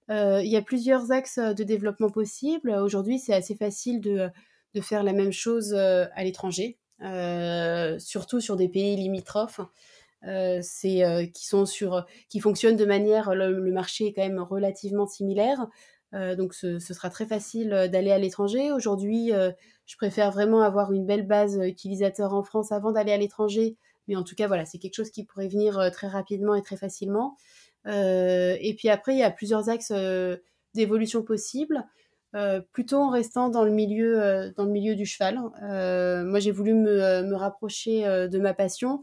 il 0.08 0.48
y 0.48 0.56
a 0.56 0.62
plusieurs 0.62 1.12
axes 1.12 1.38
de 1.38 1.62
développement 1.62 2.08
possibles. 2.08 2.70
Aujourd'hui, 2.70 3.18
c'est 3.18 3.34
assez 3.34 3.54
facile 3.54 4.00
de, 4.00 4.28
de, 4.74 4.80
faire 4.80 5.02
la 5.02 5.12
même 5.12 5.32
chose 5.32 5.74
à 5.74 6.24
l'étranger, 6.24 6.78
surtout 7.98 8.40
sur 8.40 8.56
des 8.56 8.68
pays 8.68 8.96
limitrophes. 8.96 9.60
c'est 10.22 11.30
qui 11.34 11.46
sont 11.46 11.66
sur 11.66 12.06
qui 12.28 12.40
fonctionnent 12.40 12.76
de 12.76 12.84
manière 12.84 13.34
le, 13.34 13.72
marché 13.72 14.06
est 14.06 14.12
quand 14.12 14.22
même 14.22 14.40
relativement 14.40 15.06
similaire 15.06 15.66
euh, 16.14 16.36
donc 16.36 16.54
ce, 16.54 16.78
sera 16.78 17.10
très 17.10 17.26
facile 17.26 17.72
euh, 17.72 17.88
d'aller 17.88 18.10
à 18.10 18.18
l'étranger. 18.18 18.70
Aujourd'hui, 18.72 19.32
euh, 19.32 19.50
je 19.86 19.96
préfère 19.96 20.30
vraiment 20.30 20.60
avoir 20.60 20.92
une 20.92 21.06
belle 21.06 21.26
base 21.26 21.58
utilisateur 21.62 22.34
en 22.34 22.42
France 22.42 22.70
avant 22.70 22.92
d'aller 22.92 23.12
à 23.12 23.16
l'étranger. 23.16 23.76
Mais 24.08 24.16
en 24.16 24.22
tout 24.22 24.34
cas, 24.34 24.46
voilà, 24.46 24.66
c'est 24.66 24.78
quelque 24.78 24.94
chose 24.94 25.10
qui 25.10 25.24
pourrait 25.24 25.48
venir 25.48 25.90
très 25.92 26.08
rapidement 26.08 26.54
et 26.54 26.62
très 26.62 26.76
facilement. 26.76 27.36
et 27.86 28.74
puis 28.76 28.88
après, 28.88 29.14
il 29.14 29.18
y 29.18 29.22
a 29.22 29.30
plusieurs 29.30 29.68
axes 29.68 29.92
d'évolution 30.74 31.22
possibles. 31.22 31.84
Plutôt 32.72 32.98
en 32.98 33.10
restant 33.10 33.48
dans 33.48 33.64
le 33.64 33.70
milieu, 33.70 34.52
dans 34.56 34.64
le 34.64 34.70
milieu 34.70 34.94
du 34.94 35.06
cheval. 35.06 35.38
moi, 35.38 36.40
j'ai 36.40 36.50
voulu 36.50 36.74
me, 36.74 37.22
me 37.22 37.34
rapprocher 37.34 38.04
de 38.28 38.38
ma 38.38 38.54
passion. 38.54 39.02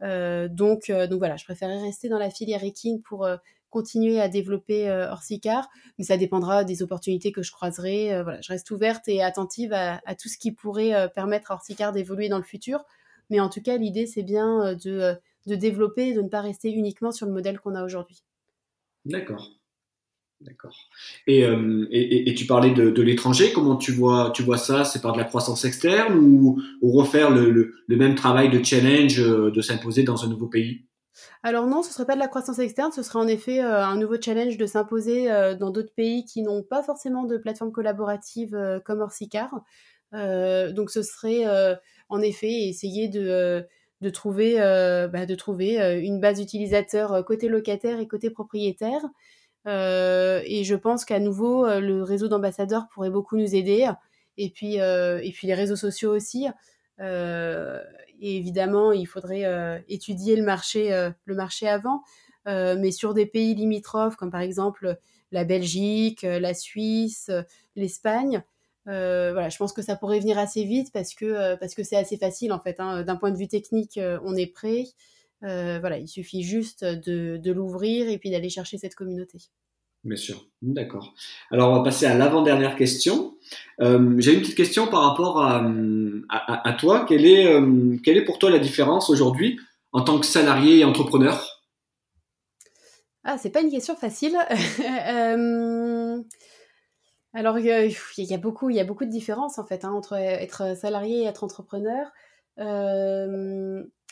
donc, 0.00 0.90
donc 0.90 1.18
voilà, 1.18 1.36
je 1.36 1.44
préférais 1.44 1.78
rester 1.78 2.08
dans 2.08 2.18
la 2.18 2.30
filière 2.30 2.64
équine 2.64 3.02
pour 3.02 3.26
continuer 3.70 4.20
à 4.20 4.28
développer 4.28 4.88
euh, 4.88 5.10
Orsicar, 5.10 5.68
mais 5.98 6.04
ça 6.04 6.16
dépendra 6.16 6.64
des 6.64 6.82
opportunités 6.82 7.32
que 7.32 7.42
je 7.42 7.52
croiserai. 7.52 8.12
Euh, 8.12 8.22
voilà, 8.22 8.40
je 8.40 8.48
reste 8.48 8.70
ouverte 8.70 9.08
et 9.08 9.22
attentive 9.22 9.72
à, 9.72 10.00
tout 10.16 10.28
ce 10.28 10.36
qui 10.36 10.52
pourrait 10.52 10.94
euh, 10.94 11.08
permettre 11.08 11.52
à 11.52 11.54
Orsicar 11.54 11.92
d'évoluer 11.92 12.28
dans 12.28 12.38
le 12.38 12.44
futur. 12.44 12.84
Mais 13.30 13.40
en 13.40 13.48
tout 13.48 13.62
cas, 13.62 13.76
l'idée, 13.76 14.06
c'est 14.06 14.24
bien 14.24 14.74
de, 14.74 15.14
de 15.46 15.54
développer 15.54 16.12
de 16.14 16.20
ne 16.20 16.28
pas 16.28 16.40
rester 16.40 16.70
uniquement 16.72 17.12
sur 17.12 17.26
le 17.26 17.32
modèle 17.32 17.60
qu'on 17.60 17.76
a 17.76 17.84
aujourd'hui. 17.84 18.24
D'accord. 19.04 19.48
D'accord. 20.40 20.76
Et, 21.26 21.42
et, 21.90 22.34
tu 22.34 22.46
parlais 22.46 22.70
de, 22.70 23.02
l'étranger. 23.02 23.52
Comment 23.52 23.76
tu 23.76 23.92
vois, 23.92 24.32
tu 24.34 24.42
vois 24.42 24.56
ça? 24.56 24.84
C'est 24.84 25.02
par 25.02 25.12
de 25.12 25.18
la 25.18 25.24
croissance 25.24 25.66
externe 25.66 26.18
ou, 26.18 26.62
refaire 26.82 27.30
le, 27.30 27.50
le, 27.86 27.96
même 27.96 28.14
travail 28.14 28.48
de 28.48 28.64
challenge 28.64 29.18
de 29.18 29.60
s'imposer 29.60 30.02
dans 30.02 30.24
un 30.24 30.28
nouveau 30.28 30.46
pays? 30.46 30.86
Alors 31.42 31.66
non, 31.66 31.82
ce 31.82 31.92
serait 31.92 32.06
pas 32.06 32.14
de 32.14 32.20
la 32.20 32.28
croissance 32.28 32.58
externe, 32.58 32.92
ce 32.92 33.02
serait 33.02 33.18
en 33.18 33.26
effet 33.26 33.62
euh, 33.62 33.84
un 33.84 33.96
nouveau 33.96 34.20
challenge 34.20 34.56
de 34.56 34.66
s'imposer 34.66 35.30
euh, 35.30 35.54
dans 35.54 35.70
d'autres 35.70 35.94
pays 35.94 36.24
qui 36.24 36.42
n'ont 36.42 36.62
pas 36.62 36.82
forcément 36.82 37.24
de 37.24 37.36
plateforme 37.36 37.72
collaborative 37.72 38.54
euh, 38.54 38.80
comme 38.80 39.00
Orsicar. 39.00 39.62
donc 40.12 40.90
ce 40.90 41.02
serait 41.02 41.44
en 42.08 42.20
effet 42.20 42.68
essayer 42.68 43.08
de, 43.08 43.64
de 44.00 44.10
trouver, 44.10 44.56
bah, 44.56 45.24
de 45.24 45.34
trouver 45.34 46.02
une 46.02 46.20
base 46.20 46.40
utilisateur 46.40 47.24
côté 47.24 47.48
locataire 47.48 48.00
et 48.00 48.08
côté 48.08 48.30
propriétaire. 48.30 49.02
Et 49.66 50.62
je 50.64 50.74
pense 50.74 51.04
qu'à 51.04 51.20
nouveau, 51.20 51.66
le 51.66 52.02
réseau 52.02 52.28
d'ambassadeurs 52.28 52.86
pourrait 52.92 53.10
beaucoup 53.10 53.36
nous 53.36 53.54
aider. 53.54 53.90
Et 54.36 54.50
puis, 54.50 54.76
et 54.76 55.32
puis 55.34 55.46
les 55.46 55.54
réseaux 55.54 55.76
sociaux 55.76 56.14
aussi. 56.14 56.46
Euh, 57.00 57.82
évidemment, 58.20 58.92
il 58.92 59.06
faudrait 59.06 59.44
euh, 59.44 59.78
étudier 59.88 60.36
le 60.36 60.42
marché, 60.42 60.92
euh, 60.92 61.10
le 61.24 61.34
marché 61.34 61.68
avant. 61.68 62.02
mais 62.46 62.90
sur 62.90 63.14
des 63.14 63.26
pays 63.26 63.54
limitrophes, 63.54 64.16
comme 64.16 64.30
par 64.30 64.40
exemple 64.40 64.98
la 65.30 65.44
Belgique, 65.44 66.22
la 66.22 66.54
Suisse, 66.54 67.30
l'Espagne, 67.76 68.42
voilà, 68.86 69.48
je 69.50 69.56
pense 69.56 69.72
que 69.72 69.82
ça 69.82 69.94
pourrait 69.94 70.18
venir 70.18 70.36
assez 70.38 70.64
vite 70.64 70.90
parce 70.92 71.14
que 71.14 71.54
parce 71.56 71.74
que 71.74 71.84
c'est 71.84 71.96
assez 71.96 72.16
facile 72.16 72.52
en 72.52 72.58
fait. 72.58 72.80
Hein. 72.80 73.02
D'un 73.04 73.14
point 73.16 73.30
de 73.30 73.36
vue 73.36 73.46
technique, 73.46 74.00
on 74.24 74.34
est 74.34 74.52
prêt. 74.52 74.86
Voilà, 75.42 75.98
il 75.98 76.08
suffit 76.08 76.42
juste 76.42 76.84
de, 76.84 77.36
de 77.36 77.52
l'ouvrir 77.52 78.08
et 78.08 78.18
puis 78.18 78.30
d'aller 78.30 78.50
chercher 78.50 78.78
cette 78.78 78.94
communauté. 78.94 79.38
Bien 80.02 80.16
sûr, 80.16 80.46
d'accord. 80.62 81.14
Alors 81.50 81.70
on 81.70 81.74
va 81.76 81.82
passer 81.82 82.06
à 82.06 82.14
l'avant-dernière 82.14 82.74
question. 82.74 83.36
Euh, 83.80 84.14
j'ai 84.18 84.32
une 84.32 84.40
petite 84.40 84.56
question 84.56 84.86
par 84.86 85.02
rapport 85.02 85.42
à, 85.42 85.62
à, 86.30 86.72
toi. 86.72 87.04
Quelle 87.06 87.26
est, 87.26 87.46
euh, 87.46 87.98
quelle 88.02 88.16
est 88.16 88.24
pour 88.24 88.38
toi 88.38 88.48
la 88.48 88.58
différence 88.58 89.10
aujourd'hui 89.10 89.60
en 89.92 90.00
tant 90.00 90.18
que 90.18 90.24
salarié 90.24 90.78
et 90.78 90.84
entrepreneur? 90.84 91.66
Ah, 93.24 93.36
c'est 93.36 93.50
pas 93.50 93.60
une 93.60 93.70
question 93.70 93.94
facile. 93.94 94.38
euh, 94.80 96.22
alors 97.34 97.58
il 97.58 97.66
y 97.66 98.34
a 98.34 98.38
beaucoup, 98.38 98.70
il 98.70 98.76
y 98.76 98.80
a 98.80 98.84
beaucoup 98.84 99.04
de 99.04 99.10
différences 99.10 99.58
en 99.58 99.66
fait 99.66 99.84
hein, 99.84 99.92
entre 99.92 100.14
être 100.14 100.74
salarié 100.78 101.24
et 101.24 101.26
être 101.26 101.44
entrepreneur. 101.44 102.10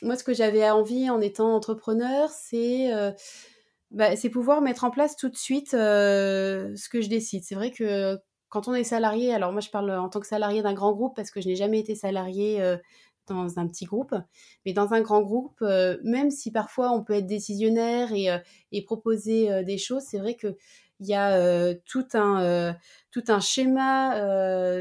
Euh, 0.03 0.07
moi, 0.07 0.17
ce 0.17 0.25
que 0.25 0.35
j'avais 0.35 0.69
envie 0.71 1.11
en 1.11 1.21
étant 1.21 1.55
entrepreneur, 1.55 2.31
c'est 2.31 2.91
bah, 3.91 4.17
c'est 4.17 4.29
pouvoir 4.29 4.61
mettre 4.61 4.85
en 4.85 4.91
place 4.91 5.17
tout 5.17 5.31
de 5.31 5.37
suite 5.37 5.73
euh, 5.75 6.75
ce 6.77 6.89
que 6.89 7.01
je 7.01 7.09
décide. 7.09 7.45
C'est 7.45 7.55
vrai 7.55 7.71
que 7.71 8.19
quand 8.51 8.69
on 8.69 8.75
est 8.75 8.85
salarié, 8.85 9.33
alors 9.35 9.53
moi 9.53 9.61
je 9.61 9.71
parle 9.71 9.91
en 9.93 10.09
tant 10.09 10.21
que 10.21 10.27
salarié 10.27 10.63
d'un 10.63 10.75
grand 10.75 10.93
groupe 10.93 11.17
parce 11.17 11.31
que 11.31 11.41
je 11.41 11.49
n'ai 11.49 11.57
jamais 11.57 11.81
été 11.81 11.95
salarié 11.95 12.61
euh, 12.61 12.77
dans 13.29 13.59
un 13.59 13.67
petit 13.67 13.87
groupe, 13.87 14.15
mais 14.67 14.73
dans 14.73 14.93
un 14.93 15.01
grand 15.01 15.23
groupe, 15.23 15.59
euh, 15.63 15.97
même 16.03 16.31
si 16.31 16.51
parfois 16.51 16.93
on 16.93 17.03
peut 17.03 17.15
être 17.15 17.27
décisionnaire 17.27 18.11
et 18.13 18.83
proposer 18.85 19.65
des 19.65 19.79
choses, 19.79 20.03
c'est 20.03 20.19
vrai 20.19 20.35
que 20.35 20.57
il 21.01 21.07
y 21.07 21.15
a 21.15 21.75
tout, 21.87 22.07
un, 22.15 22.77
tout 23.11 23.25
un 23.29 23.41
schéma 23.41 24.21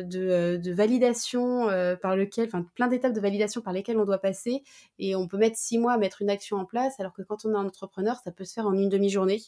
de, 0.03 0.57
de, 0.57 0.71
validation 0.71 1.67
par 2.01 2.15
lequel, 2.15 2.47
enfin 2.47 2.65
plein 2.75 2.87
d'étapes 2.87 3.13
de 3.13 3.19
validation 3.19 3.61
par 3.61 3.73
lesquelles 3.73 3.97
on 3.97 4.05
doit 4.05 4.17
passer 4.17 4.63
et 4.99 5.15
on 5.15 5.27
peut 5.27 5.37
mettre 5.37 5.57
six 5.57 5.77
mois 5.77 5.93
à 5.93 5.97
mettre 5.97 6.21
une 6.21 6.29
action 6.29 6.57
en 6.57 6.65
place 6.65 6.99
alors 6.99 7.13
que 7.13 7.21
quand 7.21 7.45
on 7.45 7.53
est 7.53 7.57
un 7.57 7.65
entrepreneur, 7.65 8.17
ça 8.23 8.31
peut 8.31 8.45
se 8.45 8.53
faire 8.53 8.67
en 8.67 8.73
une 8.73 8.89
demi-journée. 8.89 9.41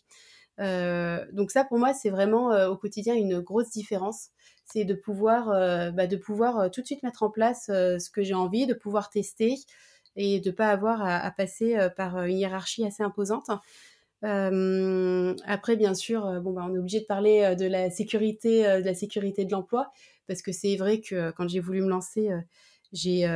donc 0.59 1.51
ça 1.51 1.63
pour 1.63 1.79
moi 1.79 1.93
c'est 1.93 2.09
vraiment 2.09 2.49
au 2.67 2.77
quotidien 2.77 3.15
une 3.15 3.39
grosse 3.39 3.71
différence, 3.71 4.29
c'est 4.65 4.85
de 4.85 4.93
pouvoir, 4.93 5.47
bah, 5.93 6.07
de 6.07 6.17
pouvoir 6.17 6.69
tout 6.71 6.81
de 6.81 6.85
suite 6.85 7.01
mettre 7.03 7.23
en 7.23 7.31
place 7.31 7.65
ce 7.67 8.09
que 8.09 8.21
j'ai 8.21 8.35
envie, 8.35 8.67
de 8.67 8.75
pouvoir 8.75 9.09
tester 9.09 9.55
et 10.15 10.39
de 10.39 10.51
pas 10.51 10.69
avoir 10.69 11.01
à 11.03 11.31
passer 11.31 11.77
par 11.95 12.23
une 12.25 12.37
hiérarchie 12.37 12.85
assez 12.85 13.01
imposante. 13.01 13.49
Euh, 14.23 15.35
après, 15.45 15.75
bien 15.75 15.93
sûr, 15.93 16.25
euh, 16.25 16.39
bon, 16.39 16.51
bah, 16.51 16.65
on 16.69 16.73
est 16.75 16.77
obligé 16.77 16.99
de 16.99 17.05
parler 17.05 17.41
euh, 17.43 17.55
de 17.55 17.65
la 17.65 17.89
sécurité, 17.89 18.63
de 18.63 18.85
la 18.85 18.93
sécurité 18.93 19.45
de 19.45 19.51
l'emploi, 19.51 19.91
parce 20.27 20.41
que 20.41 20.51
c'est 20.51 20.75
vrai 20.75 20.99
que 20.99 21.31
quand 21.31 21.47
j'ai 21.47 21.59
voulu 21.59 21.81
me 21.81 21.89
lancer, 21.89 22.29
j'ai 22.91 23.27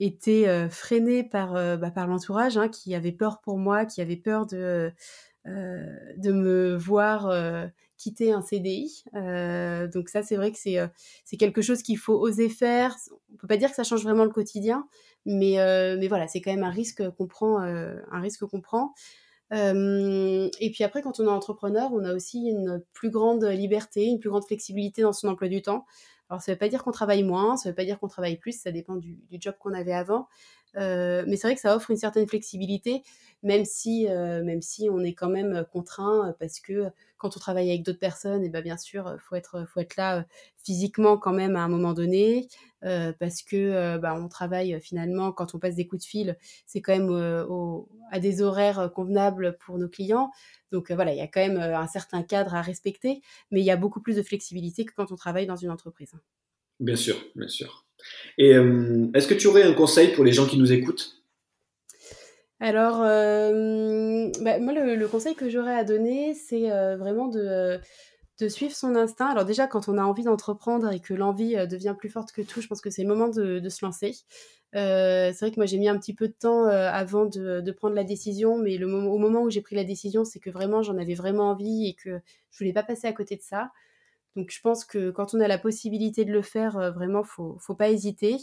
été 0.00 0.68
freinée 0.68 1.22
par, 1.22 1.52
bah, 1.78 1.90
par 1.90 2.06
l'entourage, 2.08 2.56
hein, 2.56 2.68
qui 2.68 2.94
avait 2.94 3.12
peur 3.12 3.40
pour 3.40 3.58
moi, 3.58 3.84
qui 3.86 4.00
avait 4.00 4.16
peur 4.16 4.46
de, 4.46 4.92
de 5.44 6.32
me 6.32 6.76
voir 6.76 7.32
quitter 7.96 8.32
un 8.32 8.42
CDI. 8.42 9.04
donc 9.92 10.08
ça, 10.08 10.24
c'est 10.24 10.34
vrai 10.34 10.50
que 10.50 10.58
c'est 10.58 11.36
quelque 11.36 11.62
chose 11.62 11.82
qu'il 11.82 11.98
faut 11.98 12.18
oser 12.18 12.48
faire. 12.48 12.96
On 13.32 13.36
peut 13.36 13.46
pas 13.46 13.56
dire 13.56 13.70
que 13.70 13.76
ça 13.76 13.84
change 13.84 14.02
vraiment 14.02 14.24
le 14.24 14.30
quotidien, 14.30 14.88
mais, 15.24 15.54
mais 16.00 16.08
voilà, 16.08 16.26
c'est 16.26 16.40
quand 16.40 16.52
même 16.52 16.64
un 16.64 16.70
risque 16.70 17.08
qu'on 17.10 17.28
prend. 17.28 17.60
un 17.60 18.20
risque 18.20 18.44
qu'on 18.44 18.60
prend 18.60 18.92
et 19.50 20.70
puis 20.72 20.84
après, 20.84 21.02
quand 21.02 21.20
on 21.20 21.24
est 21.24 21.28
entrepreneur, 21.28 21.90
on 21.92 22.04
a 22.04 22.14
aussi 22.14 22.48
une 22.48 22.82
plus 22.92 23.10
grande 23.10 23.44
liberté, 23.44 24.04
une 24.04 24.18
plus 24.18 24.30
grande 24.30 24.44
flexibilité 24.44 25.02
dans 25.02 25.12
son 25.12 25.28
emploi 25.28 25.48
du 25.48 25.62
temps. 25.62 25.86
Alors, 26.28 26.42
ça 26.42 26.52
ne 26.52 26.54
veut 26.54 26.58
pas 26.58 26.68
dire 26.68 26.84
qu'on 26.84 26.90
travaille 26.90 27.22
moins, 27.22 27.56
ça 27.56 27.68
ne 27.68 27.72
veut 27.72 27.76
pas 27.76 27.84
dire 27.84 27.98
qu'on 27.98 28.08
travaille 28.08 28.36
plus, 28.36 28.60
ça 28.60 28.70
dépend 28.70 28.96
du, 28.96 29.18
job 29.32 29.54
qu'on 29.58 29.72
avait 29.72 29.94
avant. 29.94 30.28
Mais 30.74 31.36
c'est 31.36 31.46
vrai 31.46 31.54
que 31.54 31.60
ça 31.60 31.74
offre 31.74 31.90
une 31.90 31.96
certaine 31.96 32.28
flexibilité, 32.28 33.02
même 33.42 33.64
si, 33.64 34.06
même 34.06 34.60
si 34.60 34.88
on 34.90 35.00
est 35.00 35.14
quand 35.14 35.30
même 35.30 35.64
contraint, 35.72 36.34
parce 36.38 36.60
que 36.60 36.90
quand 37.16 37.36
on 37.36 37.40
travaille 37.40 37.70
avec 37.70 37.82
d'autres 37.82 37.98
personnes, 37.98 38.42
et 38.42 38.46
eh 38.46 38.50
ben 38.50 38.62
bien 38.62 38.76
sûr, 38.76 39.16
faut 39.20 39.34
être, 39.34 39.66
faut 39.66 39.80
être 39.80 39.96
là 39.96 40.24
physiquement 40.62 41.16
quand 41.16 41.32
même 41.32 41.56
à 41.56 41.62
un 41.62 41.68
moment 41.68 41.94
donné, 41.94 42.48
euh, 42.84 43.12
parce 43.18 43.42
que 43.42 43.96
bah, 43.98 44.14
on 44.18 44.28
travaille 44.28 44.80
finalement 44.80 45.32
quand 45.32 45.54
on 45.54 45.58
passe 45.58 45.74
des 45.74 45.86
coups 45.86 46.02
de 46.02 46.08
fil, 46.08 46.36
c'est 46.66 46.80
quand 46.80 46.92
même 46.92 47.10
au, 47.10 47.88
à 48.10 48.20
des 48.20 48.42
horaires 48.42 48.90
convenables 48.94 49.56
pour 49.64 49.78
nos 49.78 49.88
clients. 49.88 50.30
Donc 50.72 50.90
voilà, 50.92 51.12
il 51.12 51.18
y 51.18 51.22
a 51.22 51.26
quand 51.26 51.40
même 51.40 51.58
un 51.58 51.86
certain 51.86 52.22
cadre 52.22 52.54
à 52.54 52.62
respecter, 52.62 53.20
mais 53.50 53.60
il 53.60 53.64
y 53.64 53.70
a 53.70 53.76
beaucoup 53.76 54.00
plus 54.00 54.16
de 54.16 54.22
flexibilité 54.22 54.84
que 54.84 54.92
quand 54.94 55.12
on 55.12 55.16
travaille 55.16 55.46
dans 55.46 55.56
une 55.56 55.70
entreprise. 55.70 56.12
Bien 56.80 56.96
sûr, 56.96 57.16
bien 57.34 57.48
sûr. 57.48 57.84
Et 58.36 58.54
euh, 58.54 59.08
est-ce 59.14 59.26
que 59.26 59.34
tu 59.34 59.46
aurais 59.48 59.64
un 59.64 59.74
conseil 59.74 60.08
pour 60.08 60.24
les 60.24 60.32
gens 60.32 60.46
qui 60.46 60.58
nous 60.58 60.72
écoutent? 60.72 61.22
Alors, 62.60 63.02
euh, 63.02 64.30
bah, 64.40 64.58
moi, 64.58 64.72
le, 64.72 65.06
conseil 65.06 65.34
que 65.34 65.48
j'aurais 65.48 65.74
à 65.74 65.84
donner, 65.84 66.34
c'est 66.34 66.70
euh, 66.70 66.96
vraiment 66.96 67.28
de, 67.28 67.78
de 68.38 68.48
suivre 68.48 68.74
son 68.74 68.94
instinct. 68.94 69.26
Alors 69.26 69.44
déjà, 69.44 69.66
quand 69.66 69.88
on 69.88 69.98
a 69.98 70.02
envie 70.02 70.22
d'entreprendre 70.22 70.92
et 70.92 71.00
que 71.00 71.14
l'envie 71.14 71.56
euh, 71.56 71.66
devient 71.66 71.94
plus 71.98 72.08
forte 72.08 72.32
que 72.32 72.42
tout, 72.42 72.60
je 72.60 72.68
pense 72.68 72.80
que 72.80 72.90
c'est 72.90 73.02
le 73.02 73.08
moment 73.08 73.28
de, 73.28 73.68
se 73.68 73.84
lancer. 73.84 74.16
Euh, 74.74 75.32
c'est 75.32 75.40
vrai 75.40 75.50
que 75.50 75.56
moi 75.56 75.66
j'ai 75.66 75.78
mis 75.78 75.88
un 75.88 75.98
petit 75.98 76.14
peu 76.14 76.28
de 76.28 76.34
temps 76.34 76.66
euh, 76.66 76.90
avant 76.90 77.24
de, 77.24 77.70
prendre 77.72 77.94
la 77.94 78.04
décision, 78.04 78.58
mais 78.58 78.82
au 78.82 79.18
moment 79.18 79.42
où 79.42 79.50
j'ai 79.50 79.62
pris 79.62 79.76
la 79.76 79.84
décision, 79.84 80.24
c'est 80.24 80.40
que 80.40 80.50
vraiment 80.50 80.82
j'en 80.82 80.98
avais 80.98 81.14
vraiment 81.14 81.50
envie 81.50 81.88
et 81.88 81.94
que 81.94 82.20
je 82.50 82.58
voulais 82.58 82.72
pas 82.72 82.82
passer 82.82 83.06
à 83.06 83.12
côté 83.12 83.36
de 83.36 83.42
ça. 83.42 83.72
Donc 84.36 84.50
je 84.50 84.60
pense 84.60 84.84
que 84.84 85.10
quand 85.10 85.34
on 85.34 85.40
a 85.40 85.48
la 85.48 85.58
possibilité 85.58 86.24
de 86.24 86.32
le 86.32 86.42
faire, 86.42 86.92
vraiment 86.92 87.24
faut, 87.24 87.56
faut 87.58 87.74
pas 87.74 87.90
hésiter 87.90 88.36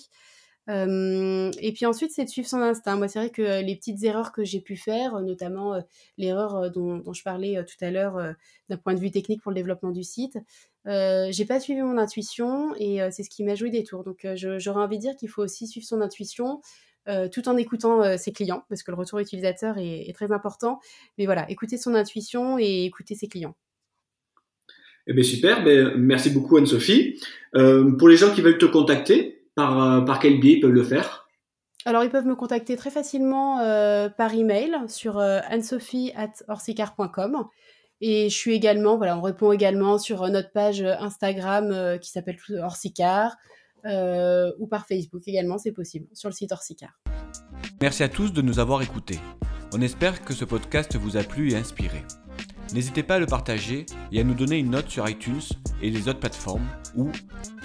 et 0.68 1.74
puis 1.74 1.86
ensuite, 1.86 2.11
c'est 2.11 2.26
de 2.26 2.30
suivre 2.30 2.47
son 2.47 2.61
instinct. 2.61 2.95
Moi, 2.95 3.07
c'est 3.07 3.20
vrai 3.20 3.30
que 3.30 3.61
les 3.61 3.76
petites 3.76 4.03
erreurs 4.03 4.32
que 4.32 4.43
j'ai 4.43 4.61
pu 4.61 4.76
faire, 4.76 5.22
notamment 5.22 5.76
l'erreur 6.18 6.72
dont, 6.72 7.13
je 7.13 7.24
parlais 7.24 7.63
tout 7.66 7.86
à 7.86 7.91
l'heure 7.91 8.36
d'un 8.70 8.78
point 8.78 8.93
de 8.93 8.99
vue 8.99 9.11
technique 9.11 9.41
pour 9.41 9.51
le 9.51 9.55
développement 9.55 9.91
du 9.91 10.03
site, 10.03 10.38
j'ai 10.86 11.45
pas 11.45 11.59
suivi 11.59 11.82
mon 11.82 11.97
intuition 11.97 12.74
et 12.78 12.99
c'est 13.11 13.24
ce 13.24 13.30
qui 13.30 13.43
m'a 13.43 13.55
joué 13.55 13.70
des 13.70 13.84
tours. 13.84 14.03
Donc, 14.03 14.26
j'aurais 14.36 14.82
envie 14.82 14.97
de 14.97 15.01
dire 15.01 15.16
qu'il 15.16 15.30
faut 15.30 15.43
aussi 15.43 15.68
suivre 15.68 15.86
son 15.86 16.01
intuition. 16.01 16.61
tout 17.32 17.47
en 17.47 17.57
écoutant 17.57 18.18
ses 18.18 18.32
clients, 18.32 18.63
parce 18.68 18.82
que 18.82 18.89
le 18.89 18.97
retour 18.97 19.20
utilisateur 19.20 19.78
est, 19.78 20.11
très 20.16 20.32
important. 20.32 20.80
Mais 21.20 21.26
voilà, 21.26 21.49
écouter 21.51 21.78
son 21.78 21.93
intuition 21.93 22.57
et 22.57 22.86
écouter 22.86 23.13
ses 23.13 23.28
clients. 23.28 23.55
Eh 25.07 25.13
bien, 25.13 25.22
super, 25.22 25.63
ben, 25.63 25.93
merci 25.95 26.32
beaucoup 26.32 26.57
Anne-Sophie. 26.57 27.20
pour 27.53 28.09
les 28.09 28.18
gens 28.18 28.34
qui 28.34 28.41
veulent 28.41 28.57
te 28.57 28.66
contacter, 28.66 29.35
par, 29.56 29.82
euh, 29.82 30.01
par 30.01 30.20
quel 30.20 30.39
biais 30.39 30.53
ils 30.53 30.60
peuvent 30.60 30.72
le 30.72 30.84
faire? 30.84 31.28
Alors, 31.86 32.03
ils 32.03 32.10
peuvent 32.10 32.26
me 32.26 32.36
contacter 32.36 32.76
très 32.76 32.89
facilement 32.89 33.60
euh, 33.60 34.10
par 34.10 34.34
email 34.34 34.76
sur 34.88 35.20
euh, 35.20 35.39
anne-sophie.orsicar.com. 35.47 37.45
Et 38.01 38.30
je 38.30 38.36
suis 38.36 38.53
également, 38.53 38.97
voilà, 38.97 39.18
on 39.18 39.22
répond 39.22 39.51
également 39.51 39.97
sur 39.97 40.28
notre 40.28 40.51
page 40.51 40.82
Instagram 40.82 41.97
qui 42.01 42.12
s'appelle 42.12 42.38
Orsicar 42.62 43.38
ou 43.86 44.68
par 44.68 44.86
Facebook 44.86 45.22
également, 45.28 45.58
c'est 45.58 45.72
possible, 45.72 46.08
sur 46.14 46.28
le 46.28 46.34
site 46.34 46.51
Orsicar. 46.51 46.89
Merci 47.82 48.03
à 48.03 48.10
tous 48.10 48.34
de 48.34 48.41
nous 48.41 48.60
avoir 48.60 48.82
écoutés. 48.82 49.20
On 49.74 49.80
espère 49.80 50.26
que 50.26 50.34
ce 50.34 50.43
podcast 50.43 50.97
vous 50.97 51.16
a 51.16 51.24
plu 51.24 51.53
et 51.53 51.56
inspiré. 51.56 52.03
N'hésitez 52.76 53.03
pas 53.03 53.15
à 53.15 53.19
le 53.19 53.26
partager 53.26 53.86
et 54.11 54.19
à 54.19 54.26
nous 54.26 54.34
donner 54.34 54.57
une 54.57 54.71
note 54.71 54.89
sur 54.89 55.07
iTunes 55.07 55.39
et 55.82 55.89
les 55.89 56.09
autres 56.09 56.19
plateformes 56.19 56.67
ou 56.97 57.09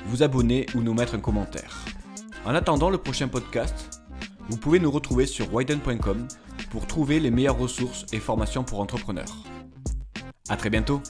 vous 0.06 0.22
abonner 0.22 0.66
ou 0.76 0.82
nous 0.82 0.94
mettre 0.94 1.16
un 1.16 1.18
commentaire. 1.18 1.84
En 2.44 2.54
attendant 2.54 2.90
le 2.90 2.98
prochain 2.98 3.26
podcast, 3.26 4.04
vous 4.48 4.56
pouvez 4.56 4.78
nous 4.78 4.90
retrouver 4.92 5.26
sur 5.26 5.52
widen.com 5.52 6.28
pour 6.70 6.86
trouver 6.86 7.18
les 7.18 7.32
meilleures 7.32 7.58
ressources 7.58 8.06
et 8.12 8.20
formations 8.20 8.62
pour 8.62 8.78
entrepreneurs. 8.78 9.34
A 10.48 10.56
très 10.56 10.70
bientôt 10.70 11.02